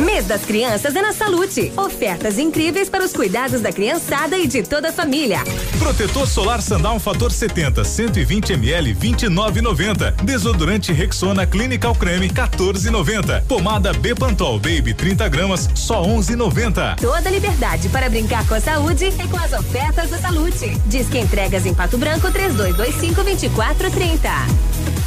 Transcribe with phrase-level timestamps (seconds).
[0.00, 1.72] Mês das Crianças é na Salute.
[1.76, 5.40] Ofertas incríveis para os cuidados da criançada e de toda a família.
[5.78, 10.12] Protetor solar Sandal fator 70, 120 ml, 29,90.
[10.22, 13.42] Desodorante Rexona Clinical Creme, 14,90.
[13.42, 16.96] Pomada Bepantol Baby 30 gramas, só 11,90.
[16.98, 20.78] Toda liberdade para brincar com a saúde é com as ofertas da Salute.
[20.86, 24.99] Diz que entregas em Pato Branco 3225 2430.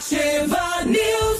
[0.00, 1.39] Ativa News.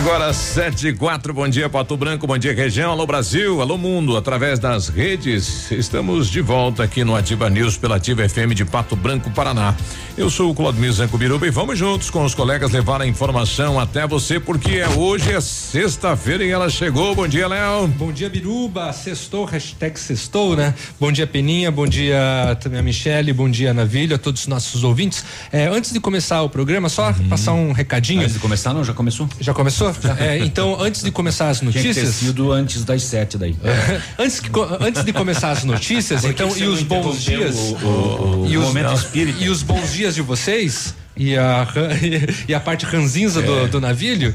[0.00, 4.16] Agora sete e quatro, bom dia Pato Branco, bom dia região, alô Brasil, alô mundo,
[4.16, 8.96] através das redes, estamos de volta aqui no Ativa News pela Ativa FM de Pato
[8.96, 9.76] Branco, Paraná.
[10.16, 13.78] Eu sou o Claudemir Zanco Biruba e vamos juntos com os colegas levar a informação
[13.78, 17.86] até você, porque é hoje é sexta-feira e ela chegou, bom dia Léo.
[17.88, 20.74] Bom dia Biruba, sextou, hashtag sextou, né?
[20.98, 24.82] Bom dia Peninha, bom dia também a Michele, bom dia Navilha, a todos os nossos
[24.82, 25.22] ouvintes.
[25.52, 27.28] É, antes de começar o programa, só uhum.
[27.28, 28.22] passar um recadinho.
[28.22, 29.28] Antes de começar não, já começou?
[29.38, 29.89] Já começou?
[30.18, 31.94] É, então, antes de começar as notícias.
[31.94, 33.56] Tinha que ter sido antes das sete daí.
[33.64, 37.56] É, antes, que, antes de começar as notícias, então, e os bons dias.
[37.56, 39.14] O, o, o, e os.
[39.14, 40.94] E os bons dias de vocês.
[41.16, 41.66] E a,
[42.48, 43.42] e a parte ranzinza é.
[43.42, 44.32] do, do navilho.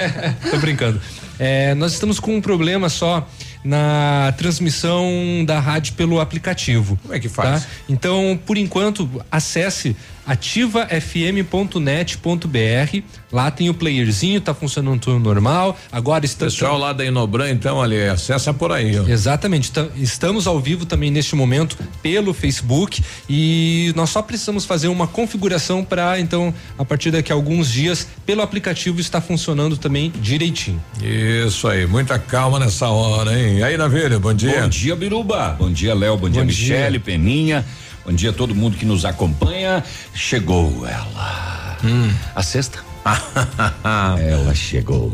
[0.50, 1.00] tô brincando.
[1.38, 3.28] É, nós estamos com um problema só
[3.64, 6.98] na transmissão da rádio pelo aplicativo.
[7.02, 7.62] Como é que faz?
[7.62, 7.68] Tá?
[7.88, 9.96] Então, por enquanto, acesse
[10.26, 13.02] ativafm.net.br.
[13.32, 15.76] Lá tem o playerzinho, tá funcionando tudo normal.
[15.90, 16.46] Agora está.
[16.46, 18.98] Pessoal lá da Inobran, então, ali, acessa por aí.
[18.98, 19.08] Ó.
[19.08, 19.72] Exatamente.
[19.96, 25.84] Estamos ao vivo também neste momento pelo Facebook e nós só precisamos fazer uma configuração
[25.84, 30.82] para, então, a partir daqui a alguns dias, pelo aplicativo está funcionando também direitinho.
[31.02, 33.58] Isso aí, muita calma nessa hora, hein?
[33.58, 34.62] E aí, Naveira, bom dia.
[34.62, 35.56] Bom dia, Biruba.
[35.58, 36.16] Bom dia, Léo.
[36.16, 37.64] Bom, bom dia, Michele, Peninha.
[38.04, 39.82] Bom dia a todo mundo que nos acompanha.
[40.12, 41.78] Chegou ela.
[41.82, 42.12] Hum.
[42.34, 42.78] A sexta.
[44.18, 45.12] ela chegou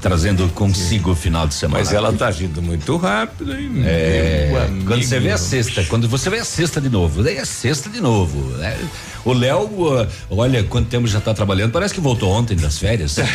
[0.00, 1.80] trazendo consigo o final de semana.
[1.80, 3.82] Mas ela tá agindo muito rápido, hein?
[3.84, 7.44] É, quando você vê a sexta, quando você vê a sexta de novo, daí é
[7.44, 8.38] sexta de novo.
[8.58, 8.78] Né?
[9.24, 13.16] O Léo, uh, olha, quanto tempo já tá trabalhando, parece que voltou ontem das férias.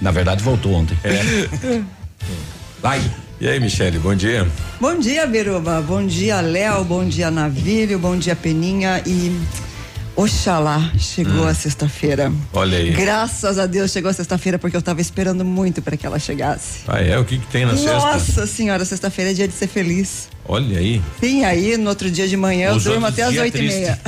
[0.00, 0.96] Na verdade, voltou ontem.
[1.04, 1.82] É.
[2.80, 3.02] Vai.
[3.42, 4.46] E aí, Michele, bom dia.
[4.80, 5.80] Bom dia, Biruba.
[5.80, 6.84] Bom dia, Léo.
[6.84, 7.98] Bom dia, Navírio.
[7.98, 9.02] Bom dia, Peninha.
[9.04, 9.36] E
[10.14, 11.48] Oxalá, chegou hum.
[11.48, 12.32] a sexta-feira.
[12.52, 12.92] Olha aí.
[12.92, 16.82] Graças a Deus chegou a sexta-feira, porque eu estava esperando muito para que ela chegasse.
[16.86, 17.18] Ah, é?
[17.18, 18.06] O que, que tem na Nossa sexta?
[18.06, 20.28] Nossa senhora, sexta-feira é dia de ser feliz.
[20.46, 21.00] Olha aí.
[21.20, 23.98] Sim, aí no outro dia de manhã Os eu durmo até as oito e meia.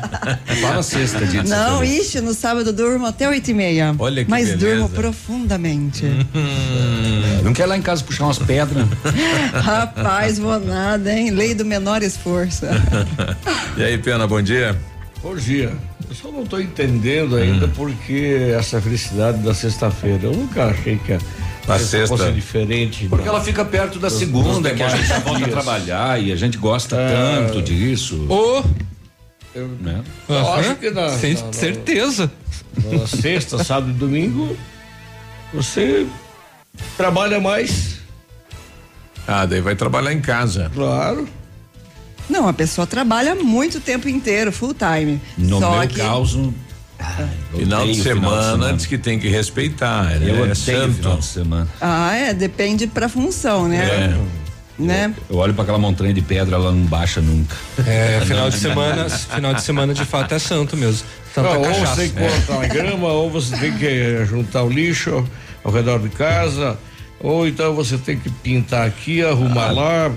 [0.60, 3.94] Fala sexta, dia Não, ixi, no sábado eu durmo até oito e meia.
[3.98, 4.66] Olha que Mas beleza.
[4.66, 6.06] durmo profundamente.
[6.06, 8.86] Hum, não quer lá em casa puxar umas pedras?
[9.52, 11.30] Rapaz, vou nada, hein?
[11.30, 12.64] Lei do menor esforço.
[13.76, 14.76] e aí, Pena, bom dia.
[15.22, 15.72] Bom dia.
[16.08, 17.72] Eu só não estou entendendo ainda hum.
[17.74, 20.24] porque essa felicidade da sexta-feira.
[20.24, 21.18] Eu nunca achei que a,
[21.78, 23.08] sexta fosse diferente.
[23.08, 26.36] Porque ela fica perto da segunda, que a gente já volta a trabalhar e a
[26.36, 27.46] gente gosta é...
[27.46, 28.26] tanto disso.
[28.28, 28.60] Ô!
[28.60, 28.94] Oh.
[29.54, 30.02] Eu, né?
[30.28, 30.52] eu uhum.
[30.54, 32.30] acho que na, Sem na, certeza.
[32.76, 34.56] Na sexta, sábado e domingo,
[35.52, 36.06] você
[36.96, 38.00] trabalha mais.
[39.28, 40.70] Ah, daí vai trabalhar em casa.
[40.74, 41.28] Claro.
[42.28, 45.20] Não, a pessoa trabalha muito tempo inteiro, full time.
[45.38, 46.00] No Só meu que...
[46.00, 46.52] caso.
[46.98, 50.18] Ah, final, de semana, final de semana diz que tem que respeitar.
[50.18, 50.30] Né?
[50.30, 50.94] Eu é santo.
[50.94, 51.68] final de semana.
[51.80, 53.84] Ah, é, depende pra função, né?
[53.84, 54.44] É.
[54.76, 55.14] Né?
[55.28, 57.54] Eu, eu olho para aquela montanha de pedra, ela não baixa nunca.
[57.86, 61.06] É, final de semana, final de semana de fato é santo mesmo.
[61.36, 65.24] Não, ou você tem que cortar a grama, ou você tem que juntar o lixo
[65.62, 66.78] ao redor de casa,
[67.20, 69.72] ou então você tem que pintar aqui, arrumar ah.
[69.72, 70.12] lá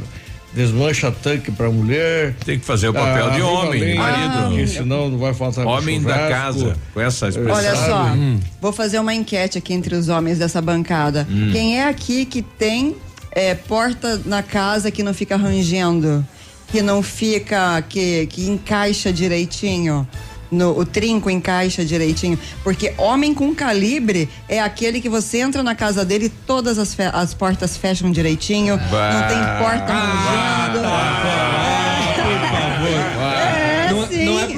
[0.57, 2.33] desmancha tanque para mulher.
[2.43, 4.63] Tem que fazer o papel ah, de homem, de marido.
[4.63, 7.55] Ah, senão não vai faltar Homem da casa, com essa expressão.
[7.55, 8.39] Olha só, hum.
[8.59, 11.27] vou fazer uma enquete aqui entre os homens dessa bancada.
[11.29, 11.51] Hum.
[11.51, 12.95] Quem é aqui que tem
[13.31, 16.25] é, porta na casa que não fica rangendo?
[16.69, 20.05] Que não fica, que, que encaixa direitinho?
[20.51, 22.39] No, o trinco encaixa direitinho.
[22.63, 26.95] Porque homem com calibre é aquele que você entra na casa dele e todas as,
[27.13, 28.77] as portas fecham direitinho.
[28.89, 29.13] Bah.
[29.13, 29.93] Não tem porta.
[29.93, 31.56] Ah,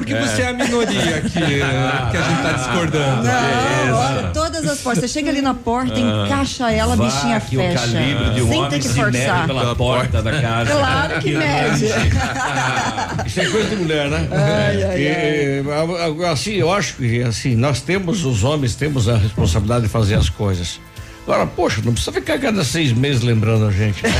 [0.10, 1.62] porque você é a minoria aqui que
[2.18, 3.24] a gente tá discordando.
[3.24, 5.04] Não, olha, todas as portas.
[5.04, 7.86] Você chega ali na porta, encaixa ela, a bichinha que fecha.
[7.86, 9.48] o calibre de um Sem homem ter que se mede forçar.
[9.48, 10.72] pela porta da casa.
[10.72, 11.86] Claro que mede.
[13.26, 14.28] Isso é coisa de mulher, né?
[14.32, 15.64] Ai, ai, E,
[16.24, 19.90] a- a- assim, eu acho que assim, nós temos, os homens, temos a responsabilidade de
[19.90, 20.80] fazer as coisas.
[21.30, 24.02] Agora, poxa, não precisa ficar cada seis meses lembrando a gente.
[24.02, 24.12] né?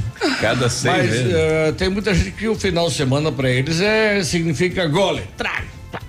[0.40, 1.34] Cada seis Mas vezes.
[1.34, 5.64] eh, tem muita gente que o final de semana pra eles é, significa gole, trai,
[5.92, 6.00] pá,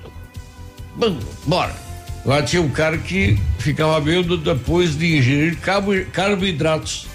[0.96, 1.76] bum, bora.
[2.26, 7.08] Lá tinha um cara que ficava bêbado depois de ingerir carbo- carboidratos.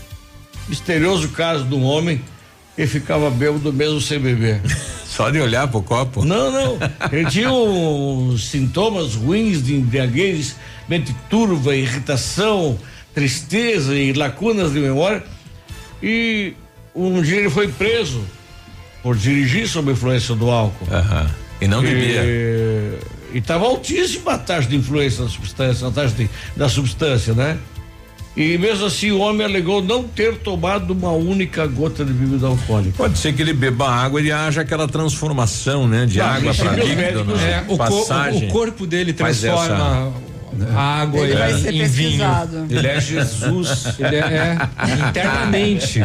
[0.68, 2.20] Misterioso caso de um homem
[2.76, 4.60] que ficava bêbado mesmo sem beber.
[5.06, 6.22] Só de olhar pro copo.
[6.22, 6.78] Não, não.
[7.10, 12.76] Ele tinha uns sintomas ruins de embriaguez, mente turva, irritação,
[13.16, 15.24] tristeza e lacunas de memória.
[16.02, 16.52] E
[16.94, 18.22] um dia ele foi preso
[19.02, 20.86] por dirigir sob a influência do álcool.
[20.92, 21.26] Aham.
[21.58, 22.22] E não bebia.
[22.22, 27.56] E estava altíssima a taxa de influência da substância, a taxa de- da substância, né?
[28.36, 32.92] E mesmo assim o homem alegou não ter tomado uma única gota de bebida alcoólica.
[32.98, 36.04] Pode ser que ele beba água e haja aquela transformação, né?
[36.04, 37.64] De Não, água para líquido, né?
[37.66, 38.46] É, o, Passagem.
[38.50, 40.12] o corpo dele transforma
[40.76, 42.10] água Ele vai ser em vinho.
[42.10, 42.66] pesquisado.
[42.70, 43.86] Ele é Jesus.
[43.98, 46.04] Ele é, é internamente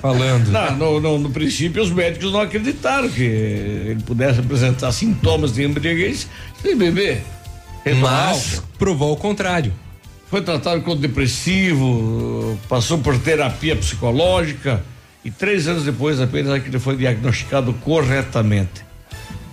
[0.00, 0.48] falando.
[0.48, 5.64] Não, no, no- no princípio os médicos não acreditaram que ele pudesse apresentar sintomas de
[5.64, 6.26] embriaguez
[6.62, 7.22] sem beber.
[7.84, 8.68] Tomar Mas álcool.
[8.78, 9.72] provou o contrário.
[10.30, 14.82] Foi tratado como depressivo, passou por terapia psicológica
[15.24, 18.82] e três anos depois apenas é que ele foi diagnosticado corretamente.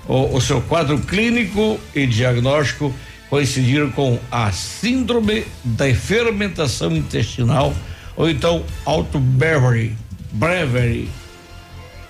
[0.08, 2.94] O, o seu quadro clínico e diagnóstico
[3.30, 7.74] coincidiram com a síndrome da fermentação intestinal
[8.16, 9.96] ou então auto-brevery.
[10.32, 11.10] Brevery.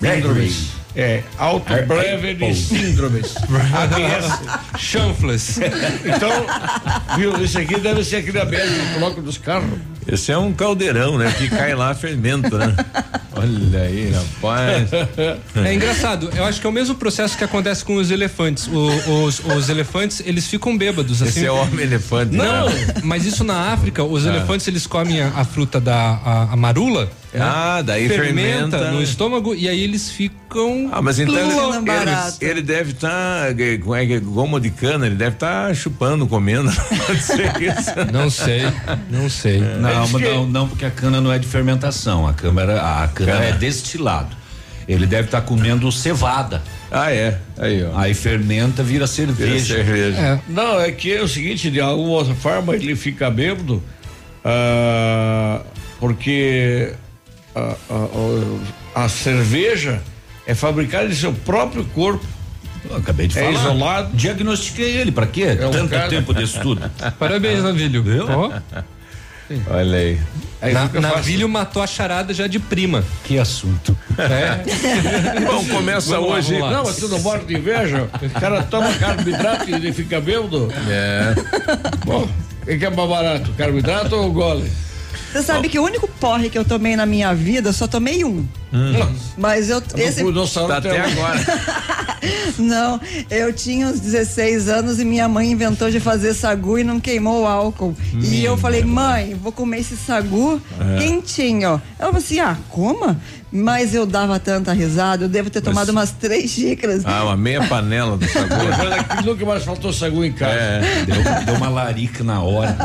[0.00, 0.70] Síndromes.
[0.96, 3.34] É, auto-brevery síndromes.
[3.72, 4.78] ABS.
[4.78, 5.60] Chanfles.
[6.04, 6.30] Então,
[7.16, 9.78] viu, isso aqui deve ser aquele abelha que coloca dos carros.
[10.06, 11.32] Esse é um caldeirão, né?
[11.36, 12.74] Que cai lá fermento, né?
[13.32, 14.90] Olha aí, rapaz.
[15.64, 18.66] É engraçado, eu acho que é o mesmo processo que acontece com os elefantes.
[18.66, 21.30] O- os, os elefantes, eles ficam bêbados, assim.
[21.40, 22.34] Esse é o homem elefante.
[22.34, 22.94] Não, né?
[23.02, 24.30] mas isso na África, os Ah.
[24.30, 25.94] elefantes eles comem a, a fruta da
[26.24, 27.10] a, a marula.
[27.32, 27.40] Né?
[27.40, 28.90] Ah, daí fermenta.
[28.90, 30.88] no estômago e aí eles ficam.
[30.92, 31.50] Ah, mas então ele,
[32.40, 36.70] ele, deve estar, como é que é, goma de cana, ele deve estar chupando, comendo.
[37.06, 38.12] Pode ser isso.
[38.12, 38.62] Não sei,
[39.08, 39.60] não sei.
[39.60, 42.26] Não, Diz mas não, não, porque a cana não é de fermentação.
[42.26, 43.44] A câmara, a cana, Cana.
[43.44, 44.36] é destilado.
[44.88, 46.60] Ele deve estar comendo cevada.
[46.90, 47.38] Ah, é.
[47.56, 47.96] Aí, ó.
[47.96, 49.76] Aí fermenta, vira Vira cerveja.
[49.76, 50.18] cerveja.
[50.18, 53.80] É, Não, é que é o seguinte, de alguma outra forma ele fica bêbado,
[54.44, 55.60] ah,
[56.00, 56.92] porque
[57.54, 57.74] a, a-
[58.94, 60.00] a- a cerveja
[60.46, 62.24] é fabricada em seu próprio corpo.
[62.88, 63.60] Eu acabei de É falar.
[63.60, 64.16] isolado.
[64.16, 65.46] Diagnostiquei ele, pra quê?
[65.66, 66.90] um Tanto cara- tempo de estudo.
[67.18, 68.02] Parabéns, Navilho.
[68.30, 68.50] Ó,
[69.68, 70.18] Olha aí.
[70.62, 71.16] Aí Na, fica fácil.
[71.16, 73.02] Navilho matou a charada já de prima.
[73.24, 73.96] que assunto.
[74.16, 75.40] É.
[75.44, 76.58] Bom, começa Vamos hoje.
[76.58, 76.70] lá.
[76.70, 78.08] Não, mas tu não morre de inveja?
[78.22, 80.68] O cara toma carboidrato e ele fica bêbado?
[80.88, 81.34] É.
[82.06, 82.28] Bom,
[82.62, 84.70] o que que é mais barato, carboidrato ou gole?
[85.32, 88.24] Você sabe que o único porre que eu tomei na minha vida, eu só tomei
[88.24, 88.44] um.
[89.36, 89.82] Mas eu.
[89.96, 91.40] Esse, Não, Tá até agora.
[92.58, 93.00] não,
[93.30, 97.42] eu tinha uns 16 anos e minha mãe inventou de fazer sagu e não queimou
[97.42, 97.94] o álcool.
[98.14, 100.60] E eu falei, mãe, vou comer esse sagu
[100.98, 101.80] quentinho.
[101.98, 103.20] Ela falou assim: ah, coma?
[103.52, 107.02] Mas eu dava tanta risada, eu devo ter tomado umas três xícaras.
[107.04, 108.58] Ah, uma meia panela do sabor.
[109.26, 110.54] Olha que mais faltou sagu em casa.
[110.54, 111.04] É.
[111.04, 112.76] Deu, deu uma larica na hora.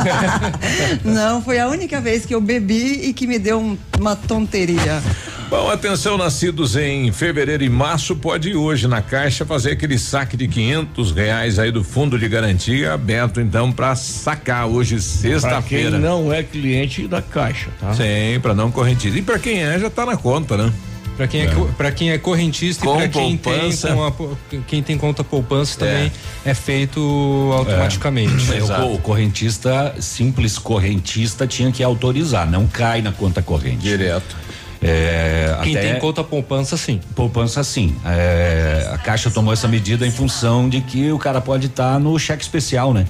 [1.05, 5.01] Não, foi a única vez que eu bebi e que me deu um- uma tonteria.
[5.49, 10.35] Bom, atenção, nascidos em fevereiro e março, pode ir hoje na Caixa fazer aquele saque
[10.35, 15.31] de quinhentos reais aí do fundo de garantia aberto então para sacar hoje Pra quem
[15.31, 15.99] sexta-feira.
[15.99, 17.93] não é cliente da Caixa, tá?
[17.93, 19.17] Sim, para não correntista.
[19.17, 20.73] E para quem é, já tá na conta, né?
[21.15, 23.87] Pra quem é, co- pra quem é correntista Com e pra quem tem, poupança.
[23.93, 26.11] com a quem tem conta poupança também
[26.43, 26.99] é, feito
[27.53, 28.51] automaticamente.
[28.53, 33.77] É, o, co- o correntista, simples correntista, tinha que autorizar, não cai na conta corrente.
[33.77, 34.35] Direto.
[34.82, 37.00] É, Quem até tem conta poupança, sim.
[37.15, 37.96] poupança sim.
[38.05, 42.17] É, a Caixa tomou essa medida em função de que o cara pode estar no
[42.20, 43.05] cheque especial, né?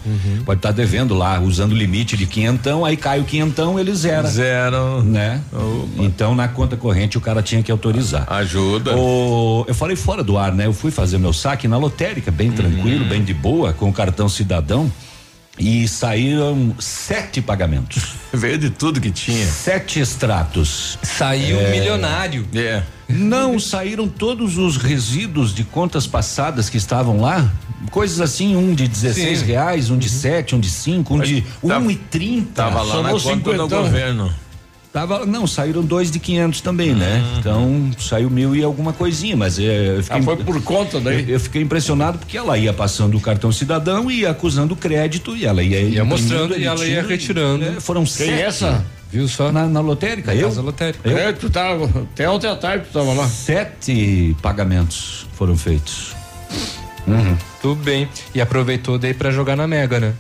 [0.46, 4.28] Pode estar devendo lá, usando o limite de quinhentão, aí cai o quinhentão, ele zera.
[4.28, 5.04] Zero.
[5.04, 5.42] Né?
[5.98, 8.26] Então na conta corrente o cara tinha que autorizar.
[8.32, 8.96] Ajuda.
[8.96, 10.66] O, eu falei fora do ar, né?
[10.66, 14.30] Eu fui fazer meu saque na lotérica, bem tranquilo, bem de boa, com o cartão
[14.30, 14.92] cidadão.
[15.58, 18.04] E saíram sete pagamentos.
[18.34, 19.46] Veio de tudo que tinha.
[19.48, 21.00] Sete extratos.
[21.02, 22.46] Saiu milionário.
[22.54, 22.84] É.
[23.08, 27.50] Não saíram todos os resíduos de contas passadas que estavam lá.
[27.92, 29.46] coisas assim, um de 16 Sim.
[29.46, 32.46] reais, um de 7, um de 5, um de Tá- 1,30.
[32.54, 34.34] Tava lá na conta do governo.
[34.96, 37.22] Tava, não, saíram dois de 500 também, né?
[37.38, 41.02] Então saiu mil e alguma coisinha, mas é, eu fiquei, Ah, foi por conta eu,
[41.02, 41.30] daí.
[41.30, 45.36] eu fiquei impressionado porque ela ia passando o cartão cidadão e ia acusando o crédito
[45.36, 47.66] e ela ia Ia mostrando e ela ia retirando.
[47.66, 48.32] é, foram Quem sete.
[48.32, 48.86] é essa?
[49.12, 49.52] Viu só?
[49.52, 50.48] Na, na lotérica, Na eu?
[50.48, 51.10] casa lotérica.
[51.10, 51.18] Eu?
[51.18, 51.86] É, tu tava.
[52.14, 53.28] Até ontem à tarde tu tava lá.
[53.28, 56.16] Sete pagamentos foram feitos.
[57.62, 58.08] Tudo bem.
[58.34, 60.14] E aproveitou daí pra jogar na Mega, né?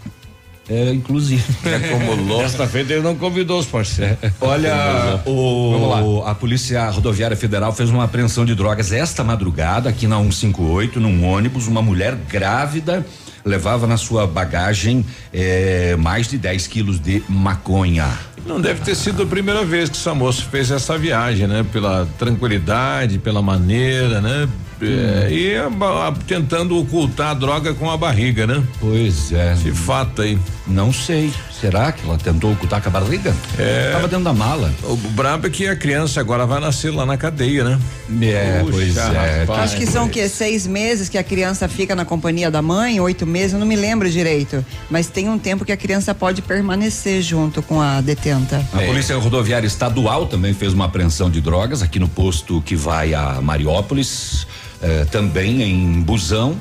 [0.70, 1.44] É, inclusive.
[1.76, 2.40] Acumulou.
[2.40, 4.18] Desta feita ele não convidou os parceiros.
[4.42, 10.18] Olha, o, a Polícia Rodoviária Federal fez uma apreensão de drogas esta madrugada aqui na
[10.18, 11.68] 158, num ônibus.
[11.68, 13.06] Uma mulher grávida
[13.46, 18.08] levava na sua bagagem eh, mais de 10 quilos de maconha.
[18.46, 21.66] Não deve ter sido a primeira vez que essa moça fez essa viagem, né?
[21.72, 24.48] Pela tranquilidade, pela maneira, né?
[24.88, 28.64] É, e a a- tentando ocultar a droga com a barriga, né?
[28.80, 29.54] Pois é.
[29.54, 30.38] Esse fato aí.
[30.68, 31.32] Não sei.
[31.62, 33.36] Será que ela tentou ocultar com a barriga?
[33.58, 33.92] É.
[33.94, 34.74] Tava dentro da mala.
[34.84, 37.80] O brabo é que a criança agora vai nascer lá na cadeia, né?
[38.24, 39.40] É, Puxa, pois é.
[39.42, 39.60] rapaz.
[39.62, 40.28] Acho que são o quê?
[40.28, 43.76] Seis meses que a criança fica na companhia da mãe, oito meses, eu não me
[43.76, 44.66] lembro direito.
[44.90, 48.58] Mas tem um tempo que a criança pode permanecer junto com a detenta.
[48.74, 53.14] A Polícia Rodoviária Estadual também fez uma apreensão de drogas aqui no posto que vai
[53.14, 54.48] a Mariópolis,
[54.82, 56.56] eh, também em Busão.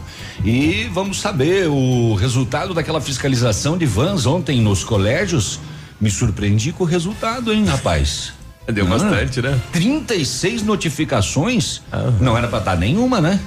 [0.44, 5.60] E vamos saber o resultado daquela fiscalização de vans ontem nos colégios.
[6.00, 8.32] Me surpreendi com o resultado, hein, rapaz?
[8.66, 9.58] Deu Ah, bastante, né?
[9.72, 11.82] 36 notificações.
[12.20, 13.38] Não era pra dar nenhuma, né?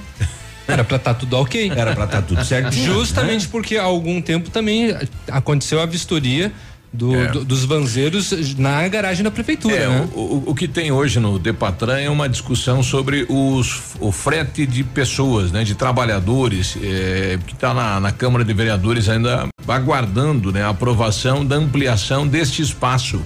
[0.66, 1.72] Era pra estar tudo ok.
[1.74, 2.72] Era pra estar tudo certo.
[2.74, 4.94] Justamente porque há algum tempo também
[5.30, 6.52] aconteceu a vistoria
[6.92, 7.28] do- É.
[7.28, 10.08] do- dos vanzeiros na garagem da prefeitura, É, né?
[10.14, 14.66] o, o- o que tem hoje no Depatran é uma discussão sobre os, o frete
[14.66, 15.64] de pessoas, né?
[15.64, 21.44] De trabalhadores, é, que está na, na Câmara de Vereadores ainda aguardando né, a aprovação
[21.44, 23.20] da ampliação deste espaço.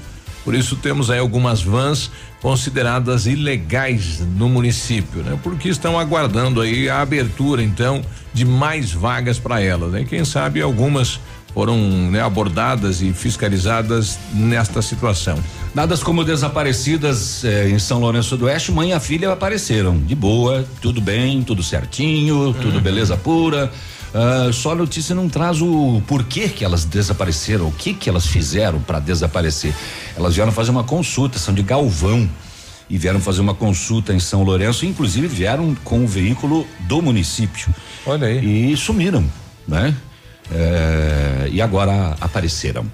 [0.45, 5.39] Por isso temos aí algumas vans consideradas ilegais no município, né?
[5.41, 8.03] Porque estão aguardando aí a abertura, então,
[8.35, 10.05] de mais vagas para elas, né?
[10.09, 11.21] Quem sabe algumas
[11.55, 11.77] foram
[12.11, 15.39] né, abordadas e fiscalizadas nesta situação.
[15.75, 20.15] Dadas como desaparecidas eh, em São Lourenço do Oeste, mãe e a filha apareceram de
[20.15, 23.71] boa, tudo bem, tudo certinho, tudo beleza pura.
[24.15, 28.27] Ah, só a notícia não traz o porquê que elas desapareceram, o que que elas
[28.27, 29.75] fizeram para desaparecer.
[30.17, 32.29] Elas vieram fazer uma consulta, são de Galvão
[32.91, 37.75] e vieram fazer uma consulta em São Lourenço, inclusive vieram com o veículo do município.
[38.05, 38.73] Olha aí.
[38.73, 39.25] E sumiram,
[39.67, 39.97] né?
[40.51, 42.85] É, e agora apareceram.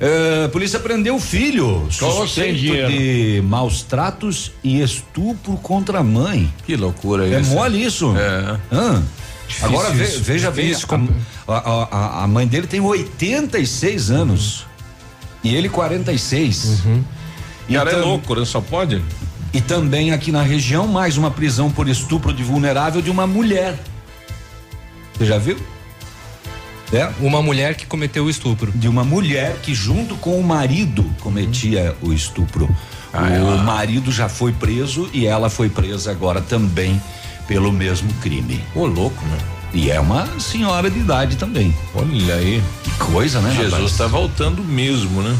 [0.00, 2.58] É, a polícia prendeu o filho suspeito
[2.90, 6.52] de maus tratos e estupro contra a mãe.
[6.66, 7.50] Que loucura É isso.
[7.50, 8.14] mole isso?
[8.16, 8.58] É.
[8.72, 9.02] Hã?
[9.62, 10.66] Agora ve- isso, veja bem,
[11.48, 14.66] a, a- a- a mãe dele tem 86 anos
[15.42, 16.82] e ele 46.
[17.68, 18.44] E cara é louco, né?
[18.44, 19.02] Só pode?
[19.52, 23.78] E também aqui na região, mais uma prisão por estupro de vulnerável de uma mulher.
[25.16, 25.56] Você já viu?
[26.92, 27.08] É?
[27.20, 28.72] Uma mulher que cometeu o estupro.
[28.74, 32.68] De uma mulher que, junto com o marido, cometia o estupro.
[33.12, 37.00] Ah, o ela- marido já foi preso e ela foi presa agora também
[37.46, 38.60] pelo mesmo crime.
[38.74, 39.38] Ô, louco, né?
[39.74, 41.74] E é uma senhora de idade também.
[41.94, 42.62] Olha aí.
[42.84, 43.50] Que coisa, né?
[43.54, 43.90] Jesus rapaz?
[43.90, 45.36] está voltando mesmo, né?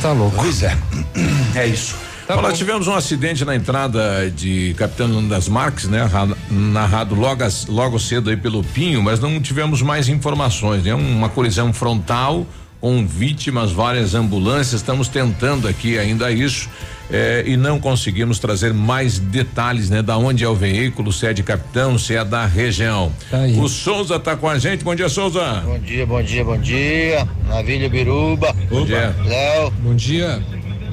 [0.00, 0.36] Tá louco.
[0.38, 0.76] Pois é.
[1.54, 1.94] É isso.
[2.26, 6.04] Tá nós tivemos um acidente na entrada de Capitão das Marques, né?
[6.04, 10.92] Ra- Narrado logo, logo cedo aí pelo Pinho, mas não tivemos mais informações, né?
[10.94, 12.44] Uma colisão frontal
[12.80, 16.68] com vítimas, várias ambulâncias, estamos tentando aqui ainda isso.
[17.08, 20.02] eh, e não conseguimos trazer mais detalhes, né?
[20.02, 23.12] Da onde é o veículo, se é de capitão, se é da região.
[23.30, 23.38] Tá.
[23.58, 24.82] O Souza tá com a gente.
[24.82, 25.62] Bom dia, Souza.
[25.64, 27.28] Bom dia, bom dia, bom dia.
[27.48, 28.52] Navilho Biruba.
[28.68, 29.14] Bom dia.
[29.24, 30.42] Léo, Bom dia.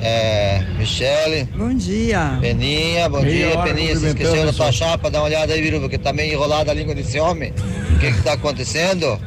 [0.04, 2.38] É, Michele, Bom dia.
[2.42, 3.96] Peninha, bom Meia dia, Peninha.
[3.96, 4.72] Se esqueceu da tua pessoal.
[4.74, 7.54] chapa, dá uma olhada aí, Biruba, que tá meio enrolada a língua desse homem.
[7.96, 9.20] O que que tá acontecendo?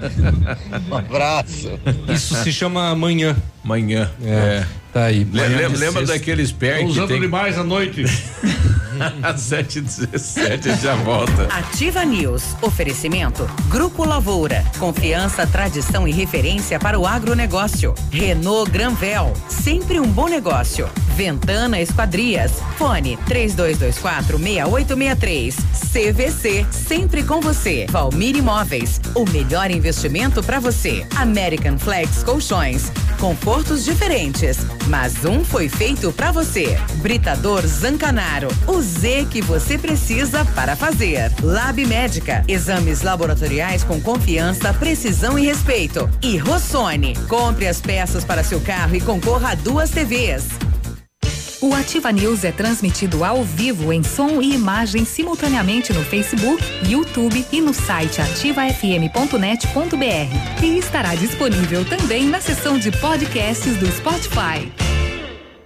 [0.90, 1.70] Um abraço.
[2.08, 3.34] Isso se chama amanhã.
[3.64, 4.10] Manhã.
[4.22, 4.30] É.
[4.30, 4.66] É.
[4.92, 5.24] Tá aí.
[5.24, 6.06] Lembra sexta.
[6.06, 8.04] daqueles pés usando tem demais à noite.
[9.36, 11.44] 7 17 já volta.
[11.50, 12.56] Ativa News.
[12.62, 13.48] Oferecimento.
[13.68, 14.64] Grupo Lavoura.
[14.78, 17.94] Confiança, tradição e referência para o agronegócio.
[18.10, 19.32] Renault Granvel.
[19.48, 20.88] Sempre um bom negócio.
[21.16, 22.52] Ventana Esquadrias.
[22.76, 25.56] Fone 3224 6863.
[25.92, 26.66] CVC.
[26.70, 27.86] Sempre com você.
[27.90, 29.00] Valmir Imóveis.
[29.14, 31.06] O melhor investimento para você.
[31.16, 32.90] American Flex Colchões.
[33.18, 36.78] confortos diferentes, mas um foi feito para você.
[36.96, 41.32] Britador Zancanaro, o Z que você precisa para fazer.
[41.42, 46.08] Lab Médica, exames laboratoriais com confiança, precisão e respeito.
[46.22, 50.44] E Rossoni, compre as peças para seu carro e concorra a duas TVs.
[51.60, 57.44] O Ativa News é transmitido ao vivo em som e imagem simultaneamente no Facebook, YouTube
[57.50, 60.62] e no site ativafm.net.br.
[60.62, 64.70] E estará disponível também na seção de podcasts do Spotify.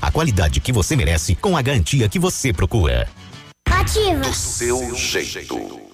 [0.00, 3.08] A qualidade que você merece com a garantia que você procura.
[3.70, 4.20] Ativa.
[4.20, 5.86] Do seu jeito.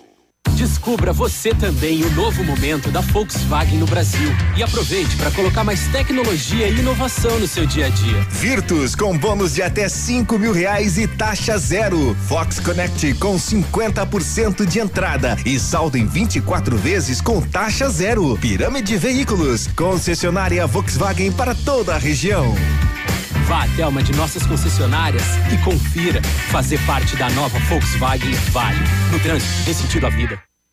[0.56, 5.88] Descubra você também o novo momento da Volkswagen no Brasil e aproveite para colocar mais
[5.88, 8.20] tecnologia e inovação no seu dia a dia.
[8.30, 12.14] Virtus com bônus de até cinco mil reais e taxa zero.
[12.28, 18.36] Fox Connect com 50% de entrada e saldo em 24 vezes com taxa zero.
[18.38, 22.54] Pirâmide Veículos, concessionária Volkswagen para toda a região.
[23.46, 26.22] Vá até uma de nossas concessionárias e confira.
[26.50, 28.80] Fazer parte da nova Volkswagen vale.
[29.10, 30.51] No trânsito, dê sentido à vida.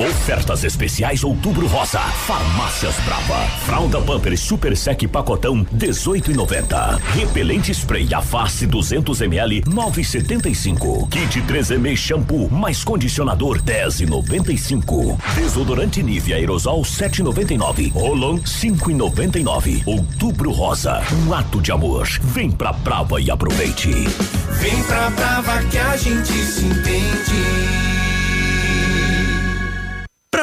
[0.00, 2.00] Ofertas especiais Outubro Rosa.
[2.00, 3.46] Farmácias Brava.
[3.64, 6.98] Fralda Pampers Super Sec Pacotão 18,90.
[7.14, 11.08] Repelente Spray a face 200 ml 9,75.
[11.08, 15.16] Kit 3M Shampoo mais condicionador 10,95.
[15.36, 17.92] Desodorante Nivea Aerosol 7,99.
[17.92, 19.86] Rolon 5,99.
[19.86, 21.04] Outubro Rosa.
[21.24, 22.08] Um ato de amor.
[22.20, 23.92] Vem pra Brava e aproveite.
[23.92, 28.03] Vem pra Brava que a gente se entende.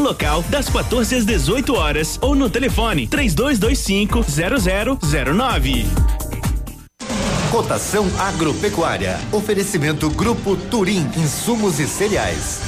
[0.00, 4.24] local das 14 às 18 horas ou no telefone 3225
[5.00, 5.86] 0009.
[7.50, 9.18] Cotação agropecuária.
[9.32, 12.60] Oferecimento Grupo Turim, insumos e cereais.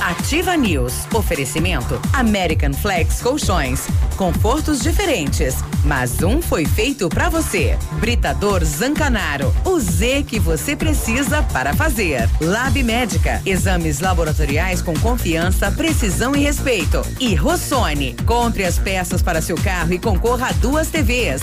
[0.00, 1.06] Ativa News.
[1.12, 3.86] Oferecimento American Flex Colchões.
[4.16, 7.76] Confortos diferentes, mas um foi feito para você.
[8.00, 9.54] Britador Zancanaro.
[9.64, 12.28] O Z que você precisa para fazer.
[12.40, 13.42] Lab Médica.
[13.44, 17.02] Exames laboratoriais com confiança, precisão e respeito.
[17.20, 18.14] E Rossoni.
[18.24, 21.42] Compre as peças para seu carro e concorra a duas TVs.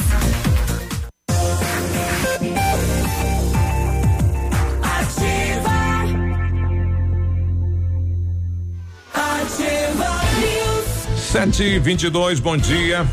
[11.32, 13.06] Sete, vinte e dois, bom dia.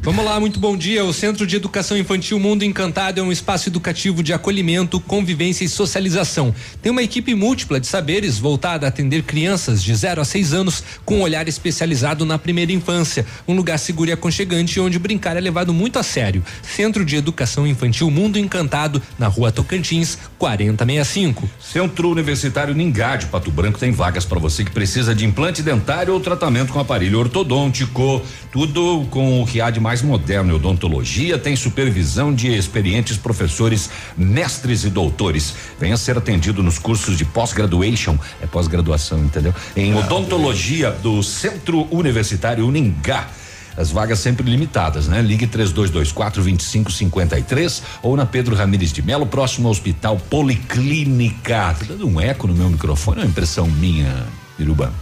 [0.00, 1.04] Vamos lá, muito bom dia.
[1.04, 5.68] O Centro de Educação Infantil Mundo Encantado é um espaço educativo de acolhimento, convivência e
[5.68, 6.54] socialização.
[6.80, 10.84] Tem uma equipe múltipla de saberes voltada a atender crianças de 0 a 6 anos
[11.04, 13.26] com um olhar especializado na primeira infância.
[13.46, 16.44] Um lugar seguro e aconchegante onde brincar é levado muito a sério.
[16.62, 21.48] Centro de Educação Infantil Mundo Encantado, na rua Tocantins, 4065.
[21.60, 26.14] Centro Universitário Ningá de Pato Branco tem vagas para você que precisa de implante dentário
[26.14, 28.22] ou tratamento com aparelho ortodôntico.
[28.52, 33.90] Tudo com o que há de mais moderno em odontologia, tem supervisão de experientes professores,
[34.16, 35.54] mestres e doutores.
[35.78, 39.54] Venha ser atendido nos cursos de pós-graduation, é pós-graduação, entendeu?
[39.76, 43.28] Em odontologia do Centro Universitário Uningá.
[43.78, 45.22] As vagas sempre limitadas, né?
[45.22, 51.76] Ligue 3224 2553 ou na Pedro Ramires de Melo, próximo ao Hospital Policlínica.
[51.78, 54.26] Tá dando um eco no meu microfone, é impressão minha,
[54.58, 54.92] Iruba?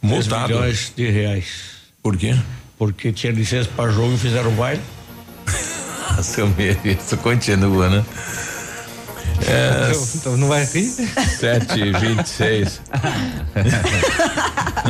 [0.02, 0.54] Multado?
[0.54, 1.46] milhões de reais.
[2.02, 2.36] Por quê?
[2.78, 4.82] Porque tinha licença para jogo e fizeram baile.
[6.24, 8.06] Seu medo, isso continua, né?
[9.48, 10.90] É, então, então, não vai rir?
[10.90, 12.82] 7 e 26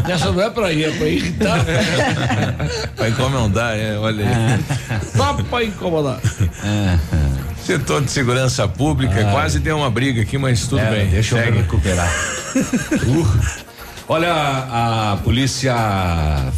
[0.07, 1.65] Essa não é pra ir, é pra irritar.
[2.95, 4.99] pra incomodar, é, olha aí.
[5.15, 6.19] Só pra incomodar.
[7.65, 11.07] Setor de segurança pública, quase deu uma briga aqui, mas tudo é, bem.
[11.07, 11.49] Deixa segue.
[11.49, 12.11] eu recuperar.
[13.07, 13.73] uh.
[14.07, 15.73] Olha, a, a polícia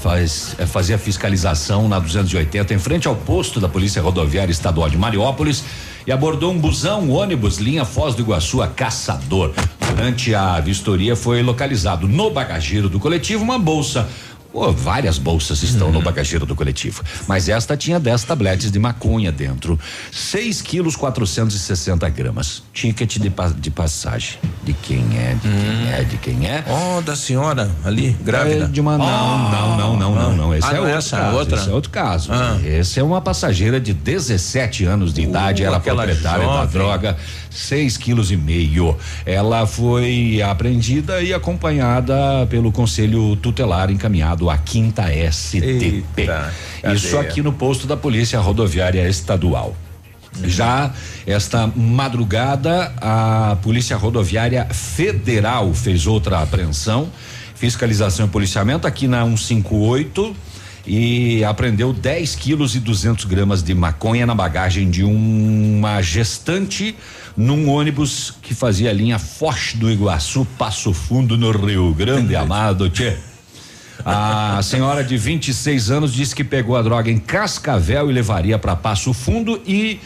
[0.01, 4.97] faz, é, fazia fiscalização na 280 em frente ao posto da Polícia Rodoviária Estadual de
[4.97, 5.63] Mariópolis
[6.07, 9.53] e abordou um busão, um ônibus, linha Foz do Iguaçu a Caçador.
[9.89, 14.07] Durante a vistoria foi localizado no bagageiro do coletivo uma bolsa
[14.55, 15.95] Pô, várias bolsas estão uhum.
[15.95, 19.77] no bagageiro do coletivo, mas esta tinha 10 tabletes de maconha dentro,
[20.13, 22.63] 6 quilos 460 gramas.
[22.71, 24.39] Ticket de, de passagem.
[24.63, 25.89] De quem é, de quem hum.
[25.91, 26.63] é, de quem é?
[26.69, 28.63] Oh, da senhora ali, grávida.
[28.63, 28.97] É de uma.
[28.97, 29.49] Não, oh.
[29.49, 30.55] não, não, não, não, não.
[30.55, 31.37] Esse ah, é outro essa caso.
[31.37, 31.57] Outra?
[31.57, 32.31] Esse é outro caso.
[32.31, 32.57] Ah.
[32.63, 36.59] Esse é uma passageira de 17 anos de uh, idade, ela proprietária jovem.
[36.61, 37.17] da droga,
[37.55, 38.95] 6 quilos e meio.
[39.25, 46.03] Ela foi apreendida e acompanhada pelo conselho tutelar encaminhado à quinta STP.
[46.17, 46.53] Eita,
[46.93, 49.75] Isso aqui no posto da Polícia Rodoviária Estadual.
[50.43, 50.91] Já
[51.25, 57.09] esta madrugada, a Polícia Rodoviária Federal fez outra apreensão,
[57.55, 60.35] fiscalização e policiamento aqui na 158
[60.87, 66.95] e apreendeu 10 quilos e 200 gramas de maconha na bagagem de uma gestante
[67.35, 72.89] num ônibus que fazia a linha Foz do Iguaçu, Passo Fundo, no Rio Grande, amado,
[72.89, 73.17] tchê.
[74.03, 78.75] A senhora de 26 anos disse que pegou a droga em Cascavel e levaria para
[78.75, 79.99] Passo Fundo e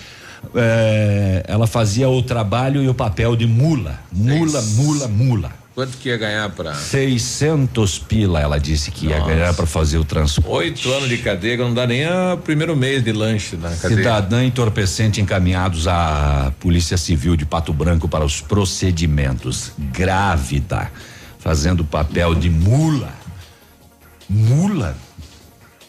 [0.56, 4.00] é, ela fazia o trabalho e o papel de mula.
[4.12, 5.52] Mula, mula, mula.
[5.76, 9.32] Quanto que ia ganhar para 600 pila, ela disse que ia Nossa.
[9.32, 10.50] ganhar para fazer o transporte.
[10.50, 13.98] Oito anos de cadeia, não dá nem o primeiro mês de lanche na cadeia.
[13.98, 19.72] Cidadã entorpecente encaminhados à Polícia Civil de Pato Branco para os procedimentos.
[19.78, 20.92] Grávida,
[21.38, 23.14] fazendo papel de mula.
[24.28, 24.98] Mula?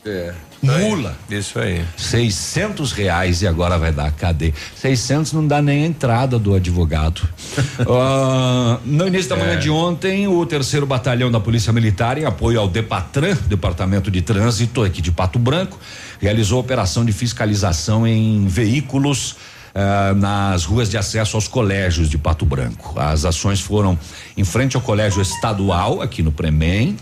[0.05, 0.33] É.
[0.63, 1.17] Mula.
[1.31, 1.83] Isso aí.
[1.97, 4.53] 600 reais e agora vai dar cadeia.
[4.77, 7.23] 600 não dá nem a entrada do advogado.
[7.93, 9.57] Ah, no início da manhã É.
[9.57, 14.83] de ontem, o terceiro batalhão da Polícia Militar, em apoio ao Depatran, Departamento de Trânsito
[14.83, 15.79] aqui de Pato Branco,
[16.21, 19.37] realizou operação de fiscalização em veículos.
[19.75, 22.99] ah, nas ruas de acesso aos colégios de Pato Branco.
[22.99, 23.97] As ações foram
[24.37, 26.97] em frente ao Colégio Estadual, aqui no Premem,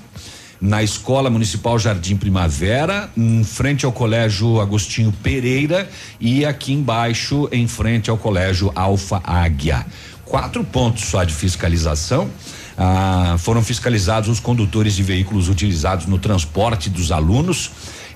[0.60, 5.88] na Escola Municipal Jardim Primavera, em frente ao Colégio Agostinho Pereira
[6.20, 9.86] e aqui embaixo, em frente ao Colégio Alfa Águia.
[10.24, 12.28] Quatro pontos só de fiscalização.
[12.76, 17.70] Ah, foram fiscalizados os condutores de veículos utilizados no transporte dos alunos,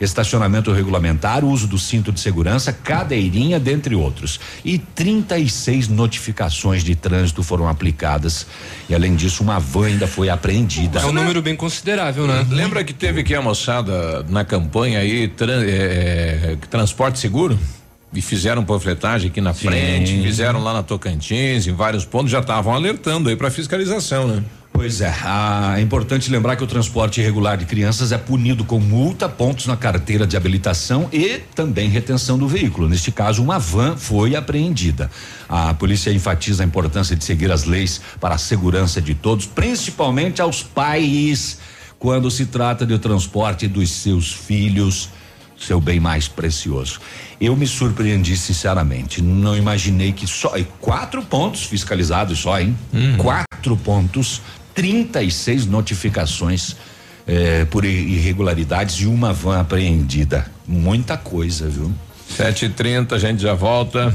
[0.05, 4.41] estacionamento regulamentar, uso do cinto de segurança, cadeirinha, dentre outros.
[4.65, 8.47] E 36 notificações de trânsito foram aplicadas.
[8.89, 11.01] E além disso, uma van ainda foi apreendida.
[11.01, 12.47] É um número bem considerável, né?
[12.51, 15.67] Lembra que teve que a moçada na campanha aí, tran- é,
[16.53, 17.59] é, transporte seguro?
[18.15, 22.75] E fizeram panfletagem aqui na frente, fizeram lá na Tocantins, em vários pontos, já estavam
[22.75, 24.43] alertando aí para fiscalização, né?
[24.83, 28.81] Pois é, ah, é importante lembrar que o transporte irregular de crianças é punido com
[28.81, 32.89] multa, pontos na carteira de habilitação e também retenção do veículo.
[32.89, 35.09] Neste caso, uma van foi apreendida.
[35.49, 40.43] A polícia enfatiza a importância de seguir as leis para a segurança de todos, principalmente
[40.43, 41.61] aos pais,
[41.97, 45.11] quando se trata do transporte dos seus filhos,
[45.57, 46.99] seu bem mais precioso.
[47.41, 52.77] Eu me surpreendi sinceramente, não imaginei que só e quatro pontos fiscalizados só, hein?
[53.17, 54.43] Quatro pontos,
[54.75, 56.77] 36 notificações
[57.27, 60.47] eh, por irregularidades e uma van apreendida.
[60.67, 61.93] Muita coisa, viu?
[62.37, 64.15] 7h30, a gente já volta.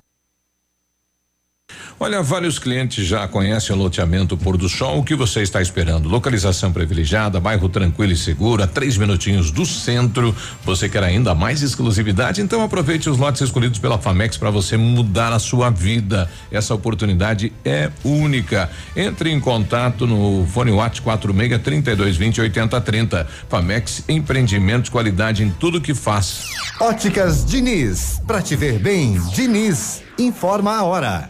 [2.03, 4.97] Olha, vários clientes já conhecem o loteamento Pôr do Sol.
[4.97, 6.09] O que você está esperando?
[6.09, 10.35] Localização privilegiada, bairro tranquilo e seguro, a três minutinhos do centro.
[10.65, 12.41] Você quer ainda mais exclusividade?
[12.41, 16.27] Então aproveite os lotes escolhidos pela Famex para você mudar a sua vida.
[16.51, 18.71] Essa oportunidade é única.
[18.95, 23.27] Entre em contato no fone Watt 46 3220 8030.
[23.47, 26.47] Famex Empreendimentos, qualidade em tudo que faz.
[26.79, 31.29] Óticas Diniz, pra te ver bem, Diniz, informa a hora.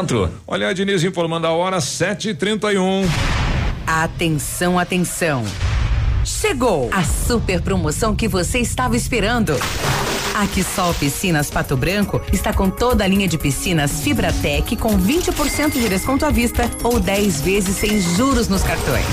[0.47, 3.05] Olha a Diniz informando a hora 7h31.
[3.85, 5.43] Atenção, atenção.
[6.23, 9.53] Chegou a super promoção que você estava esperando.
[10.33, 15.73] A Quissol Piscinas Pato Branco está com toda a linha de piscinas Fibratec com 20%
[15.73, 19.05] de desconto à vista ou 10 vezes sem juros nos cartões.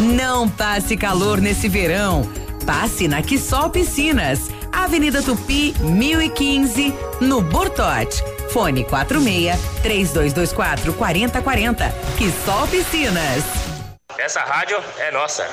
[0.00, 2.28] Não passe calor nesse verão.
[2.64, 8.22] Passe na Quissol Piscinas, Avenida Tupi, 1015, no Bortote.
[8.48, 11.94] Fone 46 3224 4040.
[12.16, 13.73] Quissol Piscinas.
[14.18, 15.44] Essa rádio é nossa.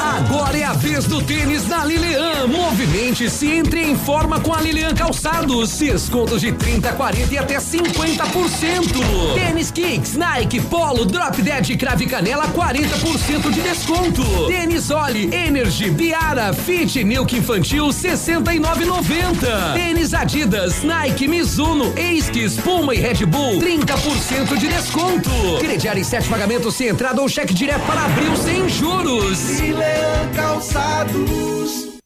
[0.00, 2.46] Agora é a vez do tênis na Lilian.
[2.48, 5.78] Movimente-se entre em forma com a Lilian Calçados.
[5.78, 9.34] Descontos de 30, 40 e até 50%.
[9.34, 14.22] Tênis Kicks, Nike, Polo, Drop Dead Crave Canela 40% de desconto.
[14.48, 19.74] Tênis Oli, Energy, Biara, Fit, Milk Infantil 69,90.
[19.74, 25.30] Tênis Adidas, Nike, Mizuno, Esquis, Puma e Red Bull 30% de desconto.
[25.60, 29.60] Crediário em sete pagamentos sem entrada ou cheque direto para abril sem juros.
[29.60, 32.00] E Leão Calçados.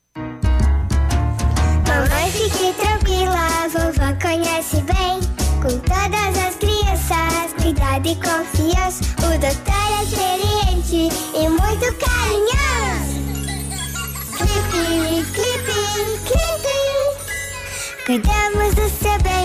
[1.89, 5.19] Mamãe, fique tranquila, vovó conhece bem.
[5.63, 9.03] Com todas as crianças, cuidado e confiança.
[9.21, 13.17] O doutor é experiente e muito carinhoso.
[14.37, 15.81] Clipe, clipe,
[16.27, 16.83] clipe.
[18.05, 18.72] Cuidamos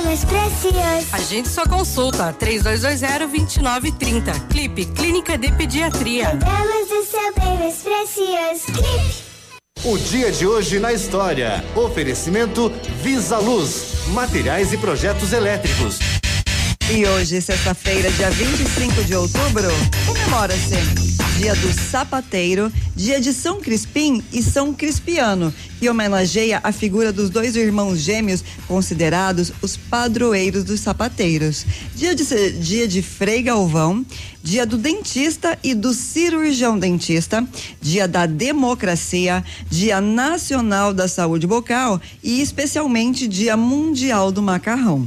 [0.08, 1.08] mais precioso.
[1.12, 4.48] Agende sua consulta 3220-2930.
[4.48, 6.30] Clipe Clínica de Pediatria.
[6.30, 8.68] Cuidamos do seu bem mais precioso.
[8.68, 9.28] Clipe.
[9.84, 11.62] O dia de hoje na história.
[11.76, 16.00] Oferecimento Visa Luz, materiais e projetos elétricos.
[16.90, 19.68] E hoje, sexta-feira, dia 25 de outubro,
[20.06, 20.76] comemora-se
[21.38, 27.30] Dia do Sapateiro, Dia de São Crispim e São Crispiano, que homenageia a figura dos
[27.30, 31.66] dois irmãos gêmeos considerados os padroeiros dos sapateiros.
[31.94, 34.06] Dia de, dia de Frei Galvão,
[34.42, 37.46] Dia do Dentista e do Cirurgião Dentista,
[37.82, 45.06] Dia da Democracia, Dia Nacional da Saúde Bucal e especialmente Dia Mundial do Macarrão.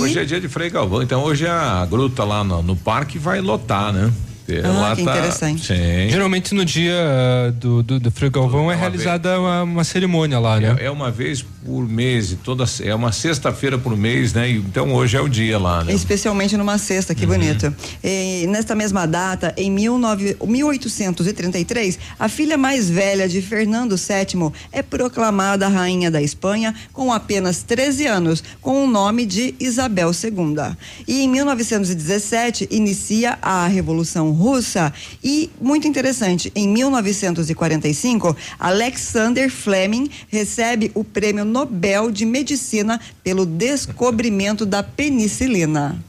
[0.00, 3.40] Hoje é dia de Frei Galvão, então hoje a gruta lá no, no parque vai
[3.40, 4.12] lotar, né?
[4.58, 5.66] Ah, lá que tá- interessante.
[5.66, 6.10] Sim.
[6.10, 10.38] Geralmente no dia ah, do, do, do Frei Galvão é, uma realizada uma, uma cerimônia
[10.38, 10.76] lá, né?
[10.80, 14.50] É, é uma vez por mês, e toda é uma sexta-feira por mês, né?
[14.50, 15.92] Então hoje é o dia lá, né?
[15.92, 17.72] Especialmente numa sexta, que bonito.
[18.02, 24.82] E nesta mesma data, em 19 1833, a filha mais velha de Fernando VII é
[24.82, 30.76] proclamada rainha da Espanha com apenas 13 anos, com o nome de Isabel II.
[31.06, 40.90] E em 1917 inicia a Revolução Russa e muito interessante, em 1945, Alexander Fleming recebe
[40.94, 46.02] o Prêmio Nobel de Medicina pelo descobrimento da penicilina.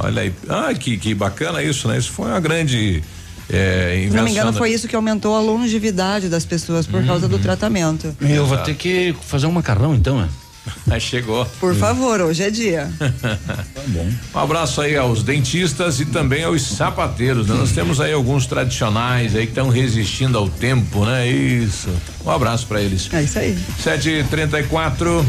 [0.00, 0.32] Olha aí.
[0.48, 1.98] Ah, que, que bacana isso, né?
[1.98, 3.02] Isso foi uma grande
[3.50, 7.04] é, Se não me engano, da- foi isso que aumentou a longevidade das pessoas por
[7.04, 8.14] causa do tratamento.
[8.20, 10.28] Eu vou ter que fazer um macarrão então, né?
[10.90, 11.44] Aí chegou.
[11.60, 12.90] Por favor, hoje é dia.
[12.98, 14.10] Tá bom.
[14.34, 17.46] Um abraço aí aos dentistas e também aos sapateiros.
[17.46, 17.54] né?
[17.54, 21.26] Nós temos aí alguns tradicionais aí que estão resistindo ao tempo, né?
[21.28, 21.88] Isso.
[22.24, 23.08] Um abraço pra eles.
[23.12, 23.56] É isso aí.
[23.82, 25.24] 7h34.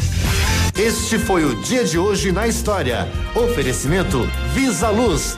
[0.77, 3.07] Este foi o dia de hoje na história.
[3.35, 5.37] Oferecimento Visa Luz.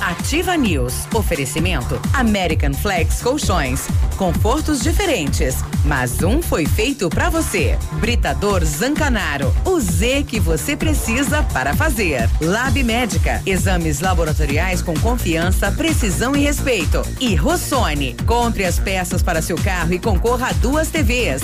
[0.00, 1.08] Ativa News.
[1.12, 3.88] Oferecimento American Flex Colchões.
[4.16, 7.76] Confortos diferentes, mas um foi feito pra você.
[7.94, 9.52] Britador Zancanaro.
[9.64, 12.30] O Z que você precisa para fazer.
[12.40, 13.42] Lab Médica.
[13.44, 17.02] Exames laboratoriais com confiança, precisão e respeito.
[17.18, 18.14] E Rossoni.
[18.26, 21.42] Compre as peças para seu carro e concorra a duas TVs.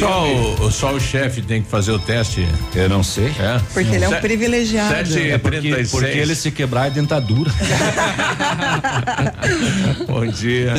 [0.00, 2.46] Só, o, só o chefe tem que fazer o teste?
[2.74, 3.28] Eu não sei.
[3.38, 3.60] É.
[3.72, 4.94] Porque ele é um Se- privilegiado.
[5.08, 5.90] Sete É e porque, 36.
[5.90, 7.50] porque ele se quebrar é dentadura.
[10.06, 10.74] Bom dia.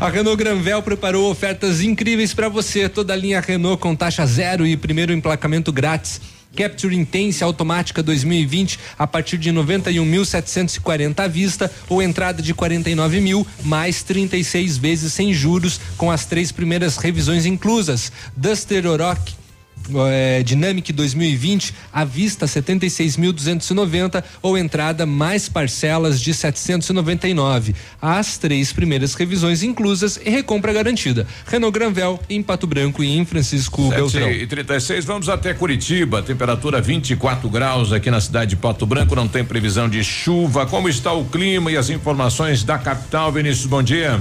[0.00, 2.88] A Renault Granvel preparou ofertas incríveis para você.
[2.88, 6.20] Toda a linha Renault com taxa zero e primeiro emplacamento grátis.
[6.54, 13.46] Capture Intense automática 2020 a partir de 91.740 à vista ou entrada de 49 mil
[13.64, 18.12] mais 36 vezes sem juros com as três primeiras revisões inclusas.
[18.36, 19.39] Duster Oroch
[20.08, 27.74] é, Dynamic 2020 à vista 76.290 ou entrada mais parcelas de 799.
[28.00, 31.26] As três primeiras revisões inclusas e recompra garantida.
[31.46, 34.28] Renault Granvel em Pato Branco e em Francisco Beltrão.
[34.28, 39.14] 7 e 36 vamos até Curitiba, temperatura 24 graus aqui na cidade de Pato Branco,
[39.14, 40.66] não tem previsão de chuva.
[40.66, 43.66] Como está o clima e as informações da capital, Vinícius?
[43.66, 44.20] Bom dia.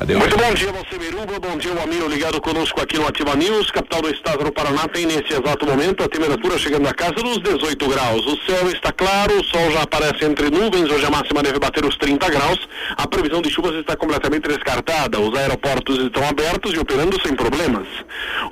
[0.00, 3.36] O Muito bom dia, você Miruba, bom dia, o amigo ligado conosco aqui no Ativa
[3.36, 7.12] News, capital do estado do Paraná, tem nesse exato momento a temperatura chegando à casa
[7.16, 8.26] dos 18 graus.
[8.26, 11.84] O céu está claro, o sol já aparece entre nuvens, hoje a máxima deve bater
[11.84, 12.66] os 30 graus.
[12.96, 17.86] A previsão de chuvas está completamente descartada, os aeroportos estão abertos e operando sem problemas.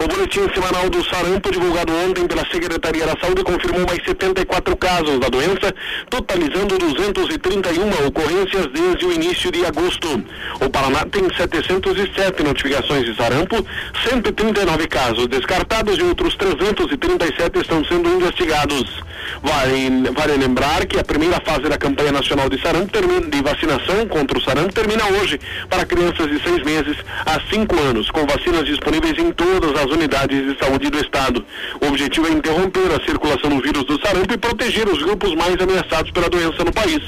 [0.04, 5.18] O boletim semanal do sarampo, divulgado ontem pela Secretaria da Saúde, confirmou mais 74 casos
[5.18, 5.74] da doença,
[6.10, 10.22] totalizando 231 ocorrências desde o início de agosto.
[10.60, 13.64] O Paraná tem 707 notificações de sarampo,
[14.08, 19.02] 139 casos descartados e outros 337 estão sendo investigados.
[19.42, 24.38] Vale, vale lembrar que a primeira fase da campanha nacional de sarampo de vacinação contra
[24.38, 29.18] o sarampo termina hoje para crianças de seis meses a cinco anos, com vacinas disponíveis
[29.18, 31.44] em todas as unidades de saúde do estado.
[31.80, 35.56] O objetivo é interromper a circulação do vírus do sarampo e proteger os grupos mais
[35.60, 37.02] ameaçados pela doença no país.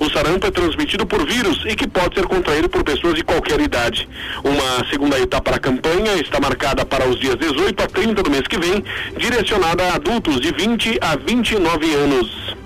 [0.00, 3.60] O sarampo é transmitido por vírus e que pode ser contraído por pessoas de qualquer
[3.60, 4.08] idade.
[4.44, 8.42] Uma segunda etapa da campanha está marcada para os dias 18 a 30 do mês
[8.42, 8.84] que vem,
[9.16, 12.56] direcionada a adultos de 20 a 29 anos.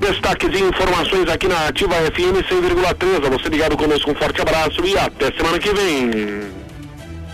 [0.00, 3.26] Destaques e informações aqui na Ativa FM 100,3.
[3.26, 6.64] A você ligado conosco, um forte abraço e até semana que vem.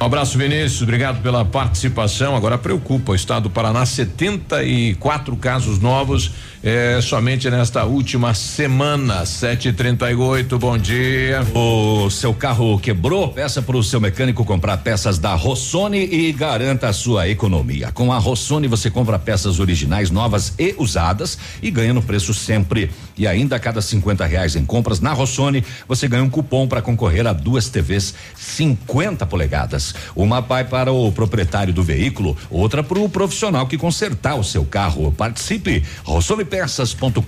[0.01, 0.83] Um abraço, Vinícius.
[0.83, 2.35] Obrigado pela participação.
[2.35, 6.31] Agora preocupa o estado do Paraná, 74 casos novos
[6.63, 9.25] é, somente nesta última semana.
[9.25, 11.41] 738, bom dia.
[11.55, 13.29] O seu carro quebrou?
[13.29, 17.91] Peça para o seu mecânico comprar peças da Rossoni e garanta a sua economia.
[17.93, 22.91] Com a Rossoni você compra peças originais, novas e usadas e ganha no preço sempre.
[23.17, 26.83] E ainda a cada 50 reais em compras na Rossoni, você ganha um cupom para
[26.83, 29.95] concorrer a duas TVs 50 polegadas.
[30.15, 34.65] Uma vai para o proprietário do veículo, outra para o profissional que consertar o seu
[34.65, 35.11] carro.
[35.13, 35.83] Participe.
[36.05, 37.23] Rossoni peças.com.br.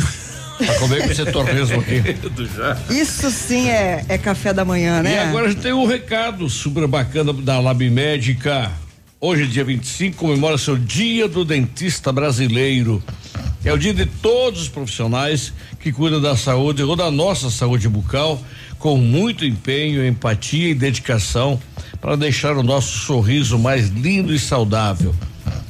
[0.58, 2.02] pra comer com esse torresmo aqui.
[2.90, 5.16] Isso sim é, é café da manhã, né?
[5.16, 8.72] E agora a gente tem um recado super bacana da Lab Médica.
[9.20, 13.02] Hoje, dia 25, comemora seu Dia do Dentista Brasileiro.
[13.66, 17.88] É o dia de todos os profissionais que cuidam da saúde ou da nossa saúde
[17.88, 18.44] bucal
[18.78, 21.58] com muito empenho, empatia e dedicação
[22.02, 25.16] para deixar o nosso sorriso mais lindo e saudável.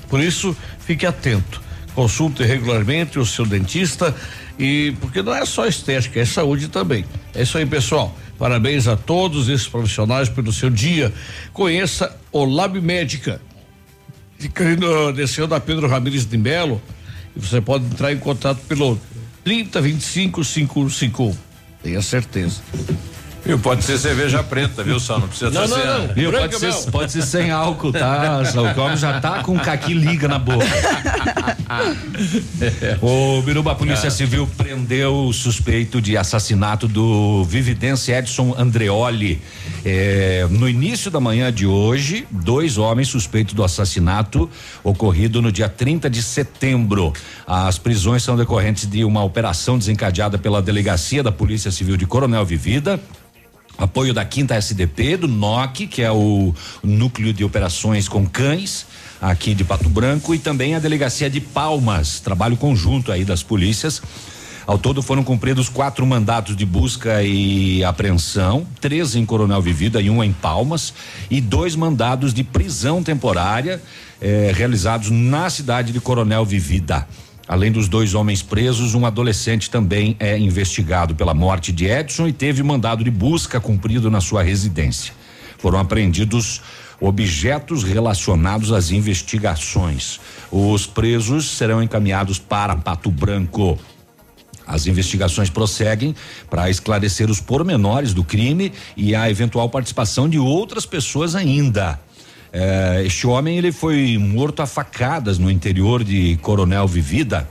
[0.10, 1.62] Por isso, fique atento.
[1.94, 4.16] Consulte regularmente o seu dentista
[4.58, 7.06] e porque não é só estética, é saúde também.
[7.36, 8.18] É isso aí, pessoal.
[8.40, 11.14] Parabéns a todos esses profissionais pelo seu dia.
[11.54, 13.40] Conheça o Lab Médica.
[15.16, 16.82] Desceu da Pedro Ramires de Melo
[17.36, 19.00] você pode entrar em contato pelo
[19.44, 21.36] 30 25 551.
[21.82, 22.62] Tenha certeza.
[23.46, 25.86] Viu, pode ser cerveja preta, viu, só não precisa não, ser.
[25.86, 28.42] Não, não, viu, pode ser, pode ser sem álcool, tá?
[28.56, 30.66] O homem já tá com caqui liga na boca.
[33.02, 34.10] o Biruba, a Polícia é.
[34.10, 39.42] Civil prendeu o suspeito de assassinato do vividense Edson Andreoli.
[39.84, 44.50] É, no início da manhã de hoje, dois homens suspeitos do assassinato
[44.84, 47.12] ocorrido no dia 30 de setembro.
[47.46, 52.46] As prisões são decorrentes de uma operação desencadeada pela Delegacia da Polícia Civil de Coronel
[52.46, 53.02] Vivida
[53.78, 56.54] Apoio da quinta SDP, do NOC, que é o
[56.84, 58.86] núcleo de operações com cães,
[59.20, 64.02] aqui de Pato Branco, e também a delegacia de Palmas, trabalho conjunto aí das polícias.
[64.66, 70.10] Ao todo foram cumpridos quatro mandatos de busca e apreensão, três em Coronel Vivida e
[70.10, 70.94] um em Palmas,
[71.30, 73.82] e dois mandados de prisão temporária
[74.22, 77.06] eh, realizados na cidade de Coronel Vivida.
[77.48, 82.34] Além dos dois homens presos, um adolescente também é investigado pela morte de Edson e
[82.34, 85.14] teve mandado de busca cumprido na sua residência.
[85.58, 86.62] Foram apreendidos
[87.02, 90.22] objetos relacionados às investigações.
[90.50, 93.78] Os presos serão encaminhados para Pato Branco.
[94.66, 96.16] As investigações prosseguem
[96.50, 102.00] para esclarecer os pormenores do crime e a eventual participação de outras pessoas ainda.
[102.56, 107.50] É, este homem ele foi morto a facadas no interior de Coronel Vivida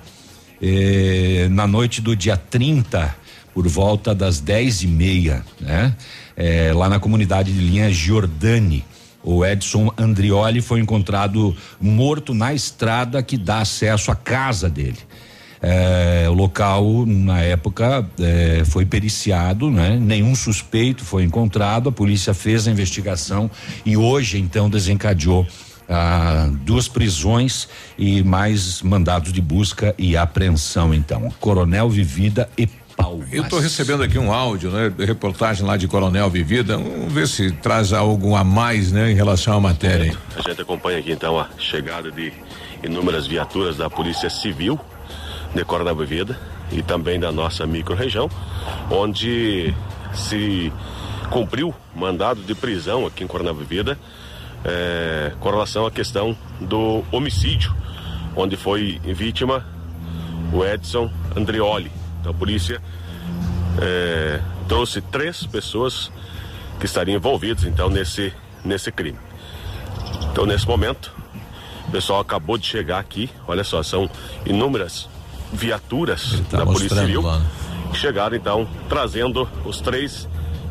[0.63, 3.17] é, na noite do dia 30
[3.53, 5.95] por volta das dez e meia, né?
[6.37, 8.85] É, lá na comunidade de linha Giordani.
[9.25, 14.99] O Edson Andrioli foi encontrado morto na estrada que dá acesso à casa dele.
[15.63, 19.97] É, o local, na época, é, foi periciado, né?
[19.97, 23.49] nenhum suspeito foi encontrado, a polícia fez a investigação
[23.87, 25.47] e hoje, então, desencadeou
[25.89, 31.33] ah, duas prisões e mais mandados de busca e apreensão, então.
[31.39, 33.29] Coronel Vivida e Palmas.
[33.33, 34.93] Eu estou recebendo aqui um áudio, né?
[34.99, 36.77] Reportagem lá de Coronel Vivida.
[36.77, 39.11] Vamos ver se traz algo a mais, né?
[39.11, 40.17] Em relação à matéria.
[40.37, 42.33] A gente acompanha aqui então a chegada de
[42.83, 44.79] inúmeras viaturas da Polícia Civil
[45.55, 46.39] de Coronel Vivida
[46.71, 48.31] e também da nossa microrregião,
[48.91, 49.75] onde
[50.15, 50.73] se
[51.31, 53.57] cumpriu mandado de prisão aqui em Coronel
[54.65, 57.75] é, com relação à questão do homicídio,
[58.37, 59.65] onde foi vítima
[60.53, 61.91] o Edson Andreoli.
[62.21, 62.81] Então a polícia
[63.81, 66.11] é, trouxe três pessoas
[66.79, 68.33] que estariam envolvidas então nesse,
[68.65, 69.19] nesse crime.
[70.31, 71.13] Então nesse momento,
[71.89, 74.09] o pessoal acabou de chegar aqui, olha só, são
[74.47, 75.09] inúmeras
[75.53, 77.47] viaturas tá da Polícia Civil lá, né?
[77.93, 80.29] que chegaram então trazendo os três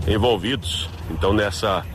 [0.07, 1.86] envolvidos então nessa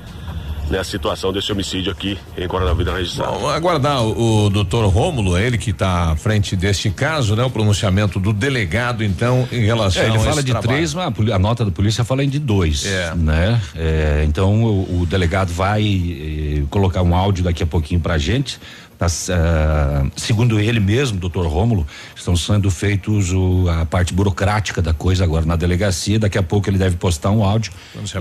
[0.71, 3.33] nessa situação desse homicídio aqui em Vida registrado.
[3.33, 7.45] Vamos aguardar o, o doutor Rômulo, ele que está à frente deste caso, né?
[7.45, 10.77] O pronunciamento do delegado, então, em relação É, ele a fala esse de trabalho.
[10.77, 12.85] três, mas a, a nota da polícia fala em de dois,
[13.17, 13.61] né?
[13.75, 18.59] É, então o, o delegado vai eh, colocar um áudio daqui a pouquinho pra gente.
[18.99, 24.95] Tá, ah, segundo ele mesmo, doutor Rômulo, estão sendo feitos o- a parte burocrática da
[24.95, 26.19] coisa agora na delegacia.
[26.19, 27.73] Daqui a pouco ele deve postar um áudio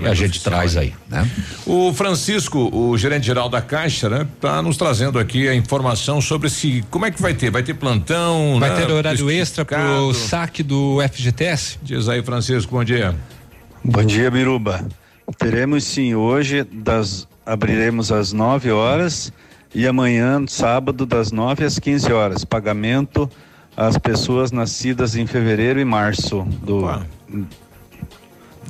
[0.02, 0.92] e a gente traz aí.
[1.08, 1.26] né?
[1.64, 6.50] O Francisco, o gerente geral da Caixa, né, tá nos trazendo aqui a informação sobre
[6.50, 9.76] se como é que vai ter, vai ter plantão, Vai né, ter horário extra pro
[9.78, 10.14] esticado.
[10.14, 11.78] saque do FGTS?
[11.82, 13.14] Diz aí, Francisco, bom dia.
[13.82, 14.86] Bom dia, Biruba.
[15.38, 19.32] Teremos sim hoje, das, abriremos às 9 horas
[19.78, 22.44] e amanhã, sábado, das 9 às 15 horas.
[22.44, 23.30] Pagamento
[23.76, 26.88] às pessoas nascidas em fevereiro e março do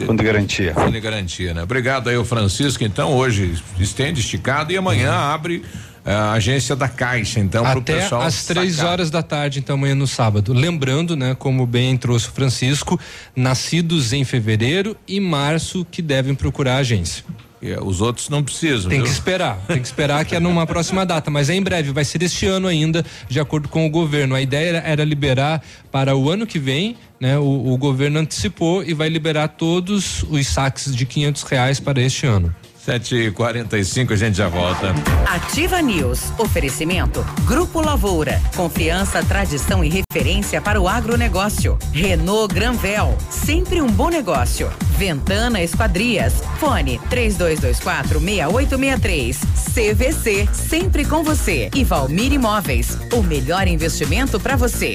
[0.04, 0.74] Fundo de Garantia.
[0.74, 1.62] Fundo de garantia, né?
[1.62, 2.82] Obrigado aí, o Francisco.
[2.84, 5.18] Então, hoje estende esticado e amanhã Uhum.
[5.18, 5.62] abre
[6.04, 8.22] eh, a agência da Caixa, então, pro Até pessoal.
[8.22, 8.92] às três sacar.
[8.92, 10.52] horas da tarde, então amanhã no sábado.
[10.52, 12.98] Lembrando, né, como bem trouxe o Francisco,
[13.34, 17.24] nascidos em fevereiro e março que devem procurar a agência.
[17.72, 18.88] É, os outros não precisam.
[18.88, 19.06] Tem viu?
[19.06, 22.04] que esperar, tem que esperar que é numa próxima data, mas é em breve, vai
[22.04, 24.34] ser este ano ainda, de acordo com o governo.
[24.34, 27.38] A ideia era, era liberar para o ano que vem, né?
[27.38, 32.26] O, o governo antecipou e vai liberar todos os saques de quinhentos reais para este
[32.26, 32.54] ano.
[32.86, 34.94] 7h45, a gente já volta.
[35.26, 36.32] Ativa News.
[36.38, 37.26] Oferecimento.
[37.44, 38.40] Grupo Lavoura.
[38.54, 41.76] Confiança, tradição e referência para o agronegócio.
[41.92, 43.18] Renault Granvel.
[43.28, 44.70] Sempre um bom negócio.
[44.96, 46.34] Ventana Esquadrias.
[46.60, 49.40] Fone 3224 6863.
[49.74, 50.48] CVC.
[50.52, 51.68] Sempre com você.
[51.74, 52.96] E Valmir Imóveis.
[53.12, 54.94] O melhor investimento para você.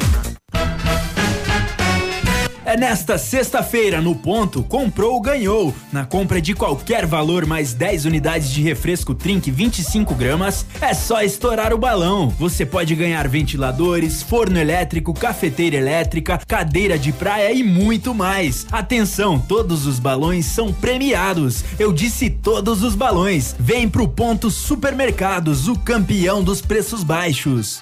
[2.72, 5.76] É nesta sexta-feira, no ponto, comprou, ganhou.
[5.92, 11.22] Na compra de qualquer valor, mais 10 unidades de refresco Trink 25 gramas, é só
[11.22, 12.30] estourar o balão.
[12.40, 18.66] Você pode ganhar ventiladores, forno elétrico, cafeteira elétrica, cadeira de praia e muito mais.
[18.72, 21.66] Atenção, todos os balões são premiados.
[21.78, 23.54] Eu disse todos os balões.
[23.60, 27.82] Vem pro ponto Supermercados, o campeão dos preços baixos.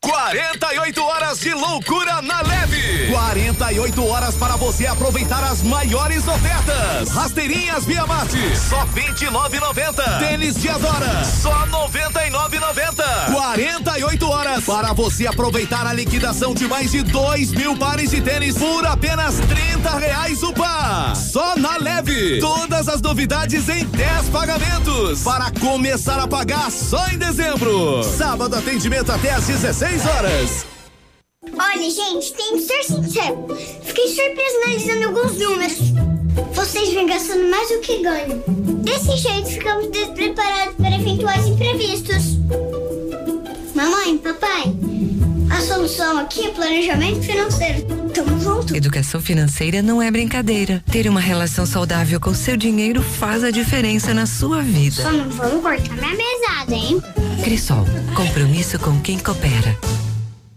[0.00, 3.10] 48 horas de loucura na leve.
[3.10, 7.10] 48 horas para você aproveitar as maiores ofertas.
[7.10, 10.18] Rasteirinhas Via Marte, só 29,90.
[10.18, 13.32] Tênis Diadora, só 99,90.
[13.32, 18.56] 48 horas para você aproveitar a liquidação de mais de 2 mil pares de tênis
[18.56, 21.14] por apenas 30 reais o par.
[21.14, 22.40] Só na leve.
[22.40, 28.02] Todas as novidades em 10 pagamentos para começar a pagar só em dezembro.
[28.02, 30.66] Sábado atendimento até às 16 horas.
[31.58, 33.46] Olha, gente, tem que ser sincero.
[33.82, 35.78] Fiquei surpreso analisando alguns números.
[36.54, 38.42] Vocês vêm gastando mais do que ganham.
[38.82, 42.38] Desse jeito, ficamos despreparados para eventuais imprevistos.
[43.74, 44.74] Mamãe, papai,
[45.50, 47.86] a solução aqui é planejamento financeiro.
[48.14, 48.74] Tamo junto.
[48.74, 50.82] Educação financeira não é brincadeira.
[50.90, 55.02] Ter uma relação saudável com seu dinheiro faz a diferença na sua vida.
[55.02, 57.02] Só não vamos cortar minha mesada, hein?
[57.42, 57.84] Crisol,
[58.14, 59.76] compromisso com quem coopera.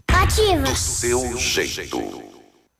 [0.08, 0.74] Ativa.
[0.74, 1.98] Seu jeito.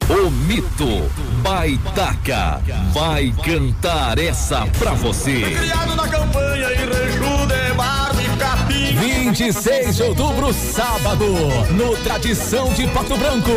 [0.07, 1.11] O mito
[1.43, 2.61] Baitaca
[2.93, 5.41] vai cantar essa pra você.
[5.41, 6.94] Criado na campanha e.
[9.35, 11.27] 26 de outubro, sábado,
[11.73, 13.51] no Tradição de Pato Branco.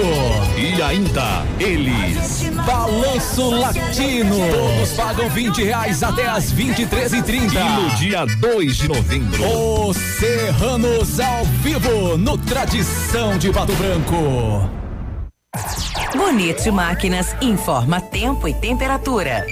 [0.58, 2.50] E ainda, eles.
[2.66, 4.38] Balanço Latino.
[4.52, 9.88] Todos pagam 20 reais até as 23 e 30 E no dia 2 de novembro.
[9.88, 14.68] Os Serranos ao vivo no Tradição de Pato Branco.
[16.16, 19.46] Bonito Máquinas informa tempo e temperatura.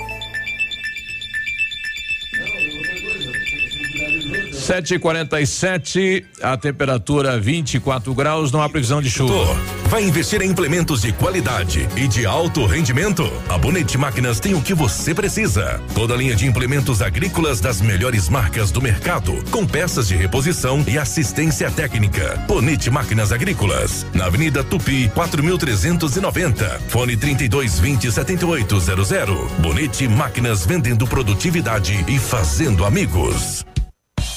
[4.66, 9.56] Sete e quarenta e sete, a temperatura 24 graus, não há previsão de chuva.
[9.90, 13.32] Vai investir em implementos de qualidade e de alto rendimento?
[13.48, 15.80] A Bonete Máquinas tem o que você precisa.
[15.94, 20.84] Toda a linha de implementos agrícolas das melhores marcas do mercado, com peças de reposição
[20.88, 22.36] e assistência técnica.
[22.48, 26.82] Bonete Máquinas Agrícolas, na Avenida Tupi, 4390.
[26.88, 29.52] Fone 3220 7800.
[29.60, 33.64] Bonete Máquinas vendendo produtividade e fazendo amigos.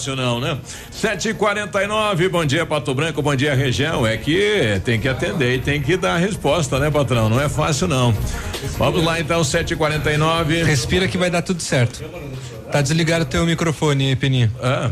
[0.00, 0.56] Fácil não, né?
[0.90, 4.98] Sete e quarenta e nove, bom dia Pato Branco, bom dia região, é que tem
[4.98, 7.28] que atender e tem que dar a resposta, né patrão?
[7.28, 8.14] Não é fácil não.
[8.78, 10.62] Vamos lá então, sete e quarenta e nove.
[10.62, 12.02] Respira que vai dar tudo certo.
[12.72, 14.50] Tá desligado o teu microfone, Peninha.
[14.62, 14.90] Ah.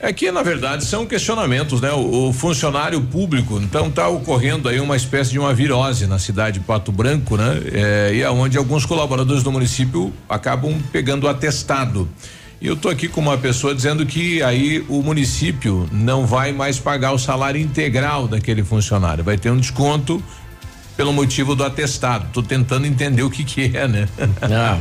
[0.00, 1.92] É que, na verdade, são questionamentos, né?
[1.92, 6.58] O, o funcionário público, então tá ocorrendo aí uma espécie de uma virose na cidade
[6.58, 7.60] de Pato Branco, né?
[7.70, 12.08] É, e aonde alguns colaboradores do município acabam pegando atestado.
[12.62, 16.78] E eu tô aqui com uma pessoa dizendo que aí o município não vai mais
[16.78, 20.22] pagar o salário integral daquele funcionário, vai ter um desconto
[20.96, 22.28] pelo motivo do atestado.
[22.32, 24.08] Tô tentando entender o que que é, né?
[24.48, 24.80] Não.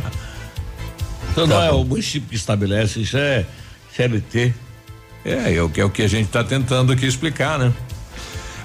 [1.32, 3.46] Então Tá não é o município que estabelece, isso é
[3.96, 4.54] CLT.
[5.26, 7.74] É, é o que é o que a gente está tentando aqui explicar, né?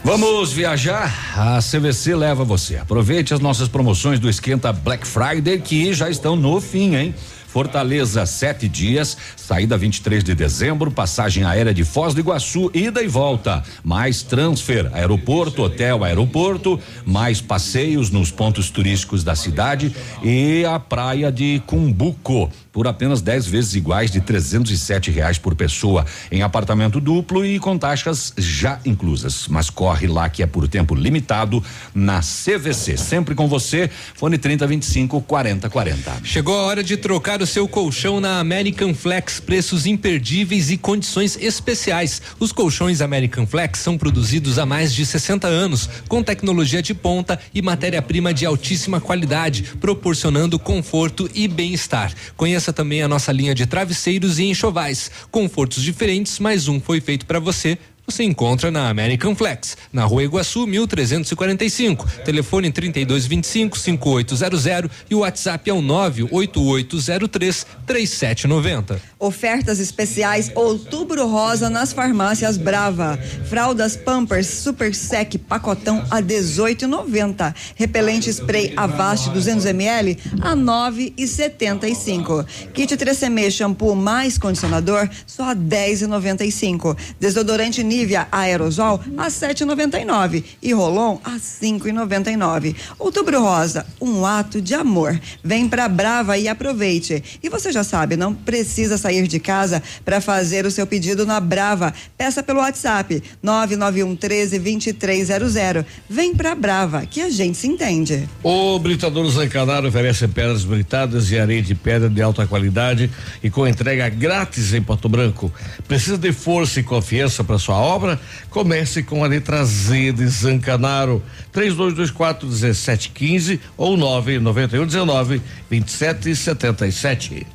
[0.05, 1.11] Vamos viajar?
[1.35, 2.77] A CVC leva você.
[2.77, 7.15] Aproveite as nossas promoções do Esquenta Black Friday que já estão no fim, hein?
[7.57, 13.09] Fortaleza, sete dias, saída 23 de dezembro, passagem aérea de Foz do Iguaçu, ida e
[13.09, 20.79] volta, mais transfer, aeroporto, hotel, aeroporto, mais passeios nos pontos turísticos da cidade e a
[20.79, 27.01] praia de Cumbuco por apenas 10 vezes iguais de 307 reais por pessoa em apartamento
[27.01, 29.49] duplo e com taxas já inclusas.
[29.49, 32.99] Mas corre lá que é por tempo limitado na CVC.
[32.99, 36.21] Sempre com você, fone 3025 4040.
[36.23, 41.39] Chegou a hora de trocar o seu colchão na American Flex, preços imperdíveis e condições
[41.41, 42.21] especiais.
[42.39, 47.39] Os colchões American Flex são produzidos há mais de 60 anos, com tecnologia de ponta
[47.55, 52.13] e matéria-prima de altíssima qualidade, proporcionando conforto e bem-estar.
[52.37, 57.25] Conheça também a nossa linha de travesseiros e enxovais, confortos diferentes, mas um foi feito
[57.25, 57.79] para você.
[58.07, 62.09] Você encontra na American Flex, na Rua Iguaçu, 1345.
[62.25, 69.03] Telefone 3225 5800 e o WhatsApp é o 98803 3790.
[69.19, 73.19] Ofertas especiais Outubro Rosa nas farmácias Brava.
[73.49, 77.53] Fraldas Pampers Super Sec pacotão a 18,90.
[77.75, 82.47] Repelente spray Avast 200 ml a 9,75.
[82.73, 86.97] Kit 3M shampoo mais condicionador só a 10,95.
[87.19, 87.96] Desodorante Nivea
[88.31, 92.75] aerosol a 7,99 e Rolon a 5,99.
[92.99, 95.19] Outubro Rosa, um ato de amor.
[95.43, 97.23] Vem pra Brava e aproveite.
[97.43, 101.41] E você já sabe, não precisa sair de casa para fazer o seu pedido na
[101.41, 101.95] Brava.
[102.19, 105.85] Peça pelo WhatsApp 991 13 2300.
[106.09, 108.29] Vem pra Brava, que a gente se entende.
[108.43, 113.11] O Britador Zancanaro oferece pedras britadas e areia de pedra de alta qualidade
[113.43, 115.53] e com entrega grátis em Pato Branco.
[115.87, 118.21] Precisa de força e confiança para sua obra?
[118.51, 121.23] Comece com a letra Z de Zancanaro.
[121.53, 127.47] 3224 1715 ou 991 19 27 77.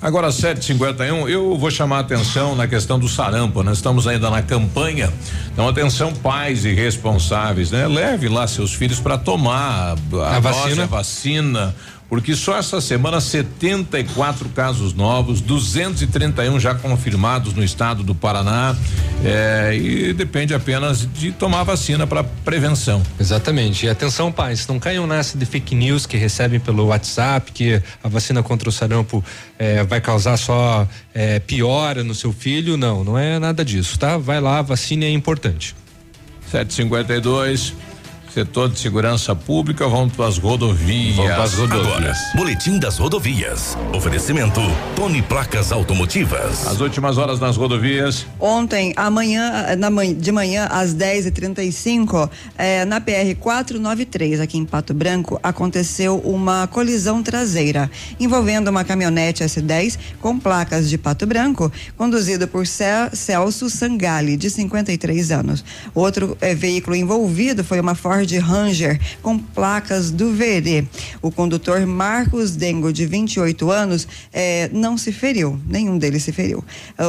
[0.00, 3.62] Agora, 751, eu vou chamar a atenção na questão do sarampo.
[3.62, 5.10] Nós estamos ainda na campanha.
[5.52, 7.86] Então, atenção, pais e responsáveis, né?
[7.88, 10.82] Leve lá seus filhos para tomar a, A dose, vacina.
[10.82, 11.74] a vacina.
[12.08, 18.76] Porque só essa semana 74 casos novos, 231 já confirmados no estado do Paraná.
[19.24, 23.02] É, e depende apenas de tomar vacina para prevenção.
[23.18, 23.86] Exatamente.
[23.86, 28.08] E atenção, pais, não caiam nessa de fake news que recebem pelo WhatsApp, que a
[28.08, 29.24] vacina contra o sarampo
[29.58, 32.76] é, vai causar só é, piora no seu filho.
[32.76, 34.16] Não, não é nada disso, tá?
[34.16, 35.74] Vai lá, a vacina é importante.
[36.50, 37.74] 752
[38.36, 41.16] setor de segurança pública, vamos para as rodovias.
[41.16, 41.86] Vamos pras rodovias.
[41.88, 43.78] Agora, Boletim das Rodovias.
[43.94, 44.60] Oferecimento
[44.94, 46.66] Tony Placas Automotivas.
[46.66, 48.26] As últimas horas nas rodovias.
[48.38, 52.28] Ontem, amanhã, na manhã, de manhã, às 10h35,
[52.58, 59.42] eh, na PR 493, aqui em Pato Branco, aconteceu uma colisão traseira envolvendo uma caminhonete
[59.44, 62.84] S10 com placas de Pato Branco, conduzido por Ce-
[63.14, 65.64] Celso Sangali, de 53 anos.
[65.94, 70.84] Outro eh, veículo envolvido foi uma Ford Ranger com placas do Verê.
[71.22, 76.64] O condutor Marcos Dengo, de 28 anos, eh, não se feriu, nenhum deles se feriu.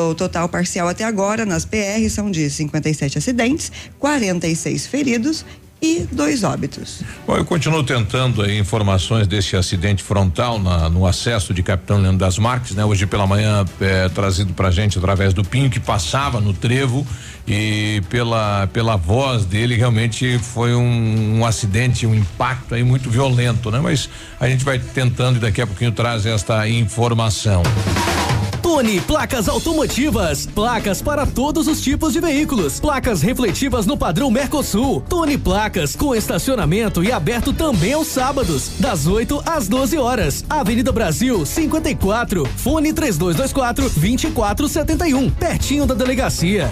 [0.10, 5.46] O total parcial até agora nas PR são de 57 acidentes, 46 feridos
[5.82, 7.02] e dois óbitos.
[7.26, 12.18] Bom, eu continuo tentando aí informações desse acidente frontal na- no acesso de Capitão Leandro
[12.18, 12.84] das Marques, né?
[12.84, 17.06] Hoje pela manhã é, trazido pra gente através do Pinho que passava no trevo
[17.48, 23.70] e pela pela voz dele realmente foi um, um acidente, um impacto aí muito violento,
[23.72, 23.80] né?
[23.82, 24.10] Mas
[24.40, 27.62] a gente vai tentando e daqui a pouquinho traz esta informação.
[28.68, 30.46] Tony Placas Automotivas.
[30.46, 32.82] Placas para todos os tipos de veículos.
[32.82, 35.02] Placas refletivas no padrão Mercosul.
[35.08, 40.44] Tony Placas com estacionamento e aberto também aos sábados, das 8 às 12 horas.
[40.50, 42.46] Avenida Brasil 54.
[42.58, 45.30] Fone 3224 2471.
[45.30, 46.70] Pertinho da delegacia.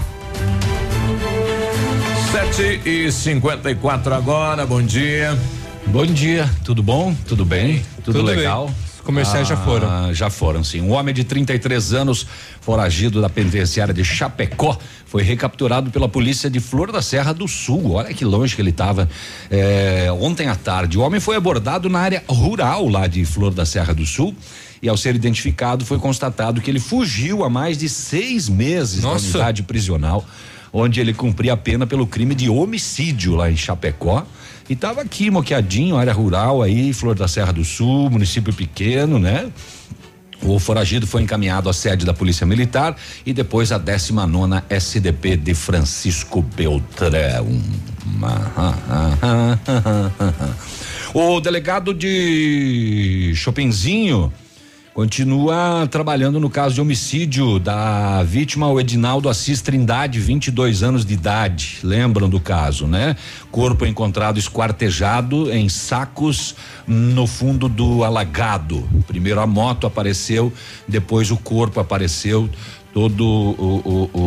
[2.29, 5.39] 7 e 54 agora, bom dia.
[5.87, 7.15] Bom dia, tudo bom?
[7.25, 7.85] Tudo bem?
[8.03, 8.35] Tudo, Tudo bem.
[8.35, 8.69] legal?
[8.84, 10.13] Os comerciais já foram.
[10.13, 10.81] Já foram, sim.
[10.81, 12.25] Um homem de 33 anos,
[12.59, 17.91] foragido da penitenciária de Chapecó, foi recapturado pela polícia de Flor da Serra do Sul.
[17.91, 19.07] Olha que longe que ele estava.
[20.19, 23.93] ontem à tarde, o homem foi abordado na área rural lá de Flor da Serra
[23.93, 24.35] do Sul.
[24.81, 29.25] E ao ser identificado, foi constatado que ele fugiu há mais de seis meses Nossa.
[29.25, 30.25] da unidade prisional,
[30.71, 34.25] onde ele cumpria a pena pelo crime de homicídio lá em Chapecó.
[34.67, 39.51] E estava aqui, moqueadinho, área rural aí, Flor da Serra do Sul, município pequeno, né?
[40.41, 42.95] O foragido foi encaminhado à sede da Polícia Militar
[43.25, 47.47] e depois à 19 SDP de Francisco Beltrão.
[51.13, 54.33] O delegado de Chopinzinho
[54.95, 61.13] continua trabalhando no caso de homicídio da vítima, o Edinaldo Assis Trindade, 22 anos de
[61.13, 61.79] idade.
[61.83, 63.17] Lembram do caso, né?
[63.51, 66.55] Corpo encontrado esquartejado em sacos
[66.87, 68.87] no fundo do alagado.
[69.05, 70.51] Primeiro a moto apareceu,
[70.87, 72.49] depois o corpo apareceu.
[72.95, 74.19] Todo o, o,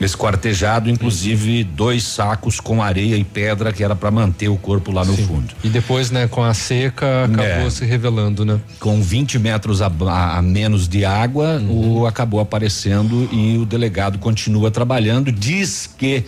[0.00, 4.90] o esquartejado, inclusive dois sacos com areia e pedra que era para manter o corpo
[4.90, 5.54] lá no fundo.
[5.62, 7.70] E depois, né, com a seca, acabou É.
[7.70, 8.58] se revelando, né?
[8.80, 14.72] Com 20 metros a, a- menos de água, o acabou aparecendo e o delegado continua
[14.72, 15.30] trabalhando.
[15.30, 16.24] Diz que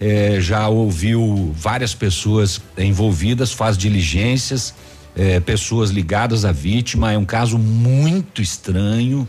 [0.00, 4.72] eh, já ouviu várias pessoas envolvidas, faz diligências,
[5.14, 7.12] eh, pessoas ligadas à vítima.
[7.12, 9.28] É um caso muito estranho.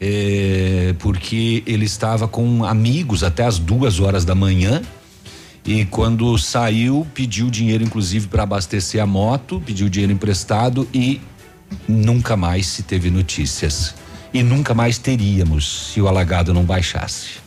[0.00, 4.80] Eh, porque ele estava com amigos até as duas horas da manhã
[5.66, 11.20] e quando saiu pediu dinheiro inclusive para abastecer a moto, pediu dinheiro emprestado e
[11.86, 13.94] nunca mais se teve notícias
[14.32, 17.40] e nunca mais teríamos se o alagado não baixasse.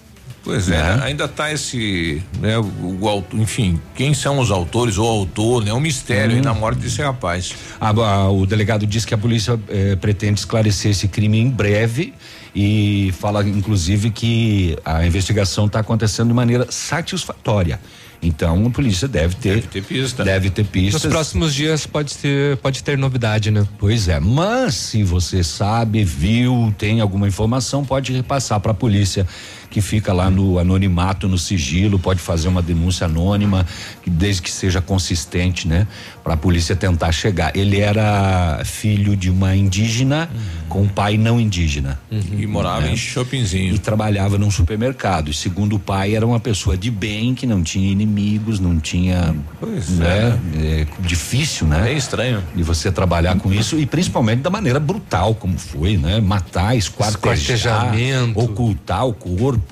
[0.44, 1.00] Pois é, Né?
[1.06, 5.72] ainda tá esse, né, o, enfim, quem são os autores ou autor, né?
[5.72, 6.42] É um mistério Hum.
[6.42, 7.54] na morte desse rapaz.
[7.80, 12.14] A- a- o delegado disse que a polícia eh, pretende esclarecer esse crime em breve
[12.56, 17.80] e fala inclusive que a investigação está acontecendo de maneira satisfatória.
[18.22, 20.24] Então a polícia deve ter deve ter pista.
[20.24, 21.04] Deve ter pistas.
[21.04, 23.68] Nos próximos dias pode ter, pode ter novidade, né?
[23.78, 29.28] Pois é, mas se você sabe, viu, tem alguma informação, pode repassar para a polícia
[29.74, 33.66] que fica lá no anonimato, no sigilo, pode fazer uma denúncia anônima,
[34.04, 35.88] que desde que seja consistente, né?
[36.24, 37.52] Para a polícia tentar chegar.
[37.58, 40.30] Ele era filho de uma indígena
[40.70, 42.00] com um pai não indígena.
[42.12, 43.74] E morava em Chopinzinho.
[43.74, 45.32] E trabalhava num supermercado.
[45.32, 49.36] E segundo o pai, era uma pessoa de bem, que não tinha inimigos, não tinha.
[49.60, 50.40] Pois né?
[50.56, 51.92] É difícil, né?
[51.92, 52.44] É estranho.
[52.56, 56.22] E você trabalhar com isso e principalmente da maneira brutal como foi, né?
[56.22, 57.92] Matar, esquartejar,
[58.36, 59.63] ocultar o corpo,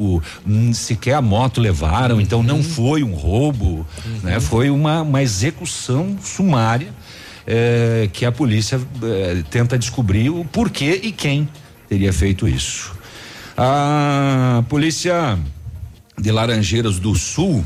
[0.45, 3.85] hum, sequer a moto levaram, então não foi um roubo,
[4.23, 4.39] né?
[4.39, 6.93] Foi uma, uma execução sumária.
[7.47, 11.49] eh, que a polícia eh, tenta descobrir o porquê e quem
[11.89, 12.93] teria feito isso.
[13.57, 15.37] A polícia
[16.17, 17.65] de Laranjeiras do Sul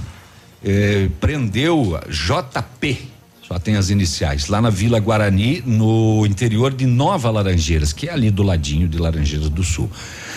[0.63, 3.09] eh, prendeu JP,
[3.55, 8.11] só tem as iniciais, lá na Vila Guarani, no interior de Nova Laranjeiras, que é
[8.11, 9.89] ali do ladinho de Laranjeiras do Sul.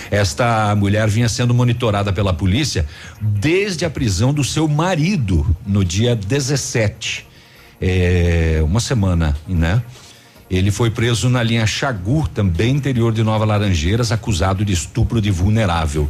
[0.09, 2.87] Esta mulher vinha sendo monitorada pela polícia
[3.21, 7.27] desde a prisão do seu marido no dia 17.
[7.81, 9.83] É, uma semana, né?
[10.49, 15.33] Ele foi preso na linha Chagu, também interior de Nova Laranjeiras, acusado de estupro de
[15.33, 16.09] vulnerável.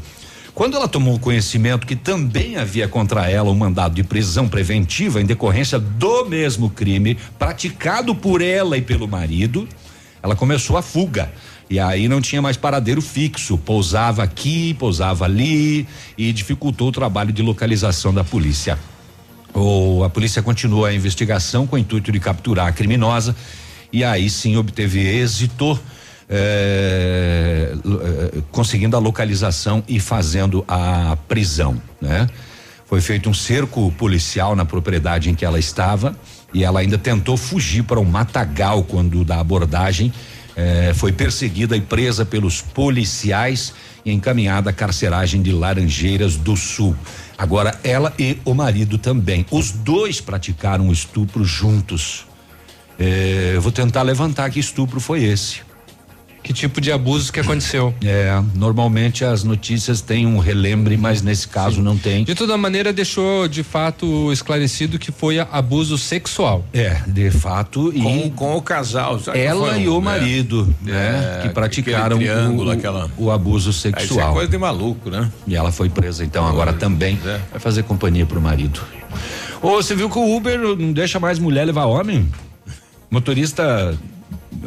[0.59, 5.25] Quando ela tomou conhecimento que também havia contra ela um mandado de prisão preventiva em
[5.25, 9.69] decorrência do mesmo crime praticado por ela e pelo marido,
[10.21, 11.31] ela começou a fuga.
[11.71, 15.87] E aí não tinha mais paradeiro fixo, pousava aqui, pousava ali
[16.19, 18.77] e dificultou o trabalho de localização da polícia.
[19.55, 23.37] O, a polícia continuou a investigação com o intuito de capturar a criminosa
[23.93, 25.79] e aí sim obteve êxito.
[27.85, 32.29] Lo- eh, conseguindo a localização e fazendo a prisão, né?
[32.87, 36.17] Foi feito um cerco policial na propriedade em que ela estava
[36.55, 40.13] e ela ainda tentou fugir para um matagal quando da abordagem
[40.57, 43.75] eh, foi perseguida e presa pelos policiais
[44.05, 46.97] e encaminhada à carceragem de Laranjeiras do Sul.
[47.37, 52.27] Agora ela e o marido também, os dois praticaram o estupro juntos.
[53.55, 55.61] Eu vou tentar levantar que estupro foi esse.
[56.43, 57.93] Que tipo de abuso que aconteceu?
[58.03, 62.25] É, normalmente as notícias têm um relembre, mas nesse caso não tem.
[62.25, 66.65] De toda maneira, deixou de fato esclarecido que foi abuso sexual.
[66.73, 67.93] É, de fato.
[67.93, 69.21] Com, e com o casal.
[69.35, 70.05] ela e um, o né?
[70.05, 71.39] marido, né?
[71.41, 74.33] É, que praticaram o, aquela- o abuso Ah, Isso é sexual.
[74.33, 75.31] coisa de maluco, né?
[75.47, 77.39] E ela foi presa, então, agora também É.
[77.51, 78.81] vai fazer companhia pro marido.
[79.61, 82.27] Ô, você viu que o Uber não deixa mais mulher levar homem?
[83.11, 83.97] Motorista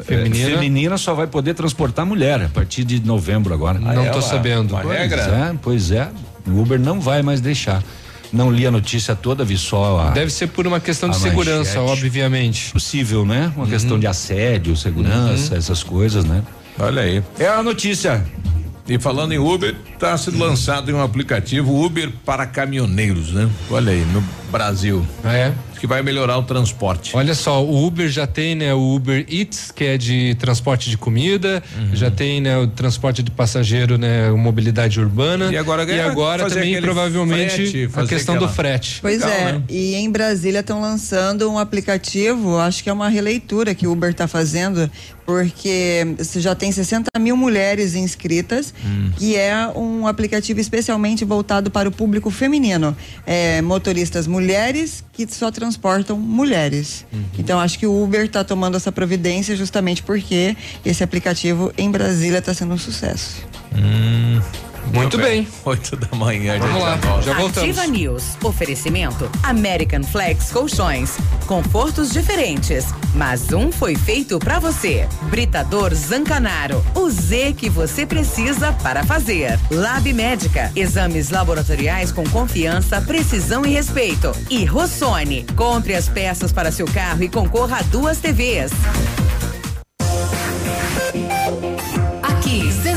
[0.06, 0.50] Feminina.
[0.50, 3.80] feminina só vai poder transportar mulher a partir de novembro agora.
[3.80, 4.72] Não tô uma- sabendo.
[4.74, 5.22] Uma Pois regra?
[5.22, 6.10] É, pois é.
[6.48, 7.84] O Uber não vai mais deixar.
[8.32, 10.10] Não li a notícia toda, vi só a.
[10.12, 12.00] Deve ser por uma questão de segurança, manchete.
[12.06, 12.72] obviamente.
[12.72, 13.52] Possível, né?
[13.58, 16.42] Uma questão de assédio, segurança, essas coisas, né?
[16.80, 17.22] Olha aí.
[17.38, 18.24] É a notícia.
[18.88, 23.50] E falando em Uber, está sendo lançado um aplicativo Uber para caminhoneiros, né?
[23.70, 25.06] Olha aí, no Brasil.
[25.26, 25.52] É.
[25.82, 27.10] Que vai melhorar o transporte.
[27.18, 30.96] Olha só, o Uber já tem, né, o Uber Eats, que é de transporte de
[30.96, 31.96] comida, Uhum.
[31.96, 35.52] já tem, né, o transporte de passageiro, né, mobilidade urbana.
[35.52, 39.00] E agora e agora também provavelmente frete, a questão do aquela- frete.
[39.02, 39.64] Pois Legal, é, né?
[39.68, 44.12] e em Brasília estão lançando um aplicativo, acho que é uma releitura que o Uber
[44.12, 44.88] está fazendo,
[45.26, 49.12] porque você já tem 60 mil mulheres inscritas, Hum.
[49.18, 52.96] que é um aplicativo especialmente voltado para o público feminino.
[53.26, 57.06] É, motoristas mulheres que só transportam mulheres.
[57.12, 57.24] Uhum.
[57.38, 60.56] Então acho que o Uber está tomando essa providência justamente porque
[60.86, 63.46] esse aplicativo em Brasília está sendo um sucesso.
[64.94, 65.48] Muito bem.
[65.66, 67.22] Oito da manhã, Vamos gente, lá, volta.
[67.22, 67.58] já voltamos.
[67.78, 68.24] Ativa News.
[68.44, 71.18] Oferecimento American Flex Colchões.
[71.48, 75.08] Confortos diferentes, mas um foi feito pra você.
[75.24, 76.84] Britador Zancanaro.
[76.96, 79.60] O Z que você precisa para fazer.
[79.70, 80.72] Lab Médica.
[80.76, 84.32] Exames laboratoriais com confiança, precisão e respeito.
[84.50, 85.46] E Rossoni.
[85.56, 88.72] Compre as peças para seu carro e concorra a duas TVs.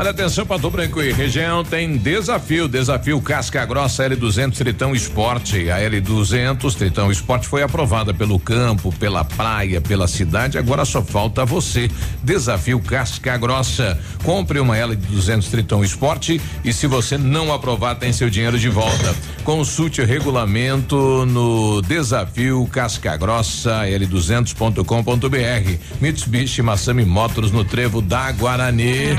[0.00, 5.70] Olha atenção, Pato Branco e região tem desafio, desafio Casca Grossa L200 Tritão Esporte.
[5.70, 11.44] A L200 Tritão Esporte foi aprovada pelo campo, pela praia, pela cidade, agora só falta
[11.44, 11.90] você.
[12.22, 13.98] Desafio Casca Grossa.
[14.24, 19.14] Compre uma L200 Tritão Esporte e se você não aprovar, tem seu dinheiro de volta.
[19.44, 25.78] Consulte o regulamento no desafio Casca Grossa L200.com.br.
[26.00, 29.18] Mitsubishi Massami Motors no Trevo da Guarani.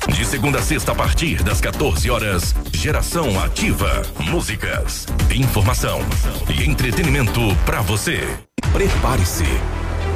[0.09, 4.03] De segunda a sexta, a partir das 14 horas, Geração Ativa.
[4.19, 6.01] Músicas, informação
[6.49, 8.27] e entretenimento para você.
[8.73, 9.45] Prepare-se.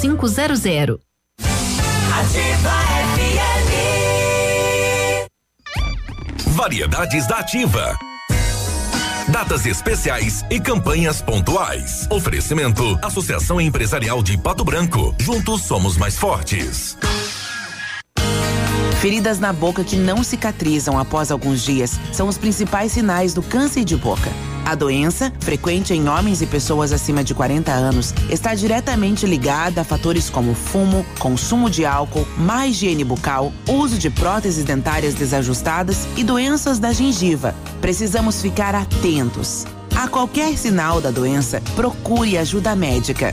[0.00, 1.00] 5500.
[1.40, 2.70] Ativa
[3.16, 3.68] FM.
[6.54, 7.98] Variedades da Ativa.
[9.28, 12.06] Datas especiais e campanhas pontuais.
[12.10, 15.14] Oferecimento: Associação Empresarial de Pato Branco.
[15.18, 16.96] Juntos somos mais fortes.
[19.00, 23.84] Feridas na boca que não cicatrizam após alguns dias são os principais sinais do câncer
[23.84, 24.28] de boca.
[24.66, 29.84] A doença, frequente em homens e pessoas acima de 40 anos, está diretamente ligada a
[29.84, 36.24] fatores como fumo, consumo de álcool, má higiene bucal, uso de próteses dentárias desajustadas e
[36.24, 37.54] doenças da gengiva.
[37.80, 39.64] Precisamos ficar atentos.
[39.94, 43.32] A qualquer sinal da doença, procure ajuda médica.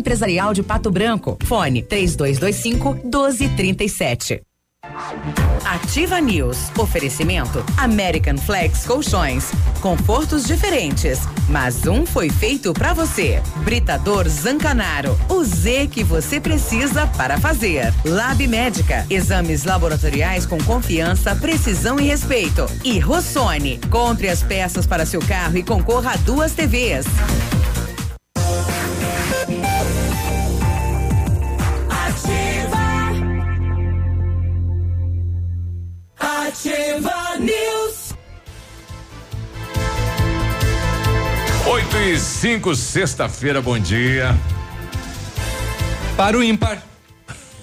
[0.01, 1.37] Empresarial de Pato Branco.
[1.45, 4.41] Fone 3225 1237.
[5.63, 6.71] Ativa News.
[6.75, 9.51] Oferecimento American Flex Colchões.
[9.79, 13.43] Confortos diferentes, mas um foi feito para você.
[13.57, 15.15] Britador Zancanaro.
[15.29, 17.93] O Z que você precisa para fazer.
[18.03, 19.05] Lab Médica.
[19.07, 22.65] Exames laboratoriais com confiança, precisão e respeito.
[22.83, 23.79] E Rossoni.
[23.91, 27.05] Compre as peças para seu carro e concorra a duas TVs.
[37.41, 38.13] News.
[41.65, 44.35] 8 e 5, sexta-feira, bom dia.
[46.15, 46.90] Para o ímpar.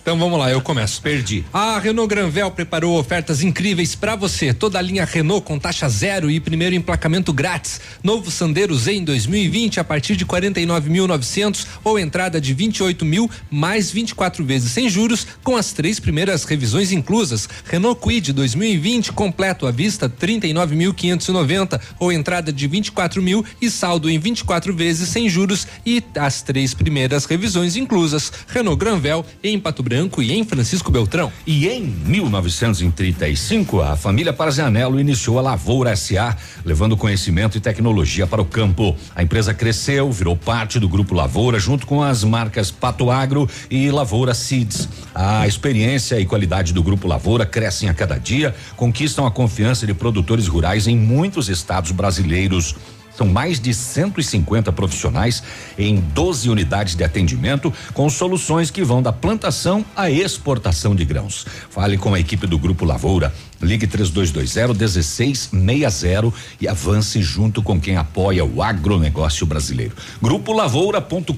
[0.09, 1.03] Então vamos lá, eu começo.
[1.03, 1.45] Perdi.
[1.53, 4.55] A Renault Granvel preparou ofertas incríveis para você.
[4.55, 7.79] Toda a linha Renault com taxa zero e primeiro emplacamento grátis.
[8.03, 13.91] Novo Sandero Z em 2020 a partir de 49.900 ou entrada de 28 mil mais
[13.91, 17.47] 24 vezes sem juros com as três primeiras revisões inclusas.
[17.67, 24.19] Renault Quid 2020 completo à vista 39.590 ou entrada de 24 mil e saldo em
[24.19, 28.33] 24 vezes sem juros e as três primeiras revisões inclusas.
[28.49, 31.33] Renault Granvel em Pato Branco e em Francisco Beltrão.
[31.45, 38.41] E em 1935, a família Parazianello iniciou a Lavoura SA, levando conhecimento e tecnologia para
[38.41, 38.97] o campo.
[39.15, 43.91] A empresa cresceu, virou parte do grupo Lavoura, junto com as marcas Pato Agro e
[43.91, 44.89] Lavoura Seeds.
[45.13, 49.95] A experiência e qualidade do grupo Lavoura crescem a cada dia, conquistam a confiança de
[49.95, 52.77] produtores rurais em muitos estados brasileiros.
[53.19, 55.43] São mais de 150 profissionais
[55.77, 61.45] em 12 unidades de atendimento com soluções que vão da plantação à exportação de grãos.
[61.69, 63.35] Fale com a equipe do Grupo Lavoura.
[63.61, 69.97] Ligue 3220 1660 e avance junto com quem apoia o agronegócio brasileiro.
[70.23, 71.33] Grupo Lavoura.com.br.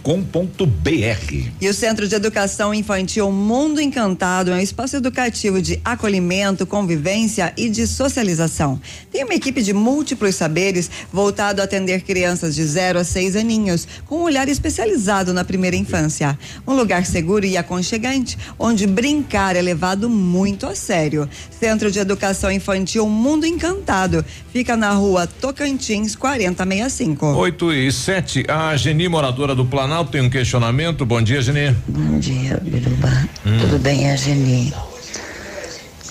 [1.60, 7.54] E o Centro de Educação Infantil Mundo Encantado é um espaço educativo de acolhimento, convivência
[7.56, 8.78] e de socialização.
[9.10, 13.88] Tem uma equipe de múltiplos saberes voltado a atender crianças de 0 a 6 aninhos,
[14.06, 16.38] com um olhar especializado na primeira infância.
[16.66, 21.26] Um lugar seguro e aconchegante, onde brincar é levado muito a sério.
[21.50, 22.09] Centro de Educação
[22.52, 24.24] Infantil Mundo Encantado.
[24.52, 27.26] Fica na rua Tocantins 4065.
[27.26, 28.44] 8 e 7.
[28.48, 31.04] A Geni, moradora do Planalto, tem um questionamento.
[31.06, 31.76] Bom dia, Geni.
[31.88, 33.28] Bom dia, Biruba.
[33.60, 34.72] Tudo bem, a Geni?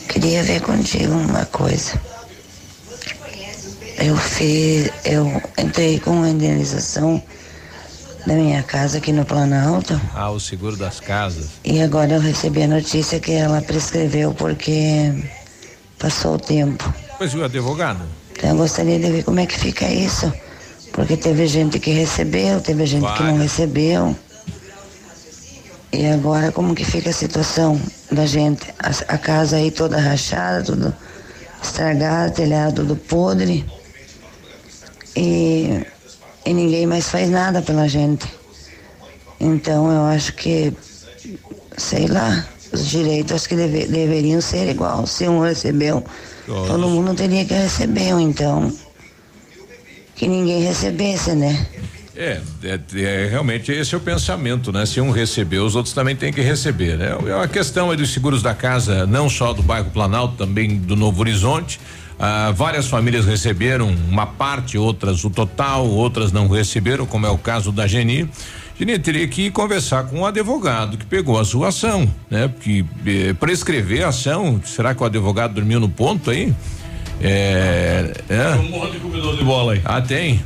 [0.08, 2.00] Queria ver contigo uma coisa.
[3.98, 7.22] Eu fiz, eu entrei com a indenização
[8.26, 11.48] da minha casa aqui no Planalto Ah, o seguro das casas.
[11.66, 15.12] e agora eu recebi a notícia que ela prescreveu porque
[16.00, 16.92] passou o tempo.
[17.18, 18.02] Pois o advogado?
[18.32, 20.32] Então eu gostaria de ver como é que fica isso.
[20.94, 24.16] Porque teve gente que recebeu, teve gente que não recebeu.
[25.92, 27.80] E agora como que fica a situação
[28.12, 28.74] da gente?
[28.80, 30.96] A, a casa aí toda rachada, tudo
[31.62, 33.66] estragado, telhado tudo podre.
[35.16, 35.86] E,
[36.46, 38.26] e ninguém mais faz nada pela gente.
[39.40, 40.74] Então eu acho que,
[41.78, 45.06] sei lá, os direitos que deve- deveriam ser igual.
[45.08, 46.04] Se um recebeu,
[46.46, 48.72] todo mundo teria que receber, então
[50.16, 51.66] que ninguém recebesse, né?
[52.16, 54.86] É, é, é, realmente esse é o pensamento, né?
[54.86, 57.16] Se um recebeu, os outros também têm que receber, né?
[57.28, 60.98] É uma questão aí dos seguros da casa, não só do bairro Planalto, também do
[60.98, 61.80] Novo Horizonte.
[62.20, 67.38] Ah, várias famílias receberam uma parte, outras o total, outras não receberam, como é o
[67.38, 68.30] caso da Geni.
[68.80, 72.48] Geni teria que conversar com o advogado que pegou a sua ação, né?
[72.48, 76.54] Porque eh, prescrever a ação, será que o advogado dormiu no ponto aí?
[77.22, 78.56] É, é.
[78.56, 79.82] Um monte de comedor de bola aí.
[79.84, 80.42] Ah, tem.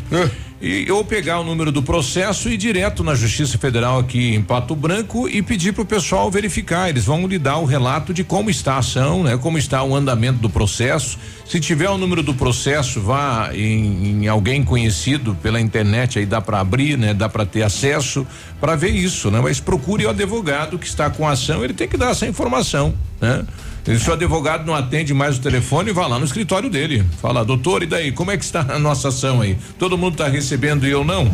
[0.63, 4.41] E, ou pegar o número do processo e ir direto na Justiça Federal aqui em
[4.41, 6.87] Pato Branco e pedir para o pessoal verificar.
[6.87, 9.37] Eles vão lhe dar o relato de como está a ação, né?
[9.37, 11.19] Como está o andamento do processo.
[11.45, 16.39] Se tiver o número do processo, vá em, em alguém conhecido pela internet, aí dá
[16.39, 17.13] para abrir, né?
[17.13, 18.25] Dá para ter acesso
[18.61, 19.41] para ver isso, né?
[19.41, 22.93] Mas procure o advogado que está com a ação, ele tem que dar essa informação,
[23.19, 23.43] né?
[23.83, 27.03] Se o advogado não atende mais o telefone, vá lá no escritório dele.
[27.21, 28.11] Fala, doutor, e daí?
[28.11, 29.57] Como é que está a nossa ação aí?
[29.77, 31.33] Todo mundo está recebendo e eu não?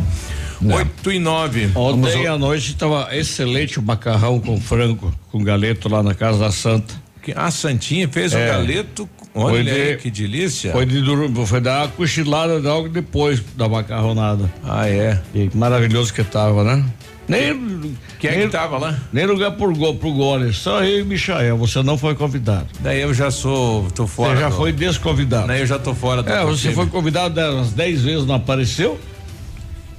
[0.62, 1.70] Oito e nove.
[1.74, 6.50] Ontem à noite estava excelente o macarrão com frango, com galeto lá na casa da
[6.50, 6.92] Santa.
[7.36, 8.48] A Santinha fez o É.
[8.48, 9.08] galeto.
[9.32, 10.72] Olha de- aí, que delícia.
[10.72, 11.00] Foi, de,
[11.46, 14.52] foi dar uma cochilada logo depois da macarronada.
[14.64, 15.20] Ah, é?
[15.34, 16.84] E maravilhoso que tava, né?
[17.30, 18.98] Nem, Quem é que tava lá?
[19.12, 22.66] Nem lugar pro, pro gole, só eu e Michael, você não foi convidado.
[22.80, 24.34] Daí eu já sou, tô fora.
[24.34, 25.46] Você já do- foi desconvidado.
[25.46, 26.74] Daí eu já tô fora É, você time.
[26.74, 28.98] foi convidado umas 10 vezes, não apareceu?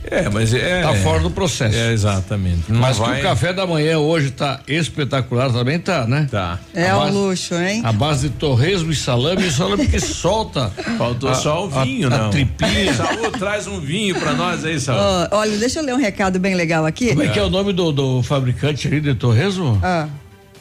[0.10, 0.82] É, mas é.
[0.82, 1.78] Tá fora do processo.
[1.78, 2.64] É, exatamente.
[2.70, 6.28] Não Mas vai- que o café da manhã hoje tá espetacular, também tá, né?
[6.30, 6.60] Tá.
[6.74, 7.82] É A um base- luxo, hein?
[7.86, 10.72] A base de torresmo e salame, e salame que solta.
[10.98, 12.30] Faltou a- só o a- vinho, a, não.
[12.32, 12.94] tripinha.
[12.98, 15.00] Saúl, traz um vinho pra nós aí, Saúl.
[15.32, 17.10] Ó, olha, deixa eu ler um recado bem legal aqui.
[17.10, 19.80] Como é que é o nome do, do fabricante ali de torresmo?
[19.84, 20.08] Ah.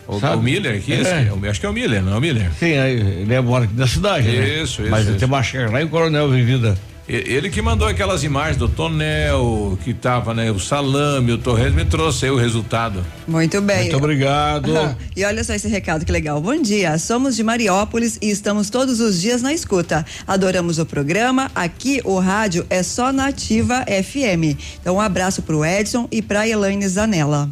[0.07, 1.01] O, o Miller, que é.
[1.01, 1.11] esse?
[1.11, 1.29] É.
[1.31, 2.51] Eu acho que é o Miller, não é o Miller?
[2.59, 4.49] Sim, aí, ele é mora aqui na cidade, né?
[4.63, 5.17] Isso, isso, Mas isso.
[5.17, 6.77] tem uma lá em Coronel Vivida.
[7.11, 11.85] Ele que mandou aquelas imagens do tonel, que tava, né, o salame, o torresmo, e
[11.85, 13.05] trouxe aí o resultado.
[13.27, 13.83] Muito bem.
[13.83, 14.71] Muito obrigado.
[15.17, 16.41] E olha só esse recado que legal.
[16.41, 20.07] Bom dia, somos de Mariópolis e estamos todos os dias na escuta.
[20.27, 21.51] Adoramos o programa.
[21.55, 24.57] Aqui o rádio é só nativa FM.
[24.81, 27.51] Então um abraço pro Edson e pra Elaine Zanella.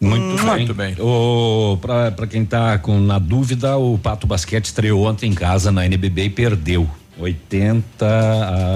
[0.00, 0.56] Muito bem.
[0.56, 0.96] Muito bem.
[0.98, 5.72] O, pra, pra quem tá com, na dúvida, o Pato Basquete estreou ontem em casa
[5.72, 6.88] na NBB e perdeu.
[7.20, 8.06] 80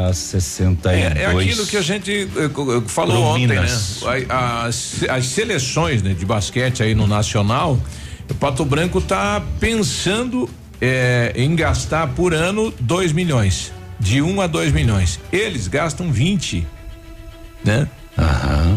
[0.08, 0.96] a 62.
[0.96, 2.50] É, é aquilo que a gente eh,
[2.86, 3.66] falou Pro ontem, né?
[4.28, 7.78] As, as seleções né, de basquete aí no Nacional,
[8.30, 10.48] o Pato Branco tá pensando
[10.80, 13.72] eh, em gastar por ano 2 milhões.
[13.98, 15.20] De 1 um a 2 milhões.
[15.32, 16.66] Eles gastam 20,
[17.64, 17.88] né?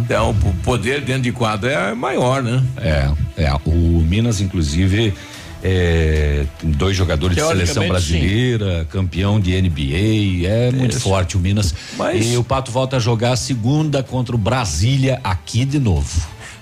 [0.03, 2.63] Então, o poder dentro de quadra é maior, né?
[2.77, 3.09] É,
[3.43, 3.53] é.
[3.65, 5.13] O Minas, inclusive,
[5.63, 11.01] é, dois jogadores de seleção brasileira, campeão de NBA, é muito Isso.
[11.01, 11.73] forte o Minas.
[11.97, 16.09] Mas- E o Pato volta a jogar segunda contra o Brasília aqui de novo.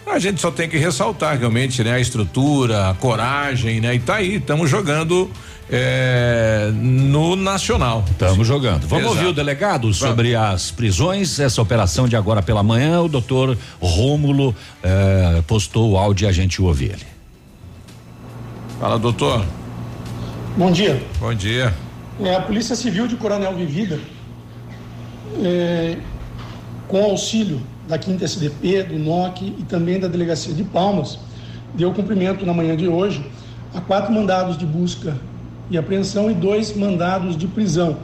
[0.08, 1.94] A gente só tem que ressaltar realmente, né?
[1.94, 3.96] A estrutura, a coragem, né?
[3.96, 5.30] E tá aí, estamos jogando
[5.68, 8.06] é, no Nacional.
[8.12, 8.88] Estamos jogando.
[8.88, 9.18] Vamos Exato.
[9.18, 13.02] ouvir o delegado sobre as prisões, essa operação de agora pela manhã.
[13.02, 17.15] O doutor Rômulo eh, postou o áudio e a gente ouve ele.
[18.80, 19.46] Fala, doutor.
[20.58, 21.02] Bom dia.
[21.18, 21.74] Bom dia.
[22.20, 23.98] É, a Polícia Civil de Coronel Vivida,
[25.42, 25.98] é,
[26.88, 31.18] com auxílio da 5 SDP, do NOC e também da Delegacia de Palmas,
[31.74, 33.26] deu cumprimento na manhã de hoje
[33.74, 35.18] a quatro mandados de busca
[35.70, 37.98] e apreensão e dois mandados de prisão.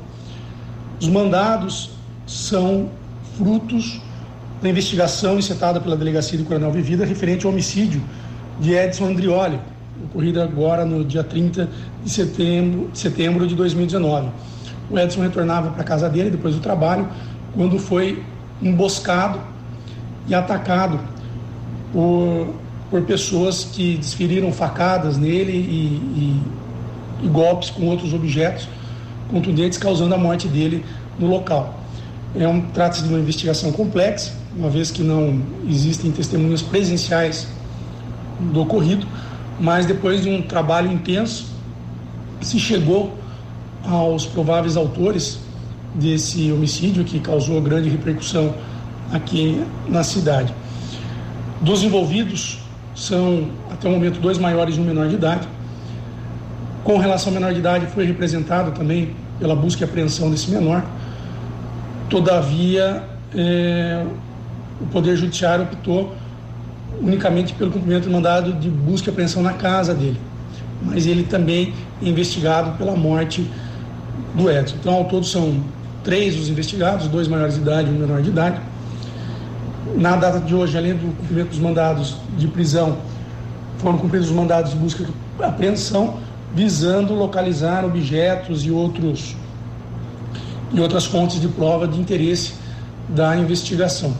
[1.01, 1.91] Os mandados
[2.25, 2.89] são
[3.37, 4.01] frutos
[4.61, 8.01] da investigação incitada pela Delegacia de Coronel Vivida referente ao homicídio
[8.59, 9.59] de Edson Andrioli,
[10.05, 11.69] ocorrido agora no dia 30
[12.03, 14.29] de setembro de, setembro de 2019.
[14.89, 17.07] O Edson retornava para a casa dele depois do trabalho,
[17.53, 18.23] quando foi
[18.61, 19.39] emboscado
[20.27, 20.99] e atacado
[21.91, 22.53] por,
[22.89, 26.41] por pessoas que desferiram facadas nele e,
[27.21, 28.67] e, e golpes com outros objetos
[29.29, 30.83] contundentes, causando a morte dele
[31.17, 31.79] no local.
[32.35, 37.47] É um, Trata-se de uma investigação complexa, uma vez que não existem testemunhas presenciais
[38.39, 39.07] do ocorrido,
[39.61, 41.45] mas depois de um trabalho intenso,
[42.41, 43.15] se chegou
[43.85, 45.39] aos prováveis autores
[45.93, 48.55] desse homicídio que causou grande repercussão
[49.13, 50.53] aqui na cidade.
[51.61, 52.59] Dos envolvidos
[52.95, 55.47] são, até o momento, dois maiores e um menor de idade.
[56.83, 60.83] Com relação ao menor de idade, foi representado também pela busca e apreensão desse menor.
[62.09, 63.03] Todavia,
[63.35, 64.03] é,
[64.79, 66.15] o Poder Judiciário optou
[66.99, 70.19] unicamente pelo cumprimento do mandado de busca e apreensão na casa dele.
[70.83, 73.49] Mas ele também é investigado pela morte
[74.35, 74.75] do Edson.
[74.79, 75.63] Então, ao todo, são
[76.03, 78.59] três os investigados, dois maiores de idade e um menor de idade.
[79.95, 82.97] Na data de hoje, além do cumprimento dos mandados de prisão,
[83.77, 86.17] foram cumpridos os mandados de busca e apreensão,
[86.53, 89.35] visando localizar objetos e outros
[90.73, 92.53] e outras fontes de prova de interesse
[93.09, 94.13] da investigação.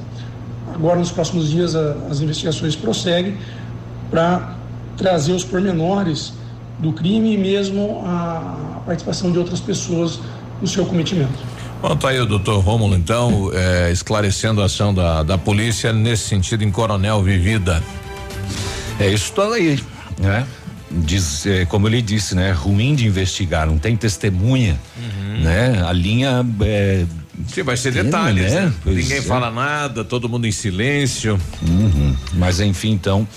[0.74, 3.38] Agora, nos próximos dias, a, as investigações prosseguem
[4.10, 4.56] para
[4.98, 6.34] trazer os pormenores
[6.80, 10.20] do crime e mesmo a, a participação de outras pessoas
[10.62, 11.34] no seu cometimento.
[11.82, 16.28] Bom, tá aí o doutor Rômulo, então, é, esclarecendo a ação da, da polícia nesse
[16.28, 17.82] sentido em Coronel Vivida.
[19.00, 19.80] É isso tudo aí,
[20.20, 20.46] né?
[20.92, 22.52] Diz, é, como ele disse, né?
[22.52, 24.80] Ruim de investigar, não tem testemunha,
[25.42, 25.84] né?
[25.88, 27.06] A linha é,
[27.48, 28.66] Sim, vai ser detalhes, né?
[28.66, 28.74] né?
[28.86, 29.22] Ninguém é.
[29.22, 31.40] fala nada, todo mundo em silêncio.
[31.62, 32.16] Uhum.
[32.34, 33.28] Mas enfim, então,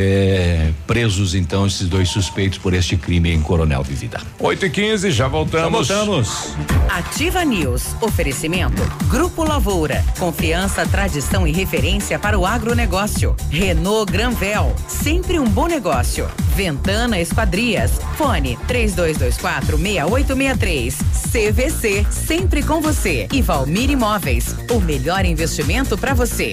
[0.00, 4.20] é, presos então esses dois suspeitos por este crime em Coronel Vivida.
[4.38, 5.88] 8 e 15 já voltamos.
[5.88, 6.54] Já voltamos.
[6.88, 7.96] Ativa News.
[8.00, 8.80] Oferecimento.
[9.08, 10.04] Grupo Lavoura.
[10.16, 13.34] Confiança, tradição e referência para o agronegócio.
[13.50, 14.74] Renault Granvel.
[14.86, 16.30] Sempre um bom negócio.
[16.54, 18.00] Ventana Esquadrias.
[18.16, 20.96] Fone 3224 6863.
[21.32, 22.06] CVC.
[22.08, 23.26] Sempre com você.
[23.32, 24.54] E Valmir Imóveis.
[24.70, 26.52] O melhor investimento para você.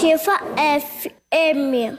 [0.00, 1.98] Ativa FM.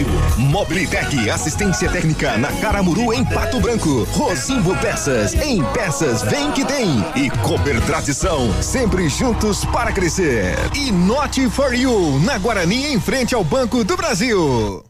[0.00, 0.06] Apoio.
[0.38, 4.04] Mobilitec, assistência técnica na Caramuru em Pato Branco.
[4.12, 6.88] Rosimbo Peças, em peças vem que tem.
[7.14, 10.54] E Cooper Tradição, sempre juntos para crescer.
[10.74, 14.89] E Not for You, na Guarani em frente ao Banco do Brasil.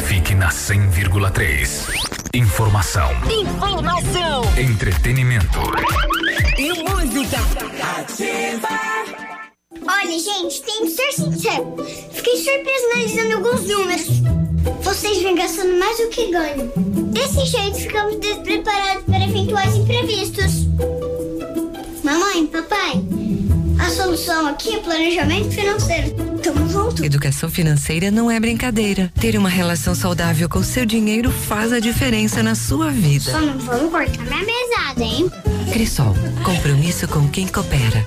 [0.00, 1.86] Fique na 100,3.
[2.34, 3.10] Informação.
[3.30, 4.42] Informação.
[4.56, 5.58] Entretenimento.
[6.58, 7.36] E música.
[7.98, 8.68] Ativa.
[9.86, 11.76] Olha, gente, tem que ser sincero.
[12.12, 14.06] Fiquei surpresa analisando alguns números.
[14.82, 16.72] Vocês vêm gastando mais do que ganham.
[17.12, 20.66] Desse jeito, ficamos despreparados para eventuais imprevistos.
[22.02, 23.02] Mamãe, papai,
[23.82, 26.14] a solução aqui é planejamento financeiro.
[26.40, 27.04] Tamo junto.
[27.04, 29.12] Educação financeira não é brincadeira.
[29.20, 33.32] Ter uma relação saudável com seu dinheiro faz a diferença na sua vida.
[33.32, 35.30] Só não vamos cortar minha mesada, hein?
[35.72, 36.14] Crisol,
[36.44, 38.06] compromisso com quem coopera.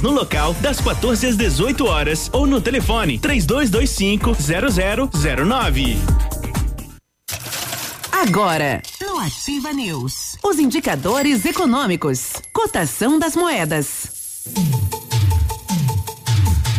[0.00, 4.36] no local das 14 às 18 horas ou no telefone 3225
[5.10, 5.96] 0009.
[8.12, 14.14] Agora, no Ativa News, os indicadores econômicos, cotação das moedas.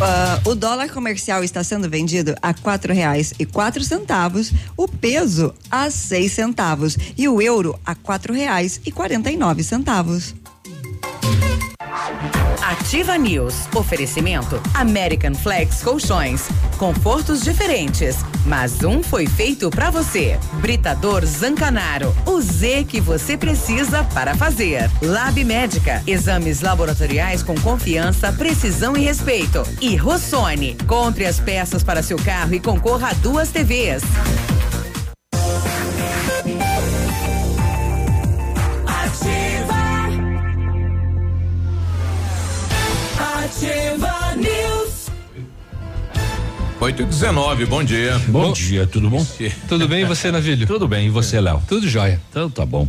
[0.00, 5.54] Ah, o dólar comercial está sendo vendido a quatro reais e quatro centavos, o peso
[5.70, 10.34] a seis centavos e o euro a quatro reais e quarenta e nove centavos.
[12.86, 13.68] Ativa News.
[13.74, 16.48] Oferecimento American Flex Colchões.
[16.78, 20.38] Confortos diferentes, mas um foi feito para você.
[20.60, 22.14] Britador Zancanaro.
[22.24, 24.90] O Z que você precisa para fazer.
[25.02, 26.02] Lab Médica.
[26.06, 29.62] Exames laboratoriais com confiança, precisão e respeito.
[29.80, 30.76] E Rossoni.
[30.86, 34.02] Compre as peças para seu carro e concorra a duas TVs.
[46.86, 48.16] 8 e 19 bom dia.
[48.28, 49.26] Bom, dia, tudo bom?
[49.68, 50.68] Tudo bem e você, Navilho?
[50.68, 51.60] Tudo bem, e você, Léo?
[51.66, 52.20] Tudo jóia.
[52.30, 52.86] Então tá bom.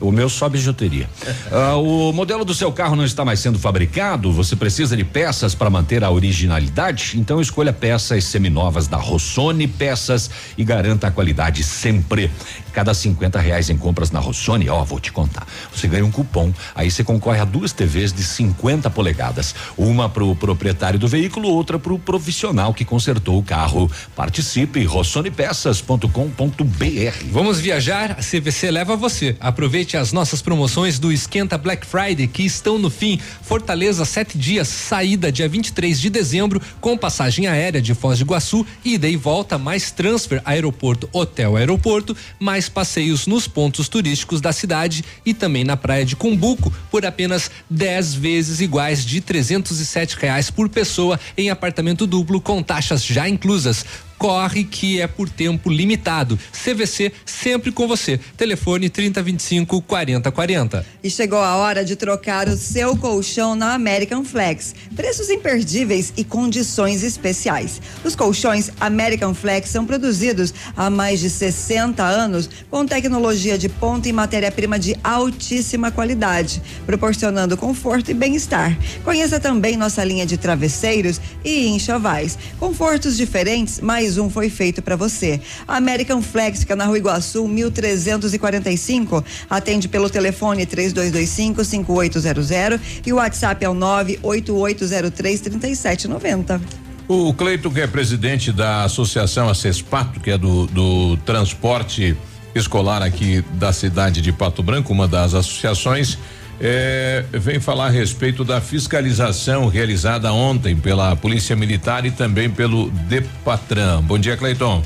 [0.00, 1.08] O meu só bijuteria.
[1.52, 4.32] Ah, o modelo do seu carro não está mais sendo fabricado?
[4.32, 7.18] Você precisa de peças para manter a originalidade?
[7.18, 12.30] Então escolha peças seminovas da Rossoni Peças e garanta a qualidade sempre.
[12.72, 15.46] Cada 50 reais em compras na Rossoni, ó, vou te contar.
[15.74, 19.54] Você ganha um cupom, aí você concorre a duas TVs de 50 polegadas.
[19.76, 23.90] Uma para o proprietário do veículo, outra para o profissional que consertou o carro.
[24.14, 27.24] Participe, rossonipeças.com.br.
[27.32, 28.12] Vamos viajar?
[28.12, 29.36] A CVC leva você.
[29.40, 33.20] Aproveite as nossas promoções do Esquenta Black Friday que estão no fim.
[33.42, 38.66] Fortaleza, sete dias, saída dia 23 de dezembro, com passagem aérea de Foz do Iguaçu,
[38.84, 45.04] ida e volta, mais transfer aeroporto, hotel aeroporto, mais passeios nos pontos turísticos da cidade
[45.24, 50.68] e também na praia de Cumbuco, por apenas 10 vezes iguais de 307 reais por
[50.68, 53.84] pessoa em apartamento duplo com taxas já inclusas.
[54.20, 56.38] Corre que é por tempo limitado.
[56.52, 58.20] CVC sempre com você.
[58.36, 60.84] Telefone 3025 4040.
[61.02, 64.74] E chegou a hora de trocar o seu colchão na American Flex.
[64.94, 67.80] Preços imperdíveis e condições especiais.
[68.04, 74.06] Os colchões American Flex são produzidos há mais de 60 anos com tecnologia de ponta
[74.06, 78.76] e matéria-prima de altíssima qualidade, proporcionando conforto e bem-estar.
[79.02, 82.36] Conheça também nossa linha de travesseiros e enxovais.
[82.58, 85.40] Confortos diferentes, mais um foi feito para você.
[85.66, 89.24] American Flex fica na Rua Iguaçu, 1345.
[89.48, 96.60] Atende pelo telefone 3225 5800 e o WhatsApp é o 98803 3790.
[97.08, 102.16] O Cleiton, que é presidente da associação Acespato, que é do, do transporte
[102.54, 106.16] escolar aqui da cidade de Pato Branco, uma das associações,
[106.60, 112.90] eh, vem falar a respeito da fiscalização realizada ontem pela Polícia Militar e também pelo
[112.90, 114.02] Depatran.
[114.02, 114.82] Bom dia, Cleiton.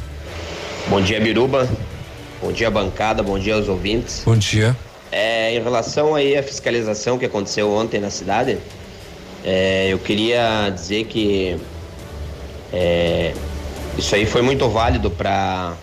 [0.89, 1.69] Bom dia, Biruba.
[2.41, 3.23] Bom dia, bancada.
[3.23, 4.23] Bom dia aos ouvintes.
[4.25, 4.77] Bom dia.
[5.11, 8.59] É, em relação aí à fiscalização que aconteceu ontem na cidade,
[9.45, 11.57] é, eu queria dizer que
[12.73, 13.33] é,
[13.99, 15.75] isso aí foi muito válido para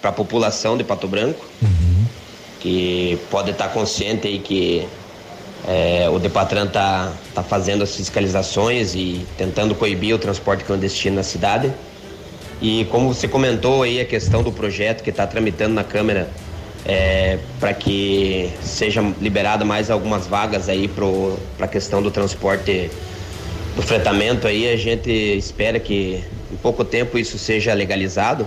[0.00, 1.46] para a população de Pato Branco,
[2.58, 4.84] que pode estar consciente aí que
[5.66, 11.22] é, o Depatran tá, tá fazendo as fiscalizações e tentando coibir o transporte clandestino na
[11.22, 11.72] cidade.
[12.60, 16.28] E como você comentou aí a questão do projeto que está tramitando na Câmara
[16.84, 22.90] é, para que seja liberada mais algumas vagas aí para a questão do transporte
[23.76, 26.22] do fretamento aí, a gente espera que
[26.52, 28.46] em pouco tempo isso seja legalizado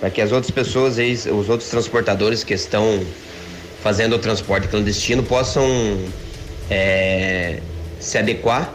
[0.00, 3.00] para que as outras pessoas os outros transportadores que estão
[3.82, 5.64] fazendo o transporte clandestino possam
[6.70, 7.60] é,
[8.00, 8.72] se adequar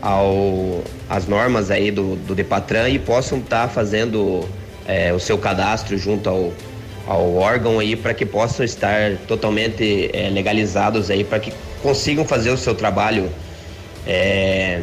[0.00, 4.46] ao as normas aí do, do Depatran e possam estar tá fazendo
[4.86, 6.52] é, o seu cadastro junto ao,
[7.06, 11.52] ao órgão aí para que possam estar totalmente é, legalizados aí para que
[11.82, 13.30] consigam fazer o seu trabalho.
[14.06, 14.82] É,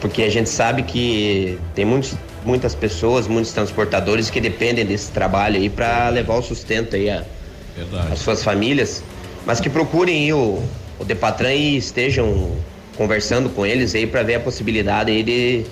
[0.00, 2.14] porque a gente sabe que tem muitos,
[2.44, 7.24] muitas pessoas, muitos transportadores que dependem desse trabalho aí para levar o sustento aí a,
[8.12, 9.02] as suas famílias,
[9.44, 10.62] mas que procurem o,
[10.98, 12.52] o Depatran e estejam
[12.96, 15.64] conversando com eles aí para ver a possibilidade aí de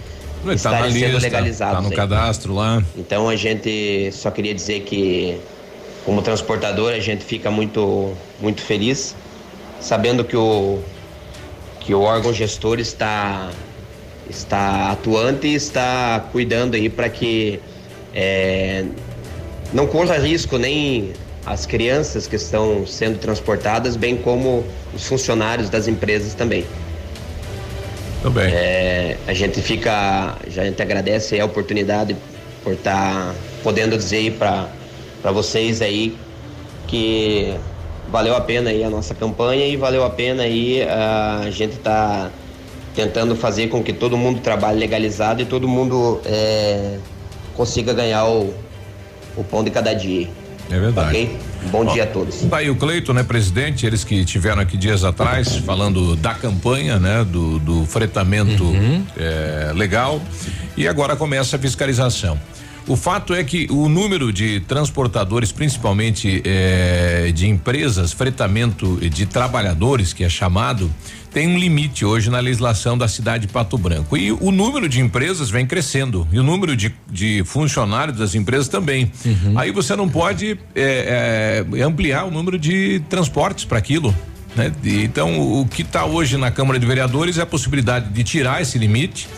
[0.45, 1.77] tá estarem sendo lista, legalizados.
[1.77, 1.97] Tá no aí.
[1.97, 2.83] cadastro lá.
[2.97, 5.39] Então a gente só queria dizer que
[6.05, 9.17] como transportador a gente fica muito muito feliz
[9.81, 10.79] sabendo que o
[11.81, 13.51] que o órgão gestor está
[14.29, 17.61] está atuante e está cuidando aí para que
[18.15, 18.85] é,
[19.73, 21.13] não corra risco nem
[21.47, 24.65] as crianças que estão sendo transportadas, bem como
[24.95, 26.65] os funcionários das empresas também.
[28.23, 28.53] Também.
[28.53, 32.17] É, a gente fica, já a gente agradece a oportunidade
[32.63, 36.17] por estar podendo dizer para vocês aí
[36.87, 37.55] que
[38.11, 42.31] valeu a pena aí a nossa campanha e valeu a pena aí a gente tá
[42.95, 46.97] tentando fazer com que todo mundo trabalhe legalizado e todo mundo é,
[47.55, 48.55] consiga ganhar o,
[49.37, 50.29] o pão de cada dia.
[50.71, 51.09] É verdade.
[51.09, 51.39] Ok?
[51.71, 52.41] Bom dia a todos.
[52.43, 53.87] Tá aí o Cleito, né, presidente?
[53.87, 58.65] Eles que tiveram aqui dias atrás falando da campanha, né, do, do fretamento
[59.17, 60.21] eh, legal.
[60.77, 62.39] E agora começa a fiscalização.
[62.87, 70.13] O fato é que o número de transportadores, principalmente eh, de empresas, fretamento de trabalhadores,
[70.13, 70.91] que é chamado,
[71.35, 74.17] tem um limite hoje na legislação da cidade de Pato Branco.
[74.17, 76.27] E o número de empresas vem crescendo.
[76.31, 79.11] E o número de, de funcionários das empresas também.
[79.57, 84.15] Aí você não pode eh, eh, ampliar o número de transportes para aquilo.
[84.55, 84.73] Né?
[84.85, 88.63] Então, o o que está hoje na Câmara de Vereadores é a possibilidade de tirar
[88.63, 89.29] esse limite.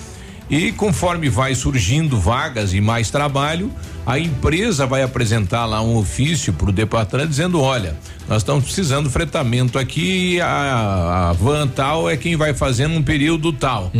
[0.50, 3.72] E conforme vai surgindo vagas e mais trabalho,
[4.06, 7.96] a empresa vai apresentar lá um ofício para o Depatran dizendo: olha,
[8.28, 12.86] nós estamos precisando de fretamento aqui e a, a van tal é quem vai fazer
[12.86, 13.90] num período tal.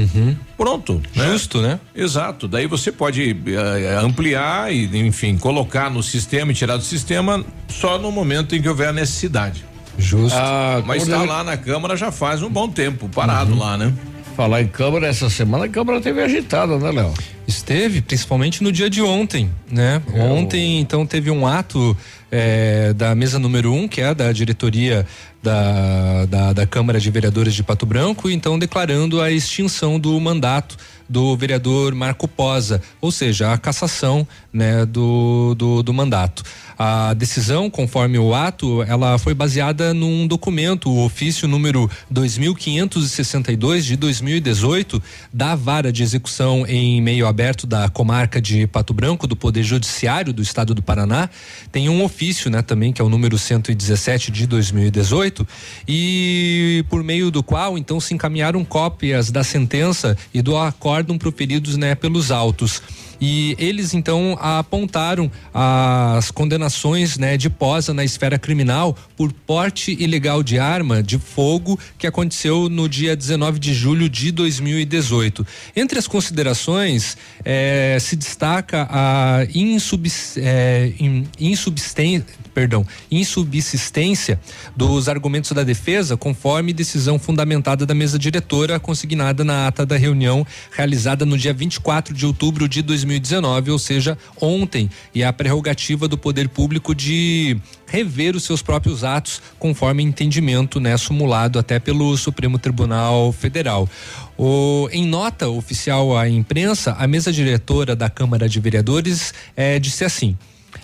[0.56, 1.02] Pronto.
[1.12, 1.80] Justo, né?
[1.94, 2.46] Exato.
[2.46, 7.98] Daí você pode eh, ampliar e, enfim, colocar no sistema e tirar do sistema só
[7.98, 9.64] no momento em que houver a necessidade.
[9.98, 10.38] Justo.
[10.38, 13.92] Ah, Mas está lá na Câmara já faz um bom tempo, parado lá, né?
[14.36, 17.14] Falar em Câmara, essa semana a Câmara teve agitada, né, Léo?
[17.48, 20.02] Esteve, principalmente no dia de ontem, né?
[20.14, 21.96] Ontem, então, teve um ato
[22.30, 25.06] eh, da mesa número um, que é da diretoria
[25.42, 30.76] da, da, da Câmara de Vereadores de Pato Branco, então declarando a extinção do mandato
[31.08, 34.26] do vereador Marco Posa, ou seja, a cassação
[34.56, 36.42] né, do, do, do mandato.
[36.78, 43.96] A decisão, conforme o ato, ela foi baseada num documento, o ofício número 2562 de
[43.96, 45.02] 2018
[45.32, 50.34] da vara de execução em meio aberto da comarca de Pato Branco do Poder Judiciário
[50.34, 51.30] do Estado do Paraná.
[51.72, 55.46] Tem um ofício, né, também que é o número 117 de 2018
[55.88, 61.76] e por meio do qual então se encaminharam cópias da sentença e do acórdão proferidos,
[61.76, 62.82] né, pelos autos.
[63.20, 70.42] E eles então apontaram as condenações né, de posa na esfera criminal por porte ilegal
[70.42, 75.46] de arma de fogo que aconteceu no dia 19 de julho de 2018.
[75.74, 84.40] Entre as considerações eh, se destaca a eh, in- insubsistência perdão, insubsistência
[84.74, 90.46] dos argumentos da defesa, conforme decisão fundamentada da mesa diretora consignada na ata da reunião
[90.70, 96.18] realizada no dia 24 de outubro de 2019, ou seja, ontem, e a prerrogativa do
[96.18, 97.56] poder público de
[97.86, 103.88] rever os seus próprios atos conforme entendimento, né, sumulado até pelo Supremo Tribunal Federal.
[104.36, 110.04] O, em nota oficial à imprensa, a mesa diretora da Câmara de Vereadores eh, disse
[110.04, 110.36] assim: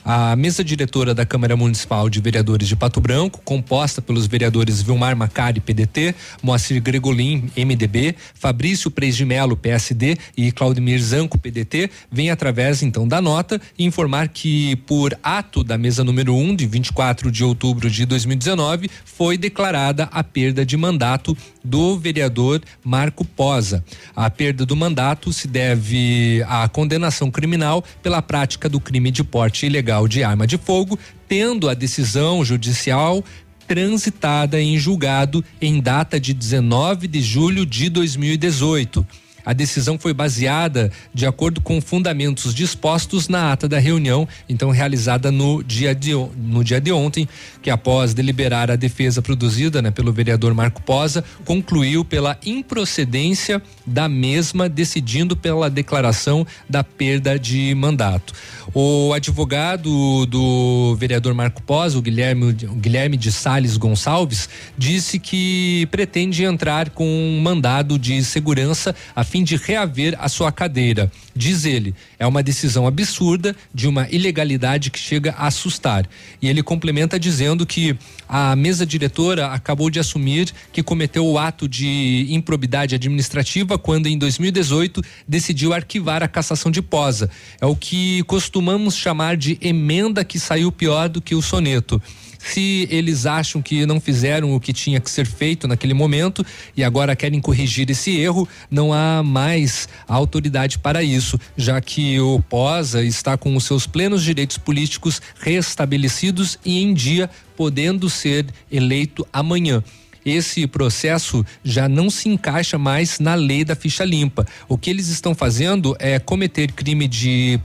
[0.05, 5.15] A mesa diretora da Câmara Municipal de Vereadores de Pato Branco, composta pelos vereadores Vilmar
[5.16, 6.12] Macari, PDT,
[6.43, 13.07] Moacir Gregolin, MDB, Fabrício Preis de Melo, PSD e Claudemir Zanco, PDT, vem através então
[13.07, 17.89] da nota informar que por ato da mesa número 1 um, de 24 de outubro
[17.89, 23.84] de 2019 foi declarada a perda de mandato do vereador Marco Posa.
[24.14, 29.66] A perda do mandato se deve à condenação criminal pela prática do crime de porte
[29.66, 30.98] ilegal de arma de fogo,
[31.28, 33.24] tendo a decisão judicial
[33.66, 39.06] transitada em julgado em data de 19 de julho de 2018.
[39.44, 45.31] A decisão foi baseada de acordo com fundamentos dispostos na ata da reunião, então realizada
[45.31, 47.28] no dia de, no dia de ontem,
[47.60, 54.09] que após deliberar a defesa produzida né, pelo vereador Marco Posa, concluiu pela improcedência da
[54.09, 58.32] mesma, decidindo pela declaração da perda de mandato.
[58.74, 64.48] O advogado do vereador Marco Posa, o Guilherme, o Guilherme de Sales Gonçalves,
[64.78, 70.52] disse que pretende entrar com um mandado de segurança a fim de reaver a sua
[70.52, 71.10] cadeira.
[71.34, 76.06] Diz ele, é uma decisão absurda de uma ilegalidade que chega a assustar.
[76.40, 77.97] E ele complementa dizendo que
[78.28, 84.18] a mesa diretora acabou de assumir que cometeu o ato de improbidade administrativa quando em
[84.18, 87.30] 2018 decidiu arquivar a cassação de posa.
[87.60, 88.22] É o que
[88.53, 92.01] costumamos chamar de emenda que saiu pior do que o soneto
[92.39, 96.45] se eles acham que não fizeram o que tinha que ser feito naquele momento
[96.77, 102.43] e agora querem corrigir esse erro, não há mais autoridade para isso, já que o
[102.43, 109.24] POSA está com os seus plenos direitos políticos restabelecidos e em dia, podendo ser eleito
[109.33, 109.83] amanhã
[110.24, 114.47] esse processo já não se encaixa mais na lei da ficha limpa.
[114.69, 117.59] O que eles estão fazendo é cometer crime de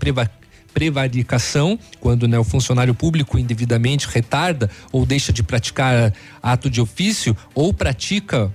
[0.77, 7.35] prevaricação, quando né, o funcionário público indevidamente retarda ou deixa de praticar ato de ofício
[7.55, 8.53] ou pratica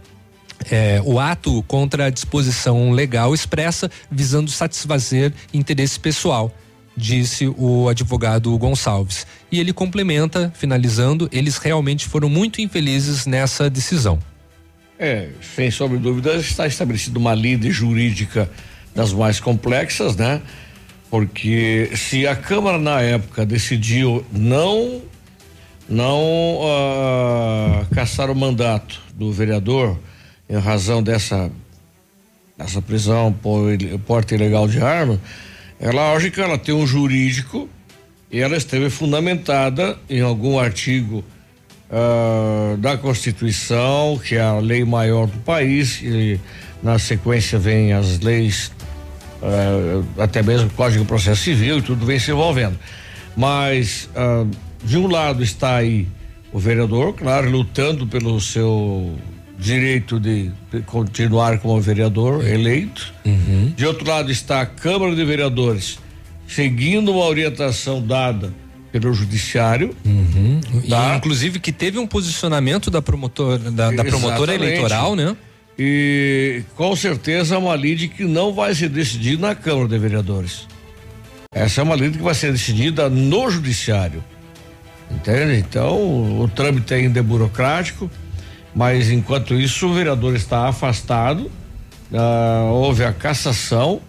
[0.70, 6.56] é, o ato contra a disposição legal expressa visando satisfazer interesse pessoal,
[6.96, 9.26] disse o advogado Gonçalves.
[9.50, 14.20] E ele complementa, finalizando, eles realmente foram muito infelizes nessa decisão.
[14.96, 18.48] É, sem sombra de dúvida, está estabelecida uma lide jurídica
[18.94, 20.40] das mais complexas, né?
[21.12, 25.02] Porque se a Câmara na época decidiu não
[25.86, 29.98] não uh, caçar o mandato do vereador
[30.48, 31.50] em razão dessa
[32.56, 33.76] dessa prisão por
[34.06, 35.20] porte ilegal de arma,
[35.78, 37.68] é lógico que ela tem um jurídico
[38.30, 41.22] e ela esteve fundamentada em algum artigo
[41.90, 46.40] uh, da Constituição, que é a lei maior do país, e
[46.82, 48.72] na sequência vem as leis
[49.42, 52.78] uh, até mesmo Código de Processo Civil e tudo vem se envolvendo.
[53.36, 54.48] Mas uh,
[54.84, 56.06] de um lado está aí
[56.52, 59.16] o vereador, claro, lutando pelo seu
[59.58, 60.50] direito de
[60.86, 63.12] continuar como vereador eleito.
[63.24, 63.72] Uhum.
[63.76, 65.98] De outro lado está a Câmara de Vereadores,
[66.46, 68.52] seguindo uma orientação dada
[68.90, 69.96] pelo judiciário.
[70.04, 70.60] Uhum.
[70.88, 71.14] Tá?
[71.14, 75.34] E, inclusive que teve um posicionamento da promotora da, da promotora eleitoral, né?
[75.78, 80.66] E com certeza é uma lide que não vai ser decidida na Câmara de Vereadores.
[81.54, 84.22] Essa é uma lide que vai ser decidida no Judiciário.
[85.10, 85.56] Entende?
[85.58, 88.10] Então, o trâmite ainda é burocrático,
[88.74, 91.50] mas enquanto isso, o vereador está afastado,
[92.10, 94.00] uh, houve a cassação,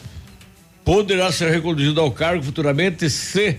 [0.86, 3.58] poderá ser reconduzido ao cargo futuramente se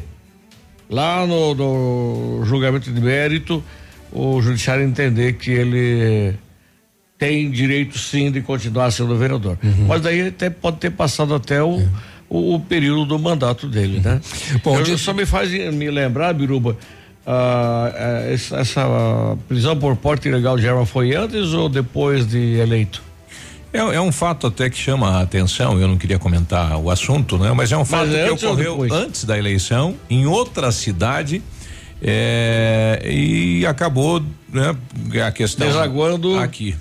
[0.89, 3.63] lá no, no julgamento de mérito
[4.13, 6.35] o judiciário entender que ele
[7.25, 9.57] tem direito sim de continuar sendo vereador.
[9.63, 9.87] Uhum.
[9.89, 11.89] Mas daí até pode ter passado até o, uhum.
[12.29, 14.21] o, o, período do mandato dele, né?
[14.63, 16.77] Bom, Eu, só me faz me lembrar, Biruba,
[17.27, 23.03] uh, essa, essa, prisão por porte ilegal de arma foi antes ou depois de eleito?
[23.73, 27.39] É, é, um fato até que chama a atenção, eu não queria comentar o assunto,
[27.39, 27.53] né?
[27.55, 31.43] Mas é um fato é que ocorreu antes da eleição, em outra cidade,
[32.03, 34.23] é, e acabou,
[34.53, 34.77] né?
[35.27, 35.67] A questão.
[35.67, 36.39] Desaguando.
[36.39, 36.77] Aqui.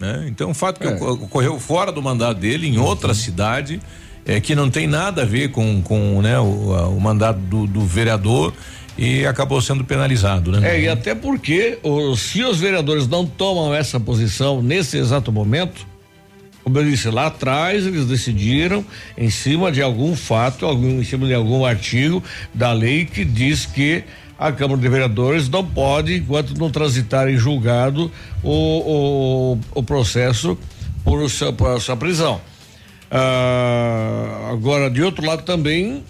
[0.00, 0.26] Né?
[0.28, 0.94] Então, o fato que é.
[0.94, 3.14] ocorreu fora do mandato dele, em outra uhum.
[3.14, 3.80] cidade,
[4.24, 7.80] é, que não tem nada a ver com, com né, o, o mandato do, do,
[7.80, 8.52] vereador
[8.96, 10.76] e acabou sendo penalizado, né?
[10.76, 15.86] É, e até porque o, se os vereadores não tomam essa posição nesse exato momento,
[16.62, 18.84] como eu disse lá atrás, eles decidiram
[19.16, 22.22] em cima de algum fato, algum, em cima de algum artigo
[22.52, 24.04] da lei que diz que
[24.38, 28.10] a Câmara de Vereadores não pode, enquanto não transitar em julgado,
[28.42, 30.56] o, o, o processo
[31.04, 32.40] por, seu, por sua prisão.
[33.10, 36.04] Ah, agora, de outro lado também,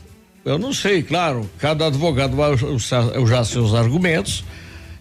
[0.44, 4.44] eu não sei, claro, cada advogado vai usar, usar seus argumentos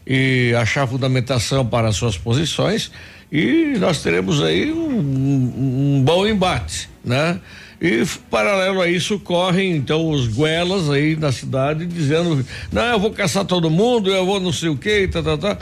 [0.06, 2.92] e achar fundamentação para suas posições
[3.32, 7.40] e nós teremos aí um, um, um bom embate, né?
[7.80, 13.12] E paralelo a isso correm então os guelas aí na cidade dizendo, não, eu vou
[13.12, 15.58] caçar todo mundo, eu vou não sei o que, tá, tá, tá.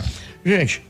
[0.45, 0.81] Gente,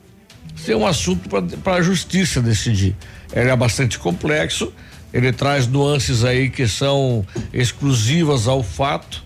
[0.55, 1.27] isso é um assunto
[1.63, 2.95] para a justiça decidir.
[3.33, 4.71] Ele é bastante complexo,
[5.11, 9.23] ele traz nuances aí que são exclusivas ao fato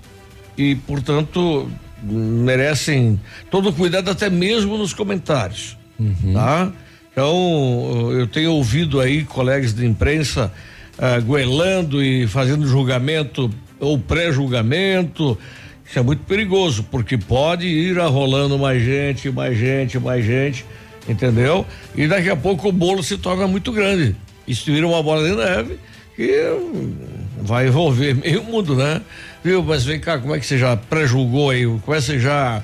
[0.58, 1.70] e, portanto,
[2.02, 3.20] merecem
[3.52, 6.34] todo cuidado até mesmo nos comentários, Uhum.
[6.34, 6.72] tá?
[7.12, 10.50] Então, eu tenho ouvido aí colegas de imprensa
[11.00, 13.50] uh, goelando e fazendo julgamento
[13.80, 15.38] ou pré-julgamento.
[15.86, 20.64] Isso é muito perigoso, porque pode ir arrolando mais gente, mais gente, mais gente,
[21.08, 21.66] entendeu?
[21.96, 24.16] E daqui a pouco o bolo se torna muito grande.
[24.48, 25.80] Isso vira uma bola de neve
[26.16, 26.32] que
[27.42, 29.02] vai envolver meio mundo, né?
[29.44, 29.64] Viu?
[29.64, 31.66] Mas vem cá, como é que você já pré-julgou aí?
[31.66, 32.62] Como é que você já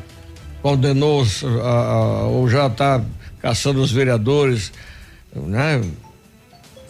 [0.61, 1.25] condenou
[1.63, 3.01] a, a, ou já está
[3.41, 4.71] caçando os vereadores,
[5.35, 5.81] né?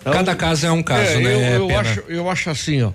[0.05, 1.57] Então, Cada caso é um caso, é, né?
[1.57, 2.91] Eu, É eu acho, eu acho assim, ó.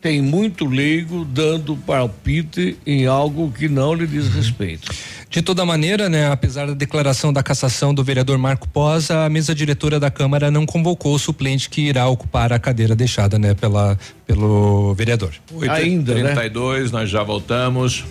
[0.00, 4.90] Tem muito leigo dando palpite em algo que não lhe diz respeito.
[5.28, 9.54] De toda maneira, né, apesar da declaração da cassação do vereador Marco Posa, a mesa
[9.54, 13.98] diretora da Câmara não convocou o suplente que irá ocupar a cadeira deixada, né, pela,
[14.28, 15.32] pelo vereador.
[15.70, 16.34] Ainda, né?
[16.34, 18.04] 32, nós já voltamos.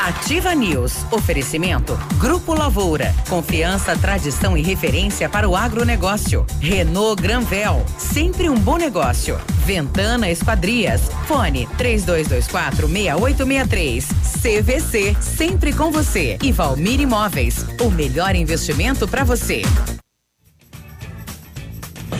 [0.00, 1.04] Ativa News.
[1.12, 1.96] Oferecimento.
[2.18, 3.14] Grupo Lavoura.
[3.28, 6.46] Confiança, tradição e referência para o agronegócio.
[6.60, 7.84] Renault Granvel.
[7.98, 9.38] Sempre um bom negócio.
[9.66, 11.02] Ventana Esquadrias.
[11.26, 14.06] Fone 3224 6863.
[14.40, 15.16] CVC.
[15.20, 16.38] Sempre com você.
[16.42, 17.66] E Valmir Imóveis.
[17.82, 19.60] O melhor investimento para você.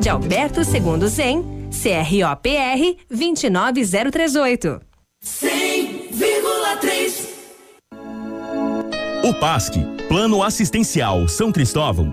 [0.00, 4.80] de Alberto Segundo Zen, CROPR 29038.
[5.24, 7.28] 100,3
[9.24, 9.74] O PASC,
[10.08, 12.12] Plano Assistencial São Cristóvão,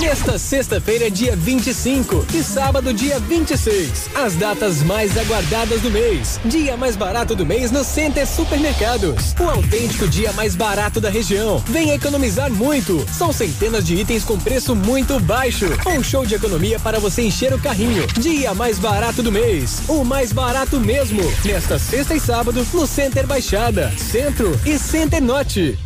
[0.00, 4.10] Nesta sexta-feira, dia 25 e sábado, dia 26.
[4.14, 6.38] As datas mais aguardadas do mês.
[6.44, 9.34] Dia mais barato do mês no Center Supermercados.
[9.40, 11.62] O autêntico dia mais barato da região.
[11.66, 13.06] Venha economizar muito.
[13.10, 15.66] São centenas de itens com preço muito baixo.
[15.86, 18.06] Um show de economia para você encher o carrinho.
[18.18, 19.82] Dia mais barato do mês.
[19.88, 21.22] O mais barato mesmo.
[21.44, 25.78] Nesta sexta e sábado, no Center Baixada, Centro e Center Norte.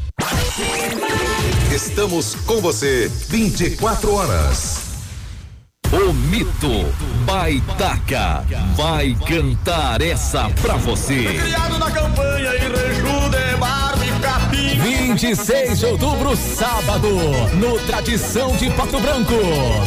[2.01, 4.79] Estamos com você 24 horas.
[5.93, 6.87] O mito
[7.27, 8.43] Baitaca
[8.75, 11.25] vai cantar essa pra você.
[11.25, 12.71] Criado na campanha em
[15.21, 17.09] 26 de outubro, sábado,
[17.55, 19.35] no Tradição de Pato Branco.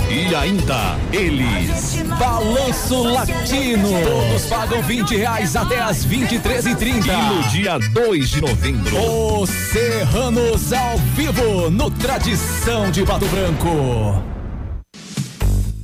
[0.08, 3.90] E ainda, eles, Balanço Latino.
[4.04, 7.08] Todos pagam 20 reais até as 23h30.
[7.08, 14.33] E no dia 2 de novembro, os Serranos ao vivo, no Tradição de Pato Branco.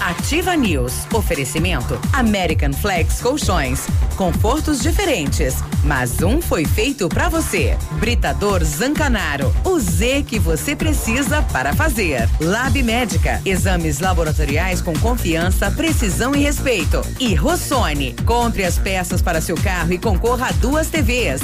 [0.00, 1.06] Ativa News.
[1.12, 3.86] Oferecimento American Flex Colchões.
[4.16, 7.76] Confortos diferentes, mas um foi feito para você.
[7.92, 9.54] Britador Zancanaro.
[9.64, 12.28] O Z que você precisa para fazer.
[12.40, 13.40] Lab Médica.
[13.44, 17.00] Exames laboratoriais com confiança, precisão e respeito.
[17.18, 18.14] E Rossoni.
[18.24, 21.40] Compre as peças para seu carro e concorra a duas TVs.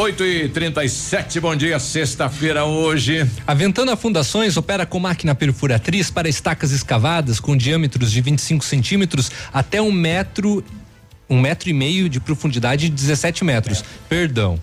[0.00, 3.30] 8 e 37 bom dia, sexta-feira hoje.
[3.46, 9.30] A Ventana Fundações opera com máquina perfuratriz para estacas escavadas com diâmetros de 25 centímetros
[9.52, 10.64] até um metro,
[11.28, 13.84] um metro e meio de profundidade e 17 metros.
[14.08, 14.58] Perdão.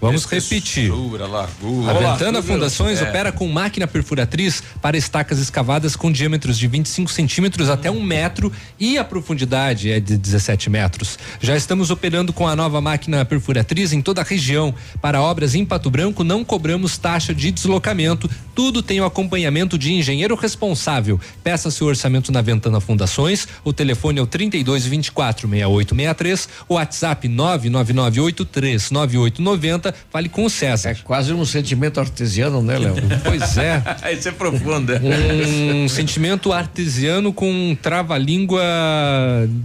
[0.00, 0.92] Vamos repetir.
[1.26, 1.90] Largura.
[1.90, 3.08] A Ventana Fundações é.
[3.08, 8.52] opera com máquina perfuratriz para estacas escavadas com diâmetros de 25 centímetros até um metro
[8.78, 11.18] e a profundidade é de 17 metros.
[11.40, 14.74] Já estamos operando com a nova máquina perfuratriz em toda a região.
[15.00, 18.28] Para obras em Pato Branco, não cobramos taxa de deslocamento.
[18.54, 21.20] Tudo tem o acompanhamento de engenheiro responsável.
[21.42, 23.48] Peça seu orçamento na Ventana Fundações.
[23.64, 26.48] O telefone é o 32 24 6863.
[26.68, 29.85] O WhatsApp 999839890.
[30.10, 30.90] Fale com o César.
[30.90, 32.94] É quase um sentimento artesiano, né, Léo?
[33.24, 33.82] Pois é.
[34.16, 35.00] Isso é profunda.
[35.02, 38.62] Um sentimento artesiano com um trava-língua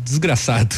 [0.04, 0.76] desgraçado.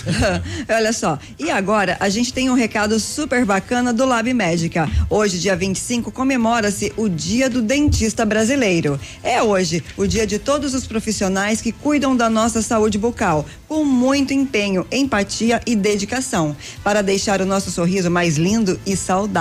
[0.69, 4.89] Olha só, e agora a gente tem um recado super bacana do Lab Médica.
[5.09, 8.99] Hoje, dia 25, comemora-se o Dia do Dentista Brasileiro.
[9.23, 13.83] É hoje o dia de todos os profissionais que cuidam da nossa saúde bucal, com
[13.83, 19.32] muito empenho, empatia e dedicação, para deixar o nosso sorriso mais lindo e saudável.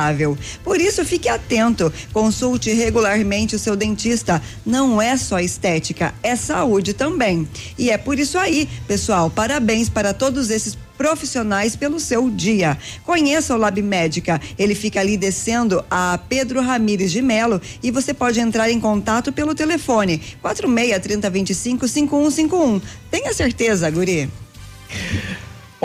[0.64, 4.42] Por isso, fique atento, consulte regularmente o seu dentista.
[4.64, 7.46] Não é só estética, é saúde também.
[7.78, 12.78] E é por isso aí, pessoal, parabéns para todos esses profissionais pelo seu dia.
[13.04, 14.40] Conheça o Lab Médica.
[14.58, 19.32] Ele fica ali descendo a Pedro Ramires de Melo e você pode entrar em contato
[19.32, 22.80] pelo telefone 46 30 25 5151.
[23.10, 24.30] Tenha certeza, Guri.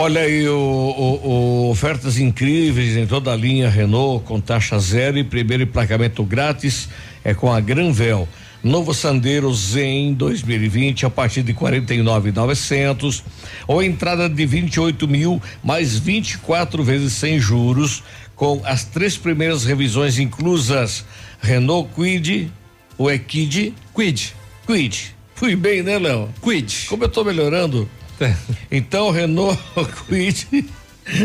[0.00, 5.18] Olha aí, o, o- o- ofertas incríveis em toda a linha Renault com taxa zero
[5.18, 6.88] e primeiro emplacamento grátis
[7.24, 8.28] é com a Granvel.
[8.62, 13.22] Novo Sandero Zen 2020 a partir de 49.900
[13.66, 18.02] ou entrada de 28 mil mais 24 vezes sem juros
[18.36, 21.04] com as três primeiras revisões inclusas.
[21.40, 22.52] Renault Quid,
[22.96, 23.74] o é Quid?
[23.92, 24.32] Quid.
[24.64, 25.14] Quid.
[25.34, 26.28] Fui bem, né, Léo?
[26.40, 26.86] Quid.
[26.88, 27.88] Como eu tô melhorando?
[28.70, 29.58] Então, Renault
[30.08, 30.66] Quid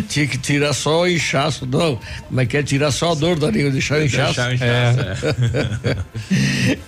[0.08, 2.00] tinha que tirar só o inchaço, não.
[2.28, 2.64] Como é que é?
[2.64, 4.36] Tirar só a dor da língua, deixar o inchaço.
[4.36, 5.36] Deixar o inchaço,